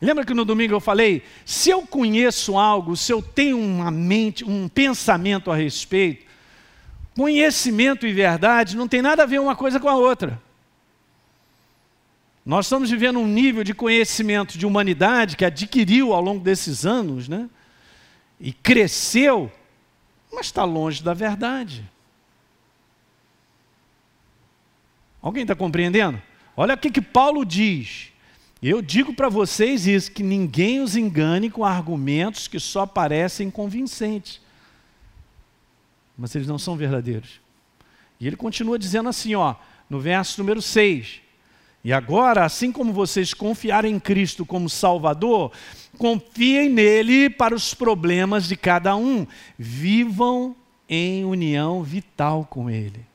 Lembra 0.00 0.24
que 0.24 0.34
no 0.34 0.44
domingo 0.44 0.74
eu 0.74 0.80
falei? 0.80 1.24
Se 1.44 1.70
eu 1.70 1.86
conheço 1.86 2.56
algo, 2.56 2.96
se 2.96 3.12
eu 3.12 3.20
tenho 3.20 3.58
uma 3.58 3.90
mente, 3.90 4.44
um 4.44 4.68
pensamento 4.68 5.50
a 5.50 5.56
respeito, 5.56 6.27
conhecimento 7.18 8.06
e 8.06 8.12
verdade 8.12 8.76
não 8.76 8.86
tem 8.86 9.02
nada 9.02 9.24
a 9.24 9.26
ver 9.26 9.40
uma 9.40 9.56
coisa 9.56 9.80
com 9.80 9.88
a 9.88 9.96
outra. 9.96 10.40
Nós 12.46 12.66
estamos 12.66 12.88
vivendo 12.88 13.18
um 13.18 13.26
nível 13.26 13.64
de 13.64 13.74
conhecimento 13.74 14.56
de 14.56 14.64
humanidade 14.64 15.36
que 15.36 15.44
adquiriu 15.44 16.12
ao 16.12 16.22
longo 16.22 16.44
desses 16.44 16.86
anos, 16.86 17.26
né? 17.28 17.50
E 18.40 18.52
cresceu, 18.52 19.50
mas 20.32 20.46
está 20.46 20.62
longe 20.62 21.02
da 21.02 21.12
verdade. 21.12 21.84
Alguém 25.20 25.42
está 25.42 25.56
compreendendo? 25.56 26.22
Olha 26.56 26.74
o 26.74 26.78
que, 26.78 26.88
que 26.88 27.02
Paulo 27.02 27.44
diz. 27.44 28.12
Eu 28.62 28.80
digo 28.80 29.12
para 29.12 29.28
vocês 29.28 29.88
isso, 29.88 30.12
que 30.12 30.22
ninguém 30.22 30.80
os 30.80 30.94
engane 30.94 31.50
com 31.50 31.64
argumentos 31.64 32.46
que 32.46 32.60
só 32.60 32.86
parecem 32.86 33.50
convincentes. 33.50 34.40
Mas 36.18 36.34
eles 36.34 36.48
não 36.48 36.58
são 36.58 36.76
verdadeiros. 36.76 37.40
E 38.20 38.26
ele 38.26 38.36
continua 38.36 38.78
dizendo 38.78 39.08
assim, 39.08 39.34
ó, 39.34 39.54
no 39.88 40.00
verso 40.00 40.40
número 40.40 40.60
6. 40.60 41.20
E 41.84 41.92
agora, 41.92 42.44
assim 42.44 42.72
como 42.72 42.92
vocês 42.92 43.32
confiarem 43.32 43.94
em 43.94 44.00
Cristo 44.00 44.44
como 44.44 44.68
Salvador, 44.68 45.52
confiem 45.96 46.68
nele 46.68 47.30
para 47.30 47.54
os 47.54 47.72
problemas 47.72 48.48
de 48.48 48.56
cada 48.56 48.96
um. 48.96 49.24
Vivam 49.56 50.56
em 50.88 51.24
união 51.24 51.82
vital 51.84 52.44
com 52.44 52.68
ele 52.68 53.06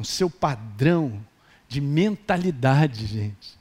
o 0.00 0.04
seu 0.04 0.30
padrão 0.30 1.24
de 1.68 1.80
mentalidade, 1.80 3.04
gente, 3.04 3.58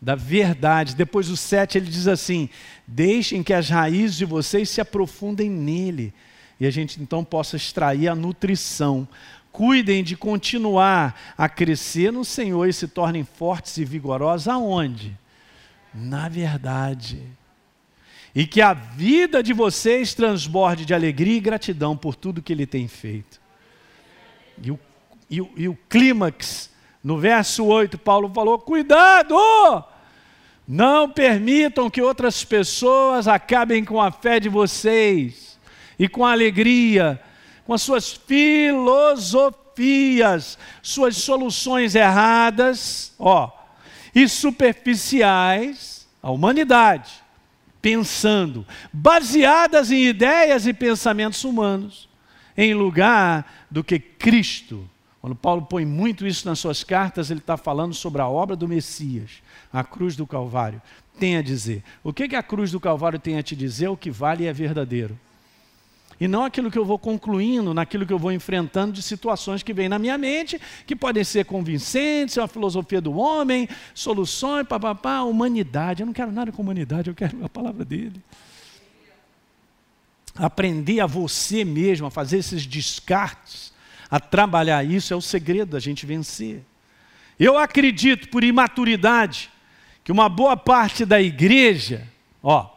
da 0.00 0.14
verdade. 0.14 0.94
Depois 0.94 1.28
do 1.28 1.36
sete 1.36 1.78
ele 1.78 1.90
diz 1.90 2.06
assim: 2.06 2.48
deixem 2.86 3.42
que 3.42 3.52
as 3.52 3.68
raízes 3.68 4.16
de 4.16 4.24
vocês 4.24 4.68
se 4.70 4.80
aprofundem 4.80 5.50
nele 5.50 6.12
e 6.60 6.66
a 6.66 6.70
gente 6.70 7.00
então 7.00 7.24
possa 7.24 7.56
extrair 7.56 8.08
a 8.08 8.14
nutrição. 8.14 9.06
Cuidem 9.50 10.04
de 10.04 10.16
continuar 10.16 11.34
a 11.36 11.48
crescer 11.48 12.12
no 12.12 12.24
Senhor 12.24 12.68
e 12.68 12.72
se 12.72 12.86
tornem 12.86 13.24
fortes 13.24 13.76
e 13.78 13.84
vigorosos 13.84 14.46
aonde? 14.46 15.16
Na 15.92 16.28
verdade. 16.28 17.22
E 18.34 18.46
que 18.46 18.60
a 18.60 18.72
vida 18.74 19.42
de 19.42 19.52
vocês 19.52 20.14
transborde 20.14 20.84
de 20.84 20.94
alegria 20.94 21.38
e 21.38 21.40
gratidão 21.40 21.96
por 21.96 22.14
tudo 22.14 22.42
que 22.42 22.52
ele 22.52 22.66
tem 22.66 22.86
feito. 22.86 23.40
E 24.62 24.70
o 24.70 24.78
e, 25.30 25.36
e 25.56 25.68
o 25.68 25.76
clímax, 25.88 26.70
no 27.08 27.16
verso 27.16 27.64
8, 27.64 27.96
Paulo 27.96 28.30
falou: 28.34 28.58
cuidado! 28.58 29.34
Não 30.68 31.08
permitam 31.08 31.88
que 31.88 32.02
outras 32.02 32.44
pessoas 32.44 33.26
acabem 33.26 33.82
com 33.82 33.98
a 33.98 34.10
fé 34.12 34.38
de 34.38 34.50
vocês 34.50 35.58
e 35.98 36.06
com 36.06 36.22
a 36.22 36.32
alegria, 36.32 37.18
com 37.64 37.72
as 37.72 37.80
suas 37.80 38.12
filosofias, 38.12 39.48
suas 40.82 41.16
soluções 41.16 41.94
erradas, 41.94 43.14
ó, 43.18 43.50
e 44.14 44.28
superficiais, 44.28 46.06
a 46.22 46.30
humanidade, 46.30 47.10
pensando, 47.80 48.66
baseadas 48.92 49.90
em 49.90 50.04
ideias 50.04 50.66
e 50.66 50.74
pensamentos 50.74 51.42
humanos, 51.42 52.06
em 52.54 52.74
lugar 52.74 53.66
do 53.70 53.82
que 53.82 53.98
Cristo 53.98 54.86
quando 55.20 55.34
Paulo 55.34 55.62
põe 55.62 55.84
muito 55.84 56.26
isso 56.26 56.46
nas 56.46 56.58
suas 56.58 56.84
cartas, 56.84 57.30
ele 57.30 57.40
está 57.40 57.56
falando 57.56 57.92
sobre 57.92 58.22
a 58.22 58.28
obra 58.28 58.54
do 58.54 58.68
Messias, 58.68 59.42
a 59.72 59.82
cruz 59.82 60.14
do 60.14 60.26
Calvário. 60.26 60.80
Tem 61.18 61.36
a 61.36 61.42
dizer. 61.42 61.82
O 62.04 62.12
que, 62.12 62.28
que 62.28 62.36
a 62.36 62.42
cruz 62.42 62.70
do 62.70 62.78
Calvário 62.78 63.18
tem 63.18 63.36
a 63.36 63.42
te 63.42 63.56
dizer? 63.56 63.88
O 63.88 63.96
que 63.96 64.10
vale 64.10 64.46
é 64.46 64.52
verdadeiro. 64.52 65.18
E 66.20 66.26
não 66.26 66.44
aquilo 66.44 66.70
que 66.70 66.78
eu 66.78 66.84
vou 66.84 66.98
concluindo, 66.98 67.74
naquilo 67.74 68.06
que 68.06 68.12
eu 68.12 68.18
vou 68.18 68.32
enfrentando 68.32 68.92
de 68.92 69.02
situações 69.02 69.62
que 69.62 69.72
vêm 69.72 69.88
na 69.88 69.98
minha 69.98 70.18
mente, 70.18 70.60
que 70.86 70.94
podem 70.94 71.22
ser 71.22 71.44
convincentes, 71.44 72.36
é 72.36 72.40
uma 72.40 72.48
filosofia 72.48 73.00
do 73.00 73.16
homem, 73.16 73.68
soluções, 73.94 74.66
papapá, 74.66 75.22
humanidade. 75.22 76.02
Eu 76.02 76.06
não 76.06 76.12
quero 76.12 76.30
nada 76.30 76.50
com 76.52 76.62
humanidade, 76.62 77.08
eu 77.08 77.14
quero 77.14 77.44
a 77.44 77.48
palavra 77.48 77.84
dele. 77.84 78.20
Aprender 80.36 81.00
a 81.00 81.06
você 81.06 81.64
mesmo, 81.64 82.06
a 82.06 82.10
fazer 82.10 82.38
esses 82.38 82.64
descartes 82.64 83.76
a 84.10 84.18
trabalhar 84.18 84.84
isso 84.84 85.12
é 85.12 85.16
o 85.16 85.20
segredo 85.20 85.72
da 85.72 85.80
gente 85.80 86.06
vencer. 86.06 86.62
Eu 87.38 87.56
acredito, 87.58 88.28
por 88.28 88.42
imaturidade, 88.42 89.50
que 90.02 90.10
uma 90.10 90.28
boa 90.28 90.56
parte 90.56 91.04
da 91.04 91.20
igreja, 91.20 92.08
ó, 92.42 92.70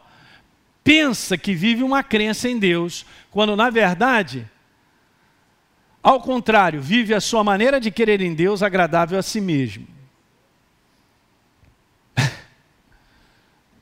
pensa 0.84 1.38
que 1.38 1.54
vive 1.54 1.82
uma 1.82 2.02
crença 2.02 2.48
em 2.48 2.58
Deus, 2.58 3.06
quando 3.30 3.56
na 3.56 3.70
verdade, 3.70 4.48
ao 6.02 6.20
contrário, 6.20 6.80
vive 6.80 7.14
a 7.14 7.20
sua 7.20 7.42
maneira 7.42 7.80
de 7.80 7.90
querer 7.90 8.20
em 8.20 8.34
Deus 8.34 8.62
agradável 8.62 9.18
a 9.18 9.22
si 9.22 9.40
mesmo. 9.40 9.86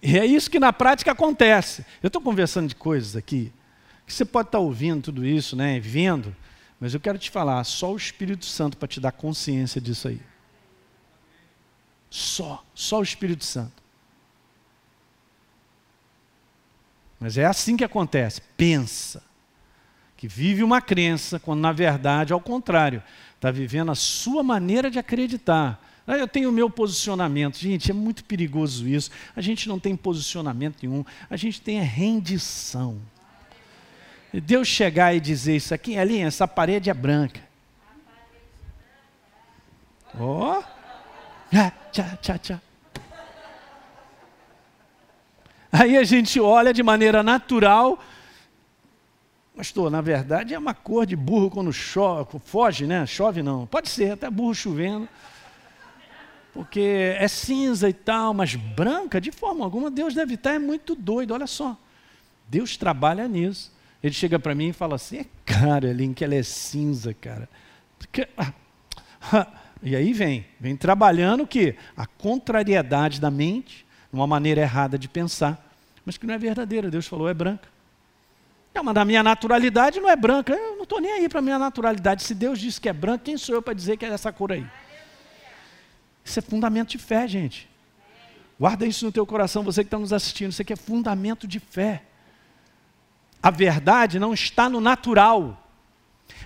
e 0.02 0.18
é 0.18 0.24
isso 0.24 0.50
que 0.50 0.60
na 0.60 0.72
prática 0.72 1.12
acontece. 1.12 1.84
Eu 2.02 2.06
estou 2.06 2.22
conversando 2.22 2.68
de 2.68 2.74
coisas 2.74 3.16
aqui, 3.16 3.52
que 4.06 4.12
você 4.12 4.24
pode 4.24 4.48
estar 4.48 4.58
ouvindo 4.58 5.02
tudo 5.02 5.26
isso, 5.26 5.56
né, 5.56 5.80
vendo, 5.80 6.34
mas 6.80 6.94
eu 6.94 7.00
quero 7.00 7.18
te 7.18 7.30
falar, 7.30 7.62
só 7.64 7.92
o 7.92 7.96
Espírito 7.96 8.46
Santo 8.46 8.78
para 8.78 8.88
te 8.88 8.98
dar 8.98 9.12
consciência 9.12 9.80
disso 9.80 10.08
aí. 10.08 10.20
Só, 12.08 12.64
só 12.74 12.98
o 12.98 13.02
Espírito 13.02 13.44
Santo. 13.44 13.80
Mas 17.20 17.36
é 17.36 17.44
assim 17.44 17.76
que 17.76 17.84
acontece. 17.84 18.40
Pensa 18.56 19.22
que 20.16 20.26
vive 20.26 20.62
uma 20.62 20.80
crença, 20.80 21.38
quando 21.38 21.60
na 21.60 21.70
verdade, 21.70 22.32
ao 22.32 22.40
contrário, 22.40 23.02
está 23.36 23.50
vivendo 23.50 23.92
a 23.92 23.94
sua 23.94 24.42
maneira 24.42 24.90
de 24.90 24.98
acreditar. 24.98 25.82
Ah, 26.06 26.16
eu 26.16 26.26
tenho 26.26 26.48
o 26.48 26.52
meu 26.52 26.70
posicionamento. 26.70 27.58
Gente, 27.58 27.90
é 27.90 27.94
muito 27.94 28.24
perigoso 28.24 28.88
isso. 28.88 29.10
A 29.36 29.40
gente 29.42 29.68
não 29.68 29.78
tem 29.78 29.94
posicionamento 29.94 30.78
nenhum, 30.82 31.04
a 31.28 31.36
gente 31.36 31.60
tem 31.60 31.78
a 31.78 31.84
rendição. 31.84 32.98
Deus 34.38 34.68
chegar 34.68 35.14
e 35.14 35.20
dizer 35.20 35.56
isso 35.56 35.72
aqui, 35.74 35.98
ali, 35.98 36.20
essa 36.20 36.46
parede 36.46 36.90
é 36.90 36.94
branca. 36.94 37.40
Ó. 40.18 40.58
Oh. 40.58 40.64
Ah, 41.52 41.72
tchá, 41.90 42.16
tchá, 42.20 42.38
tchá. 42.38 42.60
Aí 45.72 45.96
a 45.96 46.04
gente 46.04 46.38
olha 46.38 46.72
de 46.72 46.82
maneira 46.82 47.22
natural 47.22 47.98
Pastor, 49.60 49.90
na 49.90 50.00
verdade 50.00 50.54
é 50.54 50.58
uma 50.58 50.72
cor 50.72 51.04
de 51.04 51.14
burro 51.14 51.50
quando 51.50 51.70
chove, 51.70 52.38
foge, 52.46 52.86
né? 52.86 53.04
Chove 53.04 53.42
não. 53.42 53.66
Pode 53.66 53.90
ser, 53.90 54.12
até 54.12 54.30
burro 54.30 54.54
chovendo. 54.54 55.06
Porque 56.54 57.14
é 57.18 57.28
cinza 57.28 57.86
e 57.86 57.92
tal, 57.92 58.32
mas 58.32 58.54
branca, 58.54 59.20
de 59.20 59.30
forma 59.30 59.62
alguma, 59.62 59.90
Deus 59.90 60.14
deve 60.14 60.32
estar 60.32 60.54
é 60.54 60.58
muito 60.58 60.94
doido. 60.94 61.34
Olha 61.34 61.46
só. 61.46 61.76
Deus 62.48 62.78
trabalha 62.78 63.28
nisso. 63.28 63.70
Ele 64.02 64.14
chega 64.14 64.38
para 64.38 64.54
mim 64.54 64.68
e 64.68 64.72
fala 64.72 64.94
assim: 64.94 65.18
é 65.18 65.26
claro, 65.44 65.86
Elin, 65.86 66.12
que 66.12 66.24
ela 66.24 66.34
é 66.34 66.42
cinza, 66.42 67.12
cara. 67.14 67.48
Ah, 68.36 68.52
ah, 69.32 69.46
e 69.82 69.94
aí 69.94 70.12
vem, 70.12 70.46
vem 70.58 70.74
trabalhando 70.74 71.42
o 71.42 71.46
quê? 71.46 71.76
A 71.96 72.06
contrariedade 72.06 73.20
da 73.20 73.30
mente, 73.30 73.86
uma 74.12 74.26
maneira 74.26 74.60
errada 74.62 74.98
de 74.98 75.08
pensar, 75.08 75.70
mas 76.04 76.16
que 76.16 76.26
não 76.26 76.34
é 76.34 76.38
verdadeira. 76.38 76.90
Deus 76.90 77.06
falou, 77.06 77.28
é 77.28 77.34
branca. 77.34 77.68
Não, 78.74 78.84
mas 78.84 78.94
na 78.94 79.04
minha 79.04 79.22
naturalidade 79.22 80.00
não 80.00 80.08
é 80.08 80.16
branca. 80.16 80.52
Eu 80.52 80.76
não 80.76 80.84
estou 80.84 81.00
nem 81.00 81.12
aí 81.12 81.28
para 81.28 81.40
a 81.40 81.42
minha 81.42 81.58
naturalidade. 81.58 82.22
Se 82.22 82.34
Deus 82.34 82.58
disse 82.58 82.80
que 82.80 82.88
é 82.88 82.92
branca, 82.92 83.24
quem 83.24 83.36
sou 83.36 83.54
eu 83.54 83.62
para 83.62 83.74
dizer 83.74 83.96
que 83.96 84.04
é 84.04 84.08
essa 84.08 84.32
cor 84.32 84.52
aí? 84.52 84.66
Isso 86.24 86.38
é 86.38 86.42
fundamento 86.42 86.90
de 86.90 86.98
fé, 86.98 87.26
gente. 87.26 87.68
Guarda 88.58 88.86
isso 88.86 89.04
no 89.04 89.10
teu 89.10 89.26
coração, 89.26 89.62
você 89.62 89.82
que 89.82 89.88
está 89.88 89.98
nos 89.98 90.12
assistindo. 90.12 90.50
Isso 90.50 90.62
aqui 90.62 90.72
é 90.72 90.76
fundamento 90.76 91.48
de 91.48 91.58
fé. 91.58 92.02
A 93.42 93.50
verdade 93.50 94.18
não 94.18 94.34
está 94.34 94.68
no 94.68 94.80
natural. 94.80 95.56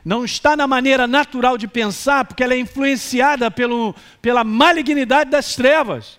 Não 0.05 0.25
está 0.25 0.57
na 0.57 0.67
maneira 0.67 1.07
natural 1.07 1.57
de 1.57 1.67
pensar, 1.67 2.25
porque 2.25 2.43
ela 2.43 2.55
é 2.55 2.59
influenciada 2.59 3.51
pelo, 3.51 3.95
pela 4.21 4.45
malignidade 4.45 5.31
das 5.31 5.55
trevas. 5.57 6.19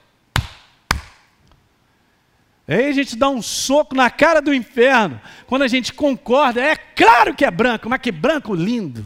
Aí 2.68 2.90
a 2.90 2.92
gente 2.92 3.16
dá 3.16 3.30
um 3.30 3.42
soco 3.42 3.96
na 3.96 4.10
cara 4.10 4.42
do 4.42 4.54
inferno. 4.54 5.22
Quando 5.46 5.62
a 5.62 5.68
gente 5.68 5.94
concorda, 5.94 6.62
é 6.62 6.76
claro 6.76 7.36
que 7.36 7.46
é 7.46 7.52
branco, 7.52 7.88
mas 7.88 8.02
que 8.02 8.12
branco 8.12 8.56
lindo. 8.56 9.06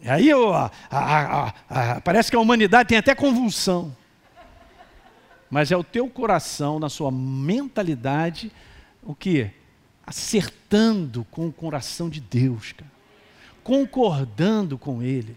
E 0.00 0.08
aí 0.08 0.30
a, 0.32 0.70
a, 0.90 1.52
a, 1.68 2.00
parece 2.00 2.30
que 2.30 2.36
a 2.36 2.40
humanidade 2.40 2.88
tem 2.88 2.98
até 2.98 3.14
convulsão. 3.14 3.94
Mas 5.50 5.70
é 5.70 5.76
o 5.76 5.84
teu 5.84 6.08
coração, 6.08 6.78
na 6.78 6.88
sua 6.88 7.10
mentalidade, 7.10 8.50
o 9.06 9.14
que? 9.14 9.50
Acertando 10.04 11.24
com 11.30 11.46
o 11.46 11.52
coração 11.52 12.10
de 12.10 12.20
Deus, 12.20 12.72
cara. 12.72 12.90
concordando 13.62 14.76
com 14.76 15.02
Ele. 15.02 15.36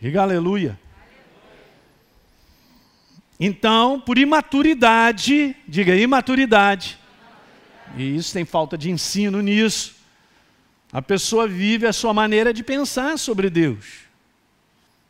Diga 0.00 0.22
aleluia. 0.22 0.78
Então, 3.40 3.98
por 3.98 4.18
imaturidade, 4.18 5.56
diga 5.66 5.96
imaturidade, 5.96 6.98
e 7.96 8.16
isso 8.16 8.32
tem 8.32 8.44
falta 8.44 8.78
de 8.78 8.90
ensino 8.90 9.40
nisso, 9.40 9.96
a 10.92 11.02
pessoa 11.02 11.48
vive 11.48 11.86
a 11.86 11.92
sua 11.92 12.14
maneira 12.14 12.52
de 12.52 12.62
pensar 12.62 13.18
sobre 13.18 13.50
Deus. 13.50 14.02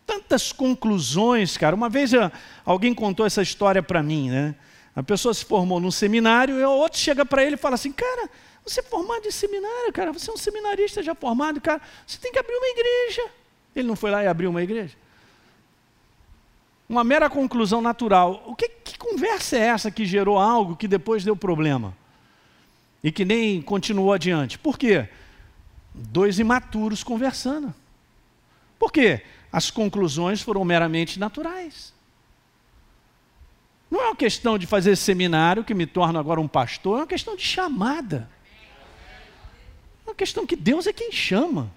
Tantas 0.07 0.53
conclusões, 0.53 1.57
cara. 1.57 1.77
Uma 1.77 1.89
vez 1.89 2.13
alguém 2.65 2.95
contou 2.95 3.27
essa 3.27 3.43
história 3.43 3.83
para 3.83 4.03
mim, 4.03 4.31
né? 4.31 4.55
A 4.95 5.03
pessoa 5.03 5.33
se 5.33 5.45
formou 5.45 5.81
num 5.81 5.91
seminário 5.91 6.61
e 6.61 6.65
o 6.65 6.71
outro 6.71 6.99
chega 6.99 7.25
para 7.25 7.45
ele 7.45 7.55
e 7.55 7.59
fala 7.59 7.75
assim: 7.75 7.93
Cara, 7.93 8.29
você 8.65 8.81
é 8.81 8.83
formado 8.83 9.27
em 9.27 9.31
seminário, 9.31 9.93
cara, 9.93 10.13
você 10.13 10.31
é 10.31 10.33
um 10.35 10.37
seminarista 10.37 11.03
já 11.03 11.15
formado, 11.15 11.61
cara, 11.61 11.81
você 12.07 12.19
tem 12.19 12.33
que 12.33 12.39
abrir 12.39 12.55
uma 12.55 12.69
igreja. 12.69 13.31
Ele 13.75 13.89
não 13.89 13.97
foi 13.97 14.11
lá 14.11 14.23
e 14.23 14.27
abriu 14.27 14.51
uma 14.51 14.63
igreja? 14.63 14.97
uma 16.93 17.03
mera 17.03 17.31
conclusão 17.31 17.81
natural. 17.81 18.43
O 18.47 18.55
que, 18.55 18.69
que 18.69 18.99
conversa 18.99 19.57
é 19.57 19.61
essa 19.61 19.91
que 19.91 20.05
gerou 20.05 20.39
algo 20.39 20.77
que 20.77 20.87
depois 20.87 21.25
deu 21.25 21.35
problema? 21.35 21.97
E 23.03 23.11
que 23.11 23.25
nem 23.25 23.63
continuou 23.63 24.13
adiante? 24.13 24.59
Por 24.59 24.79
quê? 24.79 25.09
Dois 25.95 26.39
imaturos 26.39 27.03
conversando. 27.03 27.75
Por 28.79 28.93
quê? 28.93 29.23
As 29.51 29.71
conclusões 29.71 30.43
foram 30.43 30.65
meramente 30.65 31.19
naturais. 31.19 31.95
Não 33.93 34.01
é 34.01 34.07
uma 34.07 34.17
questão 34.17 34.57
de 34.57 34.67
fazer 34.67 34.97
seminário 34.97 35.63
que 35.63 35.75
me 35.75 35.85
torna 35.85 36.19
agora 36.19 36.41
um 36.41 36.49
pastor, 36.49 36.97
é 36.97 37.01
uma 37.03 37.07
questão 37.07 37.37
de 37.37 37.43
chamada. 37.43 38.27
É 40.07 40.09
uma 40.09 40.15
questão 40.15 40.47
que 40.47 40.57
Deus 40.57 40.87
é 40.87 40.95
quem 40.95 41.13
chama. 41.13 41.71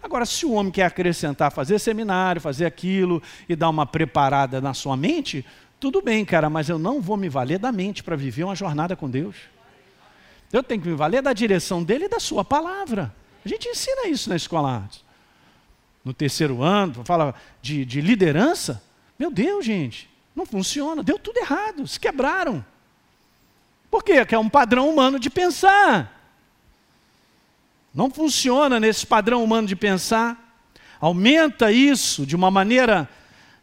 Agora, 0.00 0.24
se 0.24 0.46
o 0.46 0.52
homem 0.52 0.70
quer 0.70 0.84
acrescentar, 0.84 1.50
fazer 1.50 1.80
seminário, 1.80 2.40
fazer 2.40 2.64
aquilo 2.64 3.20
e 3.48 3.56
dar 3.56 3.70
uma 3.70 3.84
preparada 3.84 4.60
na 4.60 4.72
sua 4.72 4.96
mente, 4.96 5.44
tudo 5.80 6.00
bem, 6.00 6.24
cara, 6.24 6.48
mas 6.48 6.68
eu 6.68 6.78
não 6.78 7.00
vou 7.00 7.16
me 7.16 7.28
valer 7.28 7.58
da 7.58 7.72
mente 7.72 8.04
para 8.04 8.14
viver 8.14 8.44
uma 8.44 8.54
jornada 8.54 8.94
com 8.94 9.10
Deus. 9.10 9.34
Eu 10.52 10.62
tenho 10.62 10.80
que 10.80 10.88
me 10.88 10.94
valer 10.94 11.22
da 11.22 11.32
direção 11.32 11.82
dele 11.82 12.04
e 12.04 12.08
da 12.08 12.20
sua 12.20 12.44
palavra. 12.44 13.12
A 13.44 13.48
gente 13.48 13.66
ensina 13.68 14.06
isso 14.06 14.30
na 14.30 14.36
escola 14.36 14.88
No 16.04 16.14
terceiro 16.14 16.62
ano, 16.62 17.04
fala 17.04 17.34
de, 17.60 17.84
de 17.84 18.00
liderança. 18.00 18.80
Meu 19.18 19.28
Deus, 19.28 19.66
gente, 19.66 20.08
não 20.38 20.46
funciona. 20.46 21.02
Deu 21.02 21.18
tudo 21.18 21.38
errado, 21.38 21.86
se 21.86 21.98
quebraram. 21.98 22.64
Por 23.90 24.04
quê? 24.04 24.18
Porque 24.18 24.34
é 24.34 24.38
um 24.38 24.48
padrão 24.48 24.88
humano 24.88 25.18
de 25.18 25.28
pensar. 25.28 26.14
Não 27.92 28.08
funciona 28.08 28.78
nesse 28.78 29.04
padrão 29.04 29.42
humano 29.42 29.66
de 29.66 29.74
pensar. 29.74 30.38
Aumenta 31.00 31.72
isso 31.72 32.24
de 32.24 32.36
uma 32.36 32.50
maneira 32.50 33.08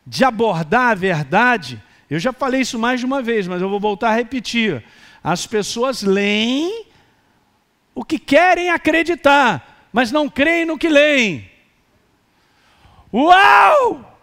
de 0.05 0.25
abordar 0.25 0.91
a 0.91 0.95
verdade. 0.95 1.81
Eu 2.09 2.19
já 2.19 2.33
falei 2.33 2.61
isso 2.61 2.77
mais 2.77 2.99
de 2.99 3.05
uma 3.05 3.21
vez, 3.21 3.47
mas 3.47 3.61
eu 3.61 3.69
vou 3.69 3.79
voltar 3.79 4.09
a 4.09 4.15
repetir. 4.15 4.83
As 5.23 5.47
pessoas 5.47 6.01
leem 6.01 6.85
o 7.93 8.03
que 8.03 8.19
querem 8.19 8.69
acreditar, 8.69 9.87
mas 9.93 10.11
não 10.11 10.29
creem 10.29 10.65
no 10.65 10.77
que 10.77 10.89
leem. 10.89 11.49
Uau! 13.13 14.14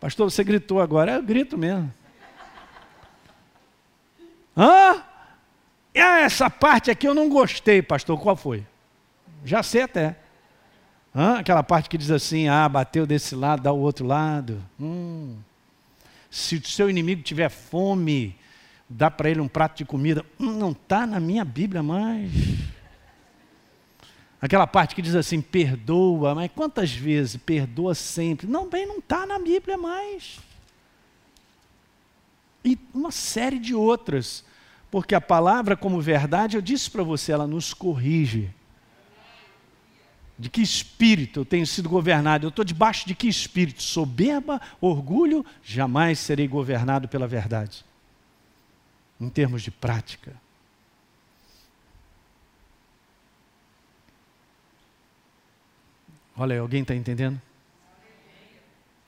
Pastor, 0.00 0.30
você 0.30 0.42
gritou 0.42 0.80
agora. 0.80 1.12
Eu 1.12 1.22
grito 1.22 1.58
mesmo. 1.58 1.92
Hã? 4.56 5.02
Essa 5.92 6.48
parte 6.48 6.90
aqui 6.90 7.06
eu 7.06 7.14
não 7.14 7.28
gostei, 7.28 7.82
pastor. 7.82 8.18
Qual 8.18 8.34
foi? 8.34 8.66
Já 9.44 9.62
sei 9.62 9.82
até. 9.82 10.16
Hã? 11.14 11.38
Aquela 11.38 11.62
parte 11.62 11.90
que 11.90 11.98
diz 11.98 12.10
assim: 12.10 12.48
ah, 12.48 12.66
bateu 12.68 13.06
desse 13.06 13.34
lado, 13.34 13.62
dá 13.62 13.72
o 13.72 13.78
outro 13.78 14.06
lado. 14.06 14.62
Hum. 14.80 15.36
Se 16.30 16.56
o 16.56 16.66
seu 16.66 16.88
inimigo 16.88 17.22
tiver 17.22 17.50
fome, 17.50 18.36
dá 18.88 19.10
para 19.10 19.28
ele 19.28 19.40
um 19.40 19.48
prato 19.48 19.78
de 19.78 19.84
comida. 19.84 20.24
Hum, 20.38 20.52
não 20.52 20.70
está 20.70 21.06
na 21.06 21.20
minha 21.20 21.44
Bíblia 21.44 21.82
mais. 21.82 22.30
Aquela 24.40 24.66
parte 24.66 24.94
que 24.94 25.02
diz 25.02 25.14
assim: 25.14 25.40
perdoa, 25.40 26.34
mas 26.34 26.50
quantas 26.54 26.92
vezes? 26.92 27.36
Perdoa 27.36 27.94
sempre. 27.94 28.46
Não, 28.46 28.68
bem, 28.68 28.86
não 28.86 28.98
está 28.98 29.26
na 29.26 29.38
Bíblia 29.38 29.76
mais. 29.76 30.40
E 32.64 32.78
uma 32.94 33.10
série 33.10 33.58
de 33.58 33.74
outras. 33.74 34.44
Porque 34.90 35.14
a 35.14 35.20
palavra, 35.20 35.76
como 35.76 36.00
verdade, 36.00 36.56
eu 36.56 36.62
disse 36.62 36.90
para 36.90 37.02
você, 37.02 37.30
ela 37.30 37.46
nos 37.46 37.72
corrige 37.72 38.50
de 40.40 40.48
que 40.48 40.62
espírito 40.62 41.40
eu 41.40 41.44
tenho 41.44 41.66
sido 41.66 41.86
governado? 41.86 42.46
Eu 42.46 42.48
estou 42.48 42.64
debaixo 42.64 43.06
de 43.06 43.14
que 43.14 43.28
espírito? 43.28 43.82
Soberba, 43.82 44.58
orgulho? 44.80 45.44
Jamais 45.62 46.18
serei 46.18 46.48
governado 46.48 47.06
pela 47.06 47.28
verdade. 47.28 47.84
Em 49.20 49.28
termos 49.28 49.60
de 49.62 49.70
prática. 49.70 50.34
Olha 56.40 56.54
aí, 56.54 56.58
alguém 56.58 56.80
está 56.80 56.94
entendendo? 56.94 57.38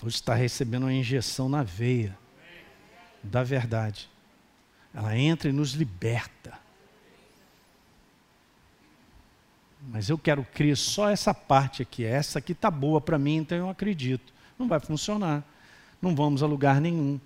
Hoje 0.02 0.16
está 0.16 0.34
recebendo 0.34 0.82
uma 0.82 0.92
injeção 0.92 1.48
na 1.48 1.62
veia 1.62 2.14
da 3.22 3.42
verdade. 3.42 4.10
Ela 4.94 5.16
entra 5.16 5.48
e 5.48 5.52
nos 5.52 5.72
liberta. 5.72 6.52
Mas 9.80 10.10
eu 10.10 10.18
quero 10.18 10.46
crer 10.52 10.76
só 10.76 11.08
essa 11.08 11.32
parte 11.32 11.80
aqui. 11.80 12.04
Essa 12.04 12.38
aqui 12.38 12.52
está 12.52 12.70
boa 12.70 13.00
para 13.00 13.18
mim, 13.18 13.36
então 13.36 13.56
eu 13.56 13.70
acredito. 13.70 14.30
Não 14.58 14.68
vai 14.68 14.78
funcionar. 14.78 15.42
não 16.02 16.14
vamos 16.14 16.42
a 16.42 16.46
lugar 16.46 16.82
nenhum. 16.82 17.18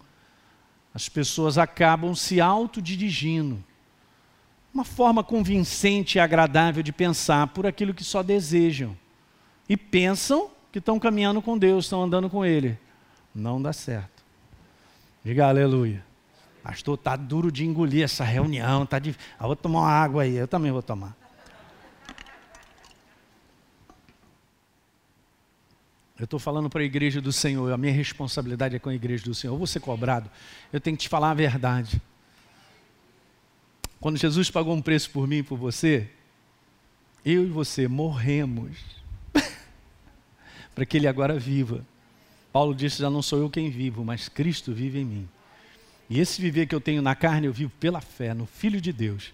As 0.95 1.09
pessoas 1.09 1.59
acabam 1.59 2.15
se 2.15 2.41
autodirigindo. 2.41 3.61
Uma 4.73 4.85
forma 4.85 5.25
convincente 5.25 6.17
e 6.17 6.21
agradável 6.21 6.81
de 6.81 6.93
pensar 6.93 7.49
por 7.49 7.67
aquilo 7.67 7.93
que 7.93 8.05
só 8.05 8.23
desejam. 8.23 8.97
E 9.69 9.77
pensam 9.77 10.51
que 10.71 10.79
estão 10.79 10.99
caminhando 10.99 11.41
com 11.43 11.57
Deus, 11.59 11.87
estão 11.87 12.03
andando 12.03 12.29
com 12.31 12.45
Ele. 12.45 12.79
Não 13.35 13.61
dá 13.61 13.73
certo. 13.73 14.25
Diga 15.25 15.49
aleluia. 15.49 16.05
Pastor, 16.63 16.99
tá 16.99 17.17
duro 17.17 17.51
de 17.51 17.65
engolir 17.65 18.03
essa 18.03 18.25
reunião, 18.25 18.85
tá 18.85 18.99
de... 18.99 19.15
Ah, 19.39 19.47
vou 19.47 19.55
tomar 19.55 19.81
uma 19.81 19.91
água 19.91 20.23
aí, 20.23 20.37
eu 20.37 20.49
também 20.49 20.73
vou 20.73 20.83
tomar. 20.83 21.17
Eu 26.19 26.25
estou 26.25 26.41
falando 26.41 26.71
para 26.71 26.81
a 26.81 26.85
igreja 26.85 27.21
do 27.21 27.33
Senhor, 27.33 27.73
a 27.73 27.77
minha 27.77 27.93
responsabilidade 27.93 28.75
é 28.75 28.79
com 28.79 28.89
a 28.89 28.95
igreja 28.95 29.25
do 29.25 29.35
Senhor. 29.35 29.55
Eu 29.55 29.59
vou 29.59 29.67
ser 29.67 29.81
cobrado, 29.81 30.31
eu 30.73 30.81
tenho 30.81 30.97
que 30.97 31.05
te 31.05 31.09
falar 31.09 31.31
a 31.31 31.35
verdade. 31.35 32.01
Quando 34.01 34.17
Jesus 34.17 34.51
pagou 34.51 34.75
um 34.75 34.83
preço 34.83 35.11
por 35.11 35.27
mim 35.27 35.39
e 35.39 35.43
por 35.43 35.57
você, 35.57 36.11
eu 37.25 37.45
e 37.45 37.51
você 37.51 37.87
morremos 37.87 38.77
para 40.77 40.85
que 40.85 40.99
Ele 40.99 41.09
agora 41.09 41.39
viva. 41.39 41.83
Paulo 42.53 42.75
disse: 42.75 43.01
Já 43.01 43.09
não 43.09 43.23
sou 43.23 43.41
eu 43.41 43.49
quem 43.49 43.71
vivo, 43.71 44.05
mas 44.05 44.29
Cristo 44.29 44.75
vive 44.75 45.01
em 45.01 45.05
mim. 45.05 45.29
E 46.09 46.21
esse 46.21 46.41
viver 46.41 46.67
que 46.67 46.75
eu 46.75 46.81
tenho 46.81 47.01
na 47.01 47.17
carne, 47.17 47.47
eu 47.47 47.53
vivo 47.53 47.73
pela 47.81 48.01
fé 48.01 48.35
no 48.35 48.47
Filho 48.47 48.79
de 48.81 48.93
Deus, 48.93 49.33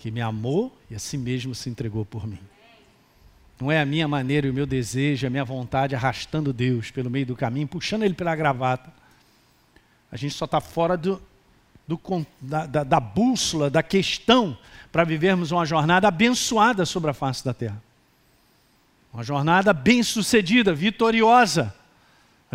que 0.00 0.10
me 0.10 0.20
amou 0.20 0.76
e 0.90 0.94
a 0.96 0.98
si 0.98 1.16
mesmo 1.16 1.54
se 1.54 1.70
entregou 1.70 2.04
por 2.04 2.26
mim. 2.26 2.40
Não 3.58 3.70
é 3.70 3.80
a 3.80 3.86
minha 3.86 4.08
maneira 4.08 4.48
e 4.48 4.50
o 4.50 4.54
meu 4.54 4.66
desejo, 4.66 5.26
a 5.26 5.30
minha 5.30 5.44
vontade 5.44 5.94
arrastando 5.94 6.52
Deus 6.52 6.90
pelo 6.90 7.08
meio 7.08 7.24
do 7.24 7.36
caminho, 7.36 7.68
puxando 7.68 8.02
Ele 8.02 8.14
pela 8.14 8.34
gravata. 8.34 8.92
A 10.10 10.16
gente 10.16 10.34
só 10.34 10.44
está 10.44 10.60
fora 10.60 10.96
do, 10.96 11.22
do, 11.86 12.00
da, 12.40 12.66
da, 12.66 12.82
da 12.82 12.98
bússola, 12.98 13.70
da 13.70 13.82
questão, 13.82 14.58
para 14.90 15.04
vivermos 15.04 15.52
uma 15.52 15.64
jornada 15.64 16.08
abençoada 16.08 16.84
sobre 16.84 17.10
a 17.10 17.14
face 17.14 17.44
da 17.44 17.54
terra. 17.54 17.80
Uma 19.12 19.24
jornada 19.24 19.72
bem-sucedida, 19.72 20.72
vitoriosa 20.72 21.74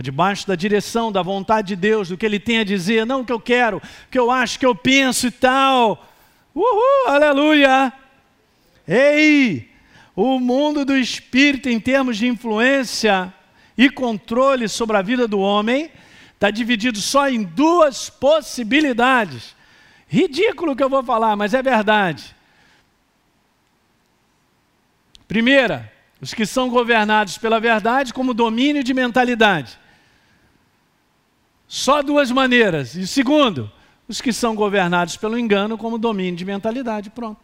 debaixo 0.01 0.45
da 0.45 0.56
direção, 0.56 1.12
da 1.12 1.22
vontade 1.22 1.70
de 1.70 1.76
Deus, 1.76 2.10
do 2.10 2.18
que 2.18 2.26
Ele 2.26 2.39
tem 2.39 2.60
a 2.60 2.64
dizer, 2.64 3.06
não 3.06 3.22
o 3.22 3.26
que 3.26 3.32
eu 3.32 3.39
quero, 3.39 3.78
o 3.78 3.82
que 4.12 4.20
eu 4.20 4.30
acho, 4.30 4.58
o 4.58 4.60
que 4.60 4.66
eu 4.66 4.76
penso 4.76 5.28
e 5.28 5.32
tal. 5.32 6.06
Uhul, 6.53 7.08
aleluia! 7.08 7.93
Ei, 8.88 9.70
o 10.16 10.39
mundo 10.39 10.84
do 10.84 10.97
espírito, 10.97 11.70
em 11.70 11.80
termos 11.80 12.18
de 12.18 12.28
influência 12.28 13.34
e 13.78 13.89
controle 13.89 14.68
sobre 14.68 14.97
a 14.97 15.01
vida 15.01 15.28
do 15.28 15.39
homem, 15.39 15.89
está 16.34 16.51
dividido 16.51 16.99
só 16.99 17.30
em 17.30 17.43
duas 17.43 18.10
possibilidades. 18.10 19.56
Ridículo 20.08 20.76
que 20.76 20.84
eu 20.84 20.89
vou 20.89 21.03
falar, 21.03 21.36
mas 21.36 21.53
é 21.53 21.62
verdade. 21.62 22.36
Primeira, 25.28 25.91
os 26.22 26.34
que 26.34 26.45
são 26.45 26.70
governados 26.70 27.38
pela 27.38 27.59
verdade 27.59 28.13
como 28.13 28.34
domínio 28.34 28.84
de 28.84 28.93
mentalidade. 28.93 29.78
Só 31.68 32.01
duas 32.01 32.32
maneiras. 32.32 32.95
E 32.95 33.05
segundo, 33.05 33.72
os 34.07 34.22
que 34.22 34.32
são 34.32 34.55
governados 34.55 35.18
pelo 35.18 35.38
engano 35.38 35.78
como 35.78 35.97
domínio 35.97 36.36
de 36.36 36.45
mentalidade. 36.45 37.09
Pronto. 37.09 37.39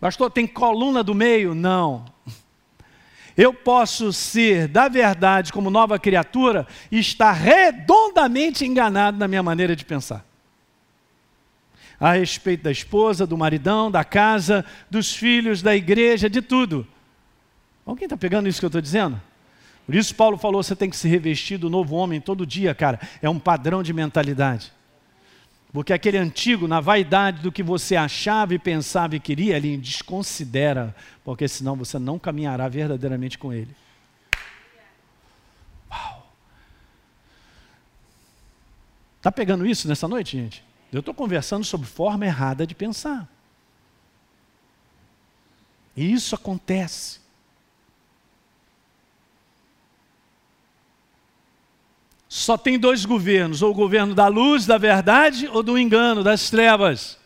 Pastor, 0.00 0.30
tem 0.30 0.46
coluna 0.46 1.02
do 1.02 1.14
meio? 1.14 1.54
Não. 1.54 2.04
Eu 3.36 3.54
posso 3.54 4.12
ser 4.12 4.68
da 4.68 4.88
verdade 4.88 5.52
como 5.52 5.70
nova 5.70 5.98
criatura 5.98 6.66
e 6.90 6.98
estar 6.98 7.32
redondamente 7.32 8.64
enganado 8.64 9.18
na 9.18 9.28
minha 9.28 9.42
maneira 9.42 9.74
de 9.74 9.84
pensar. 9.84 10.24
A 11.98 12.12
respeito 12.12 12.64
da 12.64 12.70
esposa, 12.72 13.26
do 13.26 13.38
maridão, 13.38 13.90
da 13.90 14.04
casa, 14.04 14.64
dos 14.90 15.14
filhos, 15.14 15.62
da 15.62 15.74
igreja, 15.74 16.28
de 16.28 16.42
tudo. 16.42 16.86
Alguém 17.84 18.04
está 18.04 18.16
pegando 18.16 18.48
isso 18.48 18.60
que 18.60 18.64
eu 18.64 18.68
estou 18.68 18.80
dizendo? 18.80 19.20
Por 19.84 19.94
isso 19.94 20.14
Paulo 20.14 20.38
falou, 20.38 20.62
você 20.62 20.76
tem 20.76 20.88
que 20.88 20.96
se 20.96 21.08
revestir 21.08 21.58
do 21.58 21.68
novo 21.68 21.96
homem 21.96 22.20
todo 22.20 22.46
dia, 22.46 22.74
cara. 22.74 23.00
É 23.20 23.28
um 23.28 23.38
padrão 23.38 23.82
de 23.82 23.92
mentalidade. 23.92 24.72
Porque 25.72 25.92
aquele 25.92 26.18
antigo, 26.18 26.68
na 26.68 26.80
vaidade 26.80 27.40
do 27.40 27.50
que 27.50 27.62
você 27.62 27.96
achava 27.96 28.54
e 28.54 28.58
pensava 28.58 29.16
e 29.16 29.20
queria, 29.20 29.56
ele 29.56 29.76
desconsidera, 29.78 30.94
porque 31.24 31.48
senão 31.48 31.74
você 31.74 31.98
não 31.98 32.18
caminhará 32.18 32.68
verdadeiramente 32.68 33.38
com 33.38 33.52
ele. 33.52 33.74
Uau! 35.90 36.30
Está 39.16 39.32
pegando 39.32 39.66
isso 39.66 39.88
nessa 39.88 40.06
noite, 40.06 40.36
gente? 40.36 40.62
Eu 40.92 41.00
estou 41.00 41.14
conversando 41.14 41.64
sobre 41.64 41.86
forma 41.86 42.26
errada 42.26 42.66
de 42.66 42.74
pensar. 42.74 43.26
E 45.96 46.12
isso 46.12 46.34
acontece. 46.34 47.21
Só 52.34 52.56
tem 52.56 52.78
dois 52.78 53.04
governos: 53.04 53.60
ou 53.60 53.72
o 53.72 53.74
governo 53.74 54.14
da 54.14 54.26
luz, 54.26 54.64
da 54.64 54.78
verdade, 54.78 55.46
ou 55.48 55.62
do 55.62 55.76
engano, 55.76 56.24
das 56.24 56.48
trevas. 56.48 57.18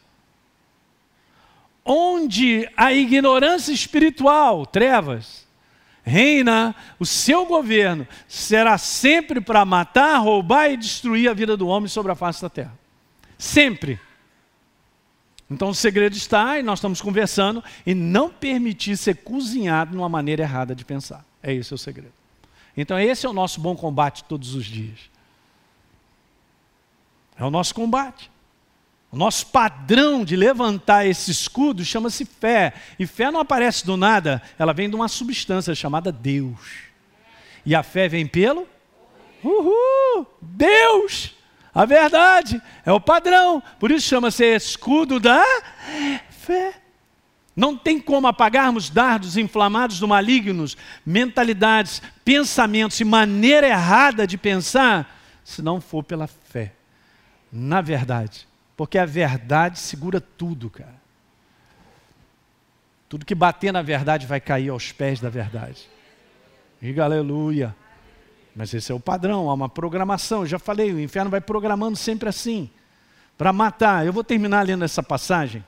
Onde 1.84 2.68
a 2.76 2.92
ignorância 2.92 3.72
espiritual, 3.72 4.66
trevas, 4.66 5.46
reina, 6.02 6.74
o 6.98 7.06
seu 7.06 7.46
governo 7.46 8.04
será 8.26 8.76
sempre 8.78 9.40
para 9.40 9.64
matar, 9.64 10.18
roubar 10.18 10.72
e 10.72 10.76
destruir 10.76 11.28
a 11.30 11.34
vida 11.34 11.56
do 11.56 11.68
homem 11.68 11.88
sobre 11.88 12.10
a 12.10 12.16
face 12.16 12.42
da 12.42 12.50
terra. 12.50 12.76
Sempre. 13.38 14.00
Então 15.48 15.68
o 15.68 15.74
segredo 15.74 16.16
está, 16.16 16.58
e 16.58 16.64
nós 16.64 16.80
estamos 16.80 17.00
conversando, 17.00 17.62
em 17.86 17.94
não 17.94 18.28
permitir 18.28 18.96
ser 18.96 19.18
cozinhado 19.18 19.94
numa 19.94 20.08
maneira 20.08 20.42
errada 20.42 20.74
de 20.74 20.84
pensar. 20.84 21.24
É 21.40 21.54
esse 21.54 21.72
o 21.72 21.78
segredo. 21.78 22.15
Então, 22.76 22.98
esse 22.98 23.24
é 23.24 23.28
o 23.28 23.32
nosso 23.32 23.60
bom 23.60 23.74
combate 23.74 24.24
todos 24.24 24.54
os 24.54 24.64
dias. 24.64 24.98
É 27.38 27.44
o 27.44 27.50
nosso 27.50 27.74
combate. 27.74 28.30
O 29.10 29.16
nosso 29.16 29.46
padrão 29.46 30.24
de 30.24 30.36
levantar 30.36 31.06
esse 31.06 31.30
escudo 31.30 31.84
chama-se 31.84 32.24
fé. 32.24 32.74
E 32.98 33.06
fé 33.06 33.30
não 33.30 33.40
aparece 33.40 33.86
do 33.86 33.96
nada, 33.96 34.42
ela 34.58 34.72
vem 34.72 34.90
de 34.90 34.96
uma 34.96 35.08
substância 35.08 35.74
chamada 35.74 36.10
Deus. 36.10 36.86
E 37.64 37.74
a 37.74 37.82
fé 37.82 38.08
vem 38.08 38.26
pelo? 38.26 38.66
Uhul! 39.42 40.26
Deus! 40.40 41.34
A 41.74 41.84
verdade 41.84 42.60
é 42.84 42.92
o 42.92 43.00
padrão. 43.00 43.62
Por 43.78 43.90
isso 43.90 44.08
chama-se 44.08 44.44
escudo 44.54 45.20
da 45.20 45.44
fé. 46.30 46.74
Não 47.56 47.74
tem 47.74 47.98
como 47.98 48.26
apagarmos 48.26 48.90
dardos 48.90 49.38
inflamados 49.38 49.98
do 49.98 50.06
malignos, 50.06 50.76
mentalidades, 51.06 52.02
pensamentos 52.22 53.00
e 53.00 53.04
maneira 53.04 53.66
errada 53.66 54.26
de 54.26 54.36
pensar, 54.36 55.18
se 55.42 55.62
não 55.62 55.80
for 55.80 56.04
pela 56.04 56.26
fé. 56.26 56.74
Na 57.50 57.80
verdade. 57.80 58.46
Porque 58.76 58.98
a 58.98 59.06
verdade 59.06 59.78
segura 59.78 60.20
tudo, 60.20 60.68
cara. 60.68 61.00
Tudo 63.08 63.24
que 63.24 63.34
bater 63.34 63.72
na 63.72 63.80
verdade 63.80 64.26
vai 64.26 64.38
cair 64.38 64.68
aos 64.68 64.92
pés 64.92 65.18
da 65.18 65.30
verdade. 65.30 65.88
Diga 66.82 67.04
aleluia. 67.04 67.74
Mas 68.54 68.74
esse 68.74 68.92
é 68.92 68.94
o 68.94 69.00
padrão, 69.00 69.48
há 69.48 69.54
uma 69.54 69.68
programação. 69.68 70.40
Eu 70.40 70.46
já 70.46 70.58
falei, 70.58 70.92
o 70.92 71.00
inferno 71.00 71.30
vai 71.30 71.40
programando 71.40 71.96
sempre 71.96 72.28
assim, 72.28 72.68
para 73.38 73.50
matar. 73.50 74.04
Eu 74.04 74.12
vou 74.12 74.24
terminar 74.24 74.66
lendo 74.66 74.84
essa 74.84 75.02
passagem 75.02 75.64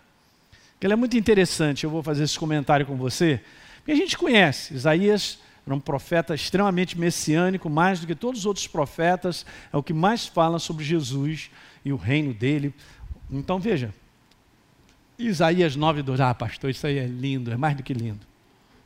ela 0.87 0.95
é 0.95 0.97
muito 0.97 1.17
interessante. 1.17 1.85
Eu 1.85 1.91
vou 1.91 2.03
fazer 2.03 2.25
esse 2.25 2.39
comentário 2.39 2.87
com 2.87 2.97
você, 2.97 3.41
porque 3.79 3.93
a 3.93 3.97
gente 3.97 4.17
conhece. 4.17 4.75
Isaías 4.75 5.39
era 5.67 5.75
um 5.75 5.81
profeta 5.81 6.35
extremamente 6.35 6.99
messiânico, 6.99 7.69
mais 7.69 8.01
do 8.01 8.07
que 8.07 8.15
todos 8.15 8.41
os 8.41 8.47
outros 8.47 8.67
profetas, 8.67 9.45
é 9.71 9.77
o 9.77 9.83
que 9.83 9.93
mais 9.93 10.27
fala 10.27 10.59
sobre 10.59 10.83
Jesus 10.83 11.51
e 11.85 11.93
o 11.93 11.97
reino 11.97 12.33
dele. 12.33 12.73
Então 13.31 13.59
veja, 13.59 13.93
Isaías 15.19 15.77
9, 15.77 16.03
2, 16.03 16.21
ah 16.21 16.35
pastor, 16.35 16.71
isso 16.71 16.87
aí 16.87 16.99
é 16.99 17.07
lindo, 17.07 17.53
é 17.53 17.57
mais 17.57 17.77
do 17.77 17.83
que 17.83 17.93
lindo. 17.93 18.27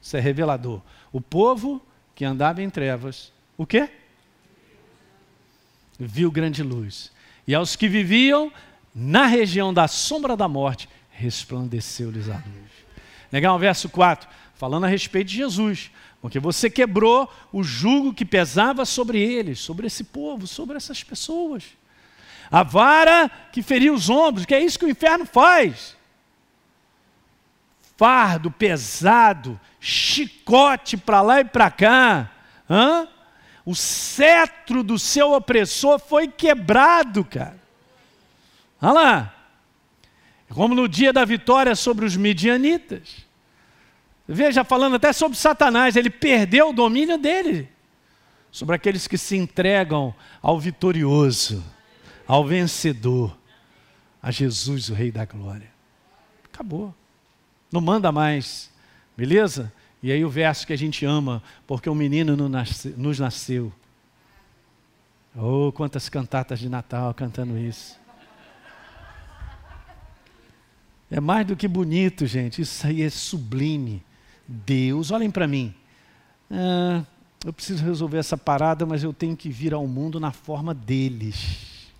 Isso 0.00 0.16
é 0.16 0.20
revelador. 0.20 0.80
O 1.12 1.20
povo 1.20 1.80
que 2.16 2.24
andava 2.24 2.60
em 2.62 2.68
trevas, 2.68 3.32
o 3.56 3.64
quê? 3.64 3.88
Viu 5.98 6.32
grande 6.32 6.62
luz. 6.64 7.12
E 7.46 7.54
aos 7.54 7.76
que 7.76 7.88
viviam 7.88 8.52
na 8.92 9.26
região 9.26 9.72
da 9.72 9.86
sombra 9.86 10.36
da 10.36 10.48
morte, 10.48 10.88
resplandeceu-lhes 11.12 12.28
a 12.28 12.34
luz. 12.34 12.72
Legal, 13.30 13.58
verso 13.58 13.88
4, 13.88 14.28
falando 14.54 14.84
a 14.84 14.88
respeito 14.88 15.28
de 15.28 15.36
Jesus, 15.36 15.90
porque 16.20 16.38
você 16.38 16.68
quebrou 16.68 17.32
o 17.52 17.62
jugo 17.62 18.12
que 18.14 18.24
pesava 18.24 18.84
sobre 18.84 19.20
eles, 19.20 19.58
sobre 19.58 19.86
esse 19.86 20.04
povo, 20.04 20.46
sobre 20.46 20.76
essas 20.76 21.02
pessoas. 21.02 21.64
A 22.50 22.62
vara 22.62 23.30
que 23.50 23.62
feria 23.62 23.92
os 23.92 24.10
ombros, 24.10 24.44
que 24.44 24.54
é 24.54 24.60
isso 24.60 24.78
que 24.78 24.84
o 24.84 24.90
inferno 24.90 25.24
faz. 25.24 25.96
Fardo 27.96 28.50
pesado, 28.50 29.58
chicote 29.80 30.96
para 30.96 31.22
lá 31.22 31.40
e 31.40 31.44
para 31.44 31.70
cá. 31.70 32.30
Hã? 32.68 33.08
O 33.64 33.74
cetro 33.74 34.82
do 34.82 34.98
seu 34.98 35.32
opressor 35.32 35.98
foi 35.98 36.28
quebrado, 36.28 37.24
cara. 37.24 37.60
Olha 38.80 38.92
lá. 38.92 39.41
Como 40.54 40.74
no 40.74 40.88
dia 40.88 41.12
da 41.12 41.24
vitória 41.24 41.74
sobre 41.74 42.04
os 42.04 42.16
midianitas. 42.16 43.24
Veja, 44.28 44.64
falando 44.64 44.96
até 44.96 45.12
sobre 45.12 45.36
Satanás, 45.36 45.96
ele 45.96 46.10
perdeu 46.10 46.70
o 46.70 46.72
domínio 46.72 47.18
dele 47.18 47.68
sobre 48.50 48.76
aqueles 48.76 49.08
que 49.08 49.16
se 49.16 49.36
entregam 49.36 50.14
ao 50.40 50.60
vitorioso, 50.60 51.64
ao 52.26 52.46
vencedor, 52.46 53.36
a 54.22 54.30
Jesus, 54.30 54.90
o 54.90 54.94
Rei 54.94 55.10
da 55.10 55.24
Glória. 55.24 55.70
Acabou. 56.44 56.94
Não 57.72 57.80
manda 57.80 58.12
mais, 58.12 58.70
beleza? 59.16 59.72
E 60.02 60.12
aí 60.12 60.24
o 60.24 60.28
verso 60.28 60.66
que 60.66 60.72
a 60.72 60.78
gente 60.78 61.04
ama, 61.06 61.42
porque 61.66 61.88
o 61.88 61.94
menino 61.94 62.36
nos 62.36 63.18
nasceu. 63.18 63.72
Oh, 65.34 65.72
quantas 65.72 66.10
cantatas 66.10 66.58
de 66.58 66.68
Natal 66.68 67.14
cantando 67.14 67.58
isso. 67.58 67.98
É 71.12 71.20
mais 71.20 71.46
do 71.46 71.54
que 71.54 71.68
bonito, 71.68 72.26
gente. 72.26 72.62
Isso 72.62 72.86
aí 72.86 73.02
é 73.02 73.10
sublime. 73.10 74.02
Deus, 74.48 75.10
olhem 75.10 75.30
para 75.30 75.46
mim. 75.46 75.74
Ah, 76.50 77.04
eu 77.44 77.52
preciso 77.52 77.84
resolver 77.84 78.16
essa 78.16 78.38
parada, 78.38 78.86
mas 78.86 79.04
eu 79.04 79.12
tenho 79.12 79.36
que 79.36 79.50
vir 79.50 79.74
ao 79.74 79.86
mundo 79.86 80.18
na 80.18 80.32
forma 80.32 80.72
deles. 80.72 81.90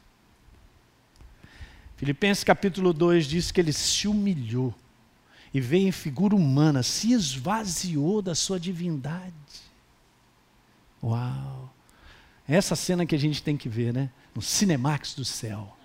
Filipenses 1.98 2.42
capítulo 2.42 2.94
2 2.94 3.26
diz 3.26 3.50
que 3.52 3.60
ele 3.60 3.72
se 3.72 4.08
humilhou 4.08 4.74
e 5.52 5.60
veio 5.60 5.88
em 5.88 5.92
figura 5.92 6.34
humana, 6.34 6.82
se 6.82 7.12
esvaziou 7.12 8.22
da 8.22 8.34
sua 8.34 8.58
divindade. 8.58 9.34
Uau! 11.02 11.70
É 12.48 12.56
essa 12.56 12.74
cena 12.74 13.04
que 13.04 13.14
a 13.14 13.18
gente 13.18 13.42
tem 13.42 13.58
que 13.58 13.68
ver, 13.68 13.92
né? 13.92 14.10
No 14.34 14.40
Cinemax 14.40 15.14
do 15.14 15.24
céu. 15.24 15.76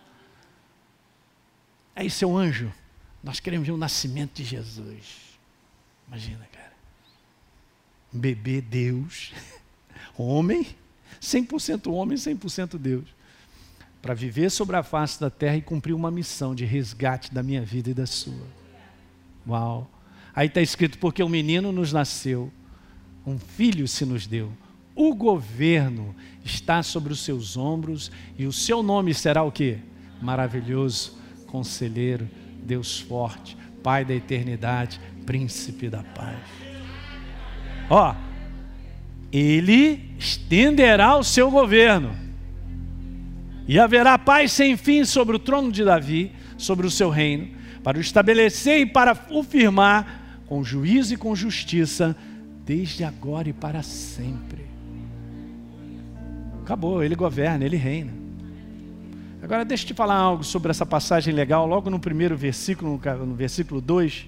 Aí, 1.93 2.09
seu 2.09 2.37
anjo, 2.37 2.71
nós 3.27 3.41
queremos 3.41 3.67
ver 3.67 3.73
o 3.73 3.77
nascimento 3.77 4.35
de 4.35 4.45
Jesus. 4.45 5.37
Imagina, 6.07 6.47
cara. 6.49 6.71
Um 8.13 8.17
bebê 8.17 8.61
Deus, 8.61 9.33
homem, 10.17 10.65
100% 11.21 11.91
homem, 11.91 12.17
100% 12.17 12.77
Deus, 12.77 13.03
para 14.01 14.13
viver 14.13 14.49
sobre 14.49 14.77
a 14.77 14.81
face 14.81 15.19
da 15.19 15.29
terra 15.29 15.57
e 15.57 15.61
cumprir 15.61 15.93
uma 15.93 16.09
missão 16.09 16.55
de 16.55 16.63
resgate 16.63 17.33
da 17.33 17.43
minha 17.43 17.61
vida 17.61 17.89
e 17.89 17.93
da 17.93 18.05
sua. 18.05 18.47
Uau! 19.45 19.91
Aí 20.33 20.47
está 20.47 20.61
escrito: 20.61 20.97
porque 20.97 21.21
um 21.21 21.27
menino 21.27 21.73
nos 21.73 21.91
nasceu, 21.91 22.49
um 23.25 23.37
filho 23.37 23.89
se 23.89 24.05
nos 24.05 24.25
deu. 24.25 24.53
O 24.95 25.13
governo 25.13 26.15
está 26.45 26.81
sobre 26.81 27.11
os 27.11 27.19
seus 27.19 27.57
ombros 27.57 28.09
e 28.37 28.47
o 28.47 28.53
seu 28.53 28.81
nome 28.81 29.13
será 29.13 29.43
o 29.43 29.51
que? 29.51 29.79
Maravilhoso, 30.21 31.17
conselheiro, 31.47 32.29
Deus 32.67 32.99
forte, 32.99 33.57
Pai 33.81 34.03
da 34.03 34.13
eternidade, 34.13 34.99
príncipe 35.25 35.89
da 35.89 36.03
paz. 36.03 36.37
Ó, 37.89 38.13
ele 39.31 40.13
estenderá 40.19 41.15
o 41.15 41.23
seu 41.23 41.49
governo, 41.49 42.13
e 43.65 43.79
haverá 43.79 44.17
paz 44.17 44.51
sem 44.51 44.75
fim 44.75 45.05
sobre 45.05 45.37
o 45.37 45.39
trono 45.39 45.71
de 45.71 45.85
Davi, 45.85 46.33
sobre 46.57 46.85
o 46.85 46.91
seu 46.91 47.09
reino, 47.09 47.49
para 47.83 47.97
o 47.97 48.01
estabelecer 48.01 48.79
e 48.81 48.85
para 48.85 49.17
o 49.29 49.41
firmar 49.41 50.41
com 50.47 50.63
juízo 50.63 51.13
e 51.13 51.17
com 51.17 51.35
justiça, 51.35 52.15
desde 52.65 53.05
agora 53.05 53.47
e 53.47 53.53
para 53.53 53.81
sempre. 53.83 54.65
Acabou, 56.61 57.01
ele 57.01 57.15
governa, 57.15 57.63
ele 57.63 57.77
reina. 57.77 58.26
Agora 59.47 59.63
deixa 59.63 59.85
eu 59.85 59.87
te 59.87 59.93
falar 59.93 60.15
algo 60.15 60.43
sobre 60.43 60.71
essa 60.71 60.85
passagem 60.85 61.33
legal, 61.33 61.65
logo 61.65 61.89
no 61.89 62.01
primeiro 62.01 62.35
versículo, 62.35 62.99
no 63.25 63.33
versículo 63.33 63.79
2. 63.79 64.27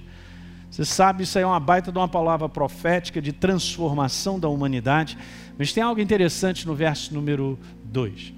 Você 0.71 0.85
sabe, 0.85 1.23
isso 1.23 1.37
aí 1.37 1.43
é 1.43 1.45
uma 1.45 1.59
baita 1.59 1.91
de 1.91 1.97
uma 1.97 2.07
palavra 2.07 2.47
profética 2.47 3.21
de 3.21 3.33
transformação 3.33 4.39
da 4.39 4.47
humanidade. 4.47 5.17
Mas 5.57 5.73
tem 5.73 5.83
algo 5.83 5.99
interessante 5.99 6.65
no 6.65 6.73
verso 6.73 7.13
número 7.13 7.59
2. 7.83 8.33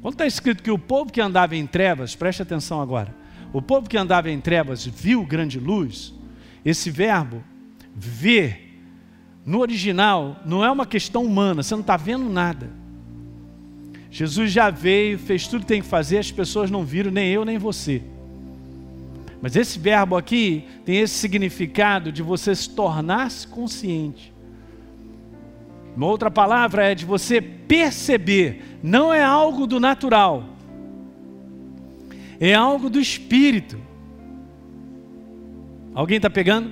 Quando 0.00 0.14
está 0.14 0.24
escrito 0.24 0.62
que 0.62 0.70
o 0.70 0.78
povo 0.78 1.10
que 1.10 1.20
andava 1.20 1.56
em 1.56 1.66
trevas, 1.66 2.14
preste 2.14 2.42
atenção 2.42 2.80
agora. 2.80 3.12
O 3.52 3.60
povo 3.60 3.88
que 3.88 3.98
andava 3.98 4.30
em 4.30 4.40
trevas 4.40 4.86
viu 4.86 5.26
grande 5.26 5.58
luz. 5.58 6.14
Esse 6.64 6.92
verbo, 6.92 7.42
ver, 7.92 8.80
no 9.44 9.58
original, 9.58 10.36
não 10.46 10.64
é 10.64 10.70
uma 10.70 10.86
questão 10.86 11.24
humana, 11.24 11.60
você 11.60 11.74
não 11.74 11.80
está 11.80 11.96
vendo 11.96 12.28
nada. 12.28 12.70
Jesus 14.10 14.50
já 14.50 14.70
veio, 14.70 15.18
fez 15.18 15.46
tudo 15.46 15.60
que 15.62 15.66
tem 15.66 15.82
que 15.82 15.88
fazer, 15.88 16.18
as 16.18 16.30
pessoas 16.30 16.70
não 16.70 16.84
viram, 16.84 17.10
nem 17.10 17.30
eu, 17.30 17.44
nem 17.44 17.58
você. 17.58 18.02
Mas 19.40 19.54
esse 19.54 19.78
verbo 19.78 20.16
aqui 20.16 20.64
tem 20.84 20.96
esse 20.96 21.14
significado 21.14 22.10
de 22.10 22.22
você 22.22 22.54
se 22.54 22.70
tornar-se 22.70 23.46
consciente. 23.46 24.32
Uma 25.96 26.06
outra 26.06 26.30
palavra 26.30 26.90
é 26.90 26.94
de 26.94 27.04
você 27.04 27.40
perceber, 27.40 28.78
não 28.82 29.12
é 29.12 29.22
algo 29.22 29.66
do 29.66 29.78
natural, 29.78 30.44
é 32.40 32.54
algo 32.54 32.88
do 32.88 33.00
espírito. 33.00 33.78
Alguém 35.94 36.16
está 36.16 36.30
pegando? 36.30 36.70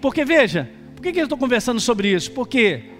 Porque 0.00 0.24
veja, 0.24 0.70
por 0.94 1.02
que, 1.02 1.12
que 1.12 1.20
eu 1.20 1.24
estou 1.24 1.38
conversando 1.38 1.80
sobre 1.80 2.12
isso? 2.12 2.32
Porque 2.32 2.95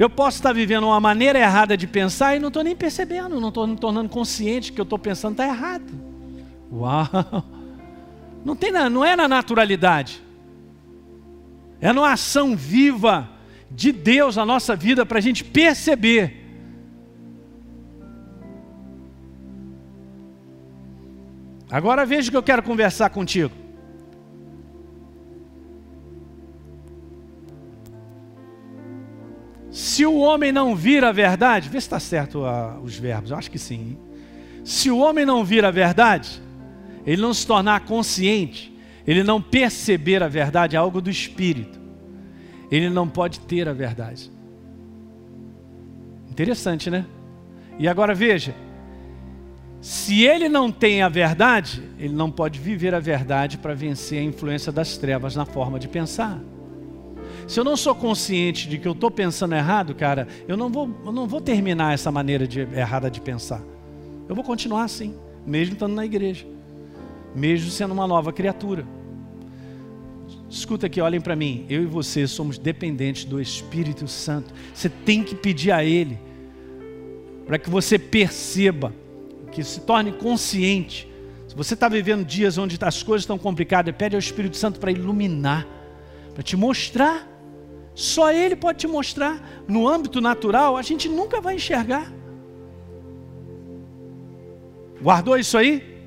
eu 0.00 0.08
posso 0.08 0.38
estar 0.38 0.54
vivendo 0.54 0.84
uma 0.84 0.98
maneira 0.98 1.38
errada 1.38 1.76
de 1.76 1.86
pensar 1.86 2.34
e 2.34 2.38
não 2.38 2.48
estou 2.48 2.64
nem 2.64 2.74
percebendo, 2.74 3.38
não 3.38 3.50
estou 3.50 3.66
me 3.66 3.76
tornando 3.76 4.08
consciente 4.08 4.72
que 4.72 4.80
eu 4.80 4.84
estou 4.84 4.98
pensando 4.98 5.32
está 5.32 5.46
errado. 5.46 5.92
Uau! 6.72 7.06
Não, 8.42 8.56
tem 8.56 8.72
na, 8.72 8.88
não 8.88 9.04
é 9.04 9.14
na 9.14 9.28
naturalidade. 9.28 10.22
É 11.78 11.92
numa 11.92 12.12
ação 12.12 12.56
viva 12.56 13.28
de 13.70 13.92
Deus 13.92 14.36
na 14.36 14.46
nossa 14.46 14.74
vida 14.74 15.04
para 15.04 15.18
a 15.18 15.20
gente 15.20 15.44
perceber. 15.44 16.46
Agora 21.70 22.06
veja 22.06 22.28
o 22.28 22.30
que 22.30 22.36
eu 22.38 22.42
quero 22.42 22.62
conversar 22.62 23.10
contigo. 23.10 23.52
Se 29.80 30.04
o 30.04 30.18
homem 30.18 30.52
não 30.52 30.76
vir 30.76 31.02
a 31.06 31.10
verdade, 31.10 31.70
vê 31.70 31.80
se 31.80 31.86
está 31.86 31.98
certo 31.98 32.40
uh, 32.40 32.78
os 32.82 32.98
verbos, 32.98 33.30
eu 33.30 33.36
acho 33.38 33.50
que 33.50 33.58
sim. 33.58 33.80
Hein? 33.80 33.98
Se 34.62 34.90
o 34.90 34.98
homem 34.98 35.24
não 35.24 35.42
vir 35.42 35.64
a 35.64 35.70
verdade, 35.70 36.42
ele 37.06 37.22
não 37.22 37.32
se 37.32 37.46
tornar 37.46 37.80
consciente, 37.86 38.70
ele 39.06 39.22
não 39.22 39.40
perceber 39.40 40.22
a 40.22 40.28
verdade, 40.28 40.76
é 40.76 40.78
algo 40.78 41.00
do 41.00 41.08
espírito. 41.08 41.80
Ele 42.70 42.90
não 42.90 43.08
pode 43.08 43.40
ter 43.40 43.66
a 43.70 43.72
verdade. 43.72 44.30
Interessante, 46.30 46.90
né? 46.90 47.06
E 47.78 47.88
agora 47.88 48.14
veja: 48.14 48.54
se 49.80 50.24
ele 50.24 50.50
não 50.50 50.70
tem 50.70 51.00
a 51.00 51.08
verdade, 51.08 51.82
ele 51.98 52.12
não 52.12 52.30
pode 52.30 52.60
viver 52.60 52.94
a 52.94 53.00
verdade 53.00 53.56
para 53.56 53.72
vencer 53.72 54.18
a 54.18 54.24
influência 54.24 54.70
das 54.70 54.98
trevas 54.98 55.34
na 55.34 55.46
forma 55.46 55.80
de 55.80 55.88
pensar. 55.88 56.38
Se 57.50 57.58
eu 57.58 57.64
não 57.64 57.76
sou 57.76 57.94
consciente 57.94 58.68
de 58.68 58.78
que 58.78 58.86
eu 58.86 58.92
estou 58.92 59.10
pensando 59.10 59.54
errado, 59.54 59.94
cara, 59.94 60.28
eu 60.46 60.56
não 60.56 60.70
vou, 60.70 60.88
eu 61.04 61.12
não 61.12 61.26
vou 61.26 61.40
terminar 61.40 61.92
essa 61.92 62.10
maneira 62.10 62.46
de, 62.46 62.60
errada 62.60 63.10
de 63.10 63.20
pensar. 63.20 63.62
Eu 64.28 64.34
vou 64.34 64.44
continuar 64.44 64.84
assim, 64.84 65.14
mesmo 65.44 65.74
estando 65.74 65.94
na 65.94 66.04
igreja 66.04 66.46
mesmo 67.34 67.70
sendo 67.70 67.92
uma 67.92 68.06
nova 68.06 68.32
criatura. 68.32 68.84
Escuta 70.48 70.86
aqui, 70.86 71.00
olhem 71.00 71.20
para 71.20 71.36
mim. 71.36 71.64
Eu 71.68 71.82
e 71.82 71.86
você 71.86 72.26
somos 72.26 72.58
dependentes 72.58 73.24
do 73.24 73.40
Espírito 73.40 74.08
Santo. 74.08 74.52
Você 74.74 74.88
tem 74.88 75.22
que 75.22 75.34
pedir 75.34 75.70
a 75.70 75.84
Ele 75.84 76.18
para 77.46 77.58
que 77.58 77.70
você 77.70 77.98
perceba, 77.98 78.92
que 79.52 79.62
se 79.62 79.80
torne 79.80 80.12
consciente. 80.12 81.08
Se 81.48 81.54
você 81.54 81.74
está 81.74 81.88
vivendo 81.88 82.24
dias 82.24 82.58
onde 82.58 82.78
as 82.80 83.02
coisas 83.02 83.22
estão 83.22 83.38
complicadas, 83.38 83.94
pede 83.96 84.14
ao 84.14 84.20
Espírito 84.20 84.56
Santo 84.56 84.78
para 84.78 84.90
iluminar, 84.90 85.66
para 86.34 86.42
te 86.42 86.56
mostrar. 86.56 87.28
Só 88.00 88.32
Ele 88.32 88.56
pode 88.56 88.78
te 88.78 88.86
mostrar. 88.86 89.38
No 89.68 89.86
âmbito 89.86 90.22
natural, 90.22 90.74
a 90.74 90.80
gente 90.80 91.06
nunca 91.06 91.38
vai 91.38 91.56
enxergar. 91.56 92.10
Guardou 95.02 95.36
isso 95.36 95.58
aí? 95.58 96.00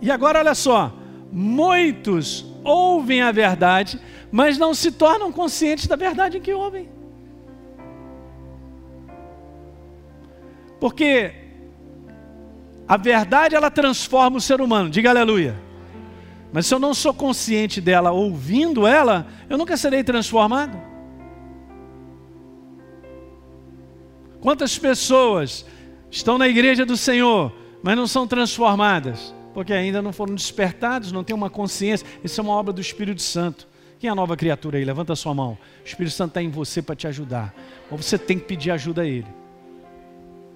E 0.00 0.08
agora 0.08 0.38
olha 0.38 0.54
só: 0.54 0.92
muitos 1.32 2.46
ouvem 2.62 3.22
a 3.22 3.32
verdade, 3.32 4.00
mas 4.30 4.56
não 4.56 4.72
se 4.72 4.92
tornam 4.92 5.32
conscientes 5.32 5.88
da 5.88 5.96
verdade 5.96 6.38
em 6.38 6.40
que 6.40 6.54
ouvem. 6.54 6.88
Porque 10.78 11.34
a 12.86 12.96
verdade 12.96 13.56
ela 13.56 13.68
transforma 13.68 14.36
o 14.36 14.40
ser 14.40 14.60
humano, 14.60 14.88
diga 14.88 15.10
aleluia. 15.10 15.69
Mas 16.52 16.66
se 16.66 16.74
eu 16.74 16.78
não 16.78 16.92
sou 16.92 17.14
consciente 17.14 17.80
dela 17.80 18.10
ouvindo 18.10 18.86
ela, 18.86 19.26
eu 19.48 19.56
nunca 19.56 19.76
serei 19.76 20.02
transformado. 20.02 20.80
Quantas 24.40 24.78
pessoas 24.78 25.64
estão 26.10 26.38
na 26.38 26.48
igreja 26.48 26.84
do 26.84 26.96
Senhor, 26.96 27.52
mas 27.82 27.96
não 27.96 28.06
são 28.06 28.26
transformadas? 28.26 29.34
Porque 29.52 29.72
ainda 29.72 30.00
não 30.00 30.12
foram 30.12 30.34
despertados, 30.34 31.12
não 31.12 31.22
têm 31.22 31.36
uma 31.36 31.50
consciência. 31.50 32.06
Isso 32.24 32.40
é 32.40 32.44
uma 32.44 32.54
obra 32.54 32.72
do 32.72 32.80
Espírito 32.80 33.22
Santo. 33.22 33.68
Quem 33.98 34.08
é 34.08 34.10
a 34.10 34.16
nova 34.16 34.36
criatura 34.36 34.78
aí? 34.78 34.84
Levanta 34.84 35.12
a 35.12 35.16
sua 35.16 35.34
mão. 35.34 35.58
O 35.84 35.86
Espírito 35.86 36.14
Santo 36.14 36.30
está 36.30 36.42
em 36.42 36.48
você 36.48 36.80
para 36.80 36.96
te 36.96 37.06
ajudar. 37.06 37.54
Mas 37.90 38.06
você 38.06 38.16
tem 38.16 38.38
que 38.38 38.46
pedir 38.46 38.70
ajuda 38.70 39.02
a 39.02 39.06
Ele. 39.06 39.26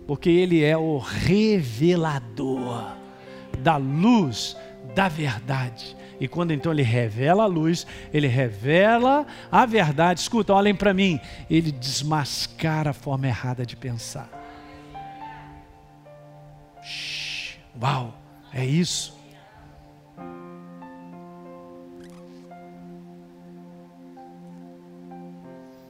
Porque 0.07 0.31
Ele 0.31 0.65
é 0.65 0.77
o 0.77 0.97
revelador 0.99 2.87
da 3.59 3.77
luz 3.77 4.57
da 4.95 5.09
verdade. 5.09 5.97
E 6.21 6.29
quando 6.29 6.53
então 6.53 6.73
ele 6.73 6.83
revela 6.83 7.43
a 7.43 7.47
luz, 7.47 7.87
ele 8.13 8.27
revela 8.27 9.27
a 9.51 9.67
verdade. 9.67 10.21
Escuta, 10.21 10.53
olhem 10.53 10.75
para 10.75 10.95
mim. 10.95 11.21
Ele 11.51 11.73
desmascara 11.73 12.91
a 12.91 12.95
forma 12.95 13.27
errada 13.27 13.67
de 13.67 13.77
pensar. 13.77 14.29
Uau, 17.81 18.15
é 18.53 18.65
isso. 18.65 19.15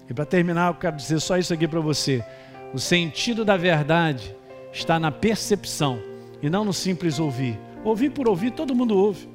E 0.09 0.15
para 0.15 0.25
terminar, 0.25 0.69
eu 0.69 0.75
quero 0.75 0.97
dizer 0.97 1.21
só 1.21 1.37
isso 1.37 1.53
aqui 1.53 1.67
para 1.67 1.81
você. 1.81 2.25
O 2.73 2.79
sentido 2.79 3.45
da 3.45 3.57
verdade 3.57 4.35
está 4.73 4.99
na 4.99 5.11
percepção 5.11 5.99
e 6.43 6.51
não 6.51 6.65
no 6.65 6.73
simples 6.73 7.19
ouvir. 7.19 7.59
Ouvir 7.85 8.11
por 8.11 8.27
ouvir, 8.27 8.51
todo 8.53 8.75
mundo 8.75 8.97
ouve. 8.97 9.29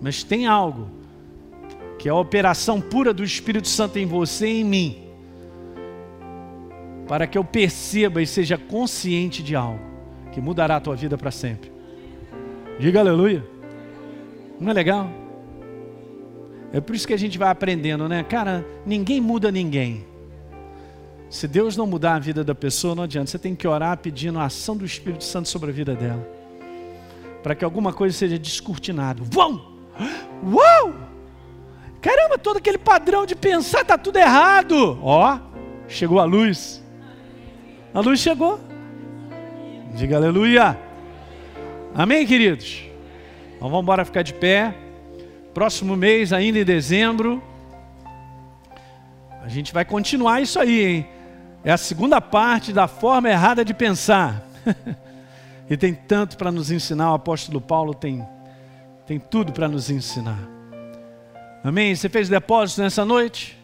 Mas 0.00 0.24
tem 0.24 0.46
algo 0.46 0.88
que 1.98 2.08
é 2.08 2.10
a 2.10 2.16
operação 2.16 2.80
pura 2.80 3.14
do 3.14 3.22
Espírito 3.22 3.68
Santo 3.68 3.98
em 3.98 4.06
você 4.06 4.48
e 4.48 4.60
em 4.62 4.64
mim, 4.64 4.98
para 7.06 7.26
que 7.26 7.36
eu 7.36 7.44
perceba 7.44 8.22
e 8.22 8.26
seja 8.26 8.56
consciente 8.56 9.42
de 9.42 9.54
algo 9.54 9.80
que 10.32 10.40
mudará 10.40 10.76
a 10.76 10.80
tua 10.80 10.96
vida 10.96 11.18
para 11.18 11.30
sempre. 11.30 11.70
Diga 12.78 13.00
aleluia. 13.00 13.44
Não 14.58 14.70
é 14.70 14.74
legal? 14.74 15.10
É 16.72 16.80
por 16.80 16.94
isso 16.94 17.06
que 17.06 17.14
a 17.14 17.18
gente 17.18 17.36
vai 17.36 17.50
aprendendo, 17.50 18.08
né? 18.08 18.22
Cara, 18.22 18.64
ninguém 18.86 19.20
muda 19.20 19.50
ninguém. 19.50 20.06
Se 21.30 21.46
Deus 21.46 21.76
não 21.76 21.86
mudar 21.86 22.16
a 22.16 22.18
vida 22.18 22.42
da 22.42 22.56
pessoa, 22.56 22.92
não 22.96 23.04
adianta. 23.04 23.30
Você 23.30 23.38
tem 23.38 23.54
que 23.54 23.66
orar 23.66 23.96
pedindo 23.96 24.40
a 24.40 24.46
ação 24.46 24.76
do 24.76 24.84
Espírito 24.84 25.22
Santo 25.22 25.48
sobre 25.48 25.70
a 25.70 25.72
vida 25.72 25.94
dela. 25.94 26.28
Para 27.40 27.54
que 27.54 27.64
alguma 27.64 27.92
coisa 27.92 28.16
seja 28.18 28.36
descortinada. 28.36 29.22
Vão! 29.22 29.64
Uau! 30.44 30.92
Caramba, 32.00 32.36
todo 32.36 32.56
aquele 32.56 32.78
padrão 32.78 33.24
de 33.24 33.36
pensar 33.36 33.82
está 33.82 33.96
tudo 33.96 34.18
errado. 34.18 34.98
Ó, 35.02 35.38
chegou 35.86 36.18
a 36.18 36.24
luz. 36.24 36.82
A 37.94 38.00
luz 38.00 38.18
chegou. 38.18 38.58
Diga 39.94 40.16
aleluia. 40.16 40.76
Amém, 41.94 42.26
queridos? 42.26 42.82
Então 43.56 43.68
vamos 43.68 43.82
embora 43.82 44.04
ficar 44.04 44.22
de 44.22 44.34
pé. 44.34 44.74
Próximo 45.54 45.96
mês, 45.96 46.32
ainda 46.32 46.58
em 46.58 46.64
dezembro, 46.64 47.42
a 49.42 49.48
gente 49.48 49.72
vai 49.72 49.84
continuar 49.84 50.40
isso 50.40 50.58
aí, 50.58 50.84
hein? 50.84 51.19
É 51.62 51.72
a 51.72 51.76
segunda 51.76 52.20
parte 52.20 52.72
da 52.72 52.88
forma 52.88 53.28
errada 53.28 53.64
de 53.64 53.74
pensar. 53.74 54.42
e 55.68 55.76
tem 55.76 55.94
tanto 55.94 56.36
para 56.38 56.50
nos 56.50 56.70
ensinar, 56.70 57.12
o 57.12 57.14
apóstolo 57.14 57.60
Paulo 57.60 57.92
tem, 57.92 58.26
tem 59.06 59.18
tudo 59.18 59.52
para 59.52 59.68
nos 59.68 59.90
ensinar. 59.90 60.38
Amém? 61.62 61.94
Você 61.94 62.08
fez 62.08 62.28
depósito 62.30 62.80
nessa 62.80 63.04
noite? 63.04 63.58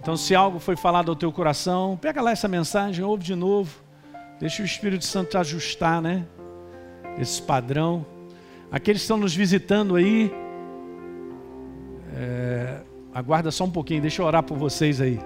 Então, 0.00 0.16
se 0.16 0.34
algo 0.34 0.58
foi 0.58 0.76
falado 0.76 1.08
ao 1.08 1.16
teu 1.16 1.30
coração, 1.32 1.96
pega 1.96 2.20
lá 2.20 2.32
essa 2.32 2.48
mensagem, 2.48 3.04
ouve 3.04 3.22
de 3.22 3.36
novo. 3.36 3.80
Deixa 4.40 4.62
o 4.62 4.66
Espírito 4.66 5.04
Santo 5.04 5.38
ajustar, 5.38 6.02
né? 6.02 6.24
Esse 7.18 7.40
padrão. 7.40 8.04
Aqueles 8.70 9.02
que 9.02 9.04
estão 9.04 9.16
nos 9.16 9.34
visitando 9.34 9.94
aí, 9.94 10.32
é, 12.14 12.80
aguarda 13.14 13.52
só 13.52 13.64
um 13.64 13.70
pouquinho, 13.70 14.02
deixa 14.02 14.20
eu 14.20 14.26
orar 14.26 14.42
por 14.42 14.58
vocês 14.58 15.00
aí. 15.00 15.20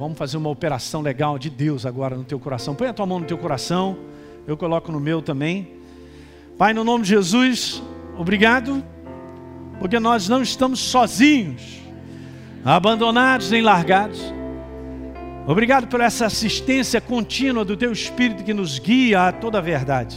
Vamos 0.00 0.16
fazer 0.16 0.38
uma 0.38 0.48
operação 0.48 1.02
legal 1.02 1.38
de 1.38 1.50
Deus 1.50 1.84
agora 1.84 2.16
no 2.16 2.24
teu 2.24 2.40
coração. 2.40 2.74
Põe 2.74 2.88
a 2.88 2.92
tua 2.94 3.04
mão 3.04 3.18
no 3.18 3.26
teu 3.26 3.36
coração. 3.36 3.98
Eu 4.46 4.56
coloco 4.56 4.90
no 4.90 4.98
meu 4.98 5.20
também. 5.20 5.74
Pai, 6.56 6.72
no 6.72 6.82
nome 6.82 7.04
de 7.04 7.10
Jesus, 7.10 7.82
obrigado, 8.16 8.82
porque 9.78 10.00
nós 10.00 10.26
não 10.26 10.40
estamos 10.40 10.80
sozinhos, 10.80 11.82
abandonados 12.64 13.50
nem 13.50 13.60
largados. 13.60 14.18
Obrigado 15.46 15.86
por 15.86 16.00
essa 16.00 16.24
assistência 16.24 16.98
contínua 16.98 17.62
do 17.62 17.76
teu 17.76 17.92
Espírito 17.92 18.42
que 18.42 18.54
nos 18.54 18.78
guia 18.78 19.28
a 19.28 19.32
toda 19.32 19.58
a 19.58 19.60
verdade, 19.60 20.16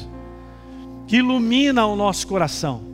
que 1.08 1.18
ilumina 1.18 1.86
o 1.86 1.98
nosso 1.98 2.26
coração 2.26 2.86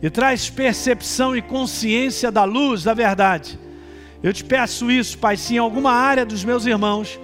e 0.00 0.08
traz 0.08 0.48
percepção 0.48 1.36
e 1.36 1.42
consciência 1.42 2.32
da 2.32 2.44
luz 2.44 2.84
da 2.84 2.94
verdade 2.94 3.60
eu 4.22 4.32
te 4.32 4.44
peço 4.44 4.90
isso, 4.90 5.18
Pai, 5.18 5.36
se 5.36 5.54
em 5.54 5.58
alguma 5.58 5.92
área 5.92 6.24
dos 6.24 6.44
meus 6.44 6.66
irmãos 6.66 7.18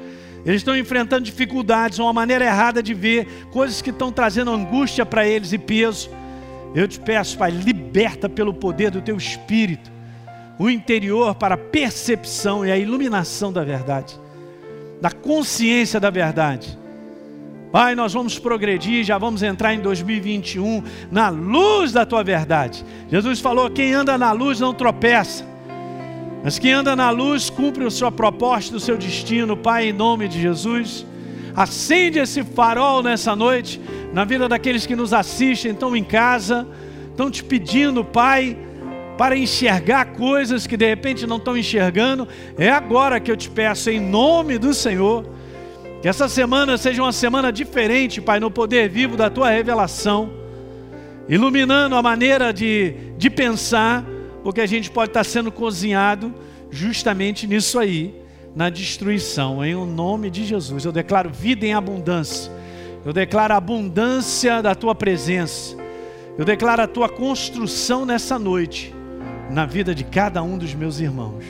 eles 0.45 0.61
estão 0.61 0.77
enfrentando 0.77 1.25
dificuldades, 1.25 1.99
uma 1.99 2.13
maneira 2.13 2.45
errada 2.45 2.83
de 2.83 2.95
ver, 2.95 3.27
coisas 3.51 3.83
que 3.83 3.91
estão 3.91 4.11
trazendo 4.11 4.51
angústia 4.51 5.05
para 5.05 5.27
eles 5.27 5.53
e 5.53 5.59
peso. 5.59 6.11
Eu 6.75 6.89
te 6.89 6.99
peço, 6.99 7.37
Pai, 7.37 7.51
liberta 7.51 8.29
pelo 8.29 8.55
poder 8.55 8.91
do 8.91 9.03
teu 9.03 9.17
espírito 9.17 9.91
o 10.59 10.69
interior 10.69 11.35
para 11.35 11.55
a 11.55 11.59
percepção 11.59 12.67
e 12.67 12.73
a 12.73 12.77
iluminação 12.77 13.53
da 13.53 13.63
verdade, 13.63 14.19
da 15.01 15.11
consciência 15.11 16.01
da 16.01 16.11
verdade. 16.11 16.77
Pai, 17.71 17.95
nós 17.95 18.15
vamos 18.15 18.39
progredir, 18.39 19.05
já 19.05 19.19
vamos 19.19 19.43
entrar 19.43 19.75
em 19.75 19.81
2021 19.81 20.83
na 21.11 21.29
luz 21.29 21.93
da 21.93 22.07
tua 22.07 22.25
verdade. 22.25 22.85
Jesus 23.11 23.41
falou: 23.41 23.71
quem 23.71 23.93
anda 23.93 24.17
na 24.17 24.33
luz 24.33 24.59
não 24.59 24.73
tropeça. 24.73 25.45
Mas 26.43 26.59
quem 26.59 26.73
anda 26.73 26.95
na 26.95 27.11
luz 27.11 27.51
cumpre 27.51 27.85
a 27.85 27.91
sua 27.91 28.13
proposta, 28.13 28.77
o 28.77 28.81
seu 28.81 28.97
destino, 28.97 29.57
Pai, 29.57 29.89
em 29.89 29.93
nome 29.93 30.29
de 30.29 30.41
Jesus. 30.41 31.05
Acende 31.55 32.21
esse 32.21 32.45
farol 32.45 33.03
nessa 33.03 33.35
noite, 33.35 33.81
na 34.13 34.25
vida 34.25 34.49
daqueles 34.49 34.87
que 34.87 34.95
nos 34.95 35.13
assistem, 35.13 35.73
estão 35.73 35.97
em 35.97 36.05
casa, 36.05 36.67
estão 37.11 37.29
te 37.31 37.43
pedindo, 37.43 38.05
Pai, 38.05 38.57
para 39.17 39.37
enxergar 39.37 40.13
coisas 40.13 40.67
que 40.67 40.77
de 40.77 40.87
repente 40.87 41.27
não 41.27 41.39
estão 41.39 41.57
enxergando. 41.57 42.29
É 42.57 42.71
agora 42.71 43.19
que 43.19 43.31
eu 43.31 43.37
te 43.37 43.51
peço, 43.51 43.91
em 43.91 43.99
nome 43.99 44.57
do 44.59 44.73
Senhor, 44.73 45.27
que 46.01 46.07
essa 46.07 46.29
semana 46.29 46.79
seja 46.79 47.03
uma 47.03 47.13
semana 47.13 47.51
diferente, 47.51 48.21
Pai, 48.21 48.39
no 48.39 48.53
poder 48.53 48.89
vivo 48.89 49.17
da 49.17 49.29
tua 49.29 49.51
revelação, 49.51 50.31
iluminando 51.29 51.97
a 51.97 52.03
maneira 52.03 52.53
de, 52.53 52.95
de 53.19 53.29
pensar 53.29 54.05
porque 54.43 54.61
a 54.61 54.67
gente 54.67 54.91
pode 54.91 55.11
estar 55.11 55.25
sendo 55.25 55.51
cozinhado 55.51 56.35
justamente 56.71 57.47
nisso 57.47 57.79
aí, 57.79 58.15
na 58.55 58.71
destruição. 58.71 59.65
Em 59.65 59.75
o 59.75 59.85
nome 59.85 60.31
de 60.31 60.45
Jesus, 60.45 60.85
eu 60.85 60.93
declaro 60.93 61.31
vida 61.31 61.67
em 61.67 61.75
abundância. 61.75 62.53
Eu 63.05 63.13
declaro 63.13 63.55
a 63.55 63.57
abundância 63.57 64.63
da 64.63 64.75
tua 64.75 64.95
presença. 64.95 65.77
Eu 66.37 66.45
declaro 66.45 66.83
a 66.83 66.87
tua 66.87 67.09
construção 67.09 68.05
nessa 68.05 68.39
noite, 68.39 68.95
na 69.51 69.67
vida 69.67 69.95
de 69.95 70.05
cada 70.05 70.43
um 70.43 70.57
dos 70.57 70.75
meus 70.75 71.01
irmãos. 71.01 71.45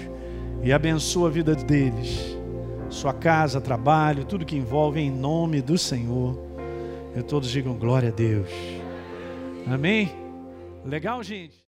E 0.63 0.73
abençoa 0.73 1.29
a 1.29 1.31
vida 1.31 1.55
deles, 1.55 2.37
sua 2.89 3.13
casa, 3.13 3.61
trabalho, 3.61 4.25
tudo 4.25 4.47
que 4.47 4.57
envolve, 4.57 5.01
em 5.01 5.11
nome 5.11 5.61
do 5.61 5.77
Senhor. 5.77 6.39
E 7.15 7.23
todos 7.23 7.51
digam 7.51 7.75
glória 7.75 8.09
a 8.09 8.13
Deus. 8.13 8.51
Amém? 9.67 10.11
Legal, 10.85 11.23
gente? 11.23 11.68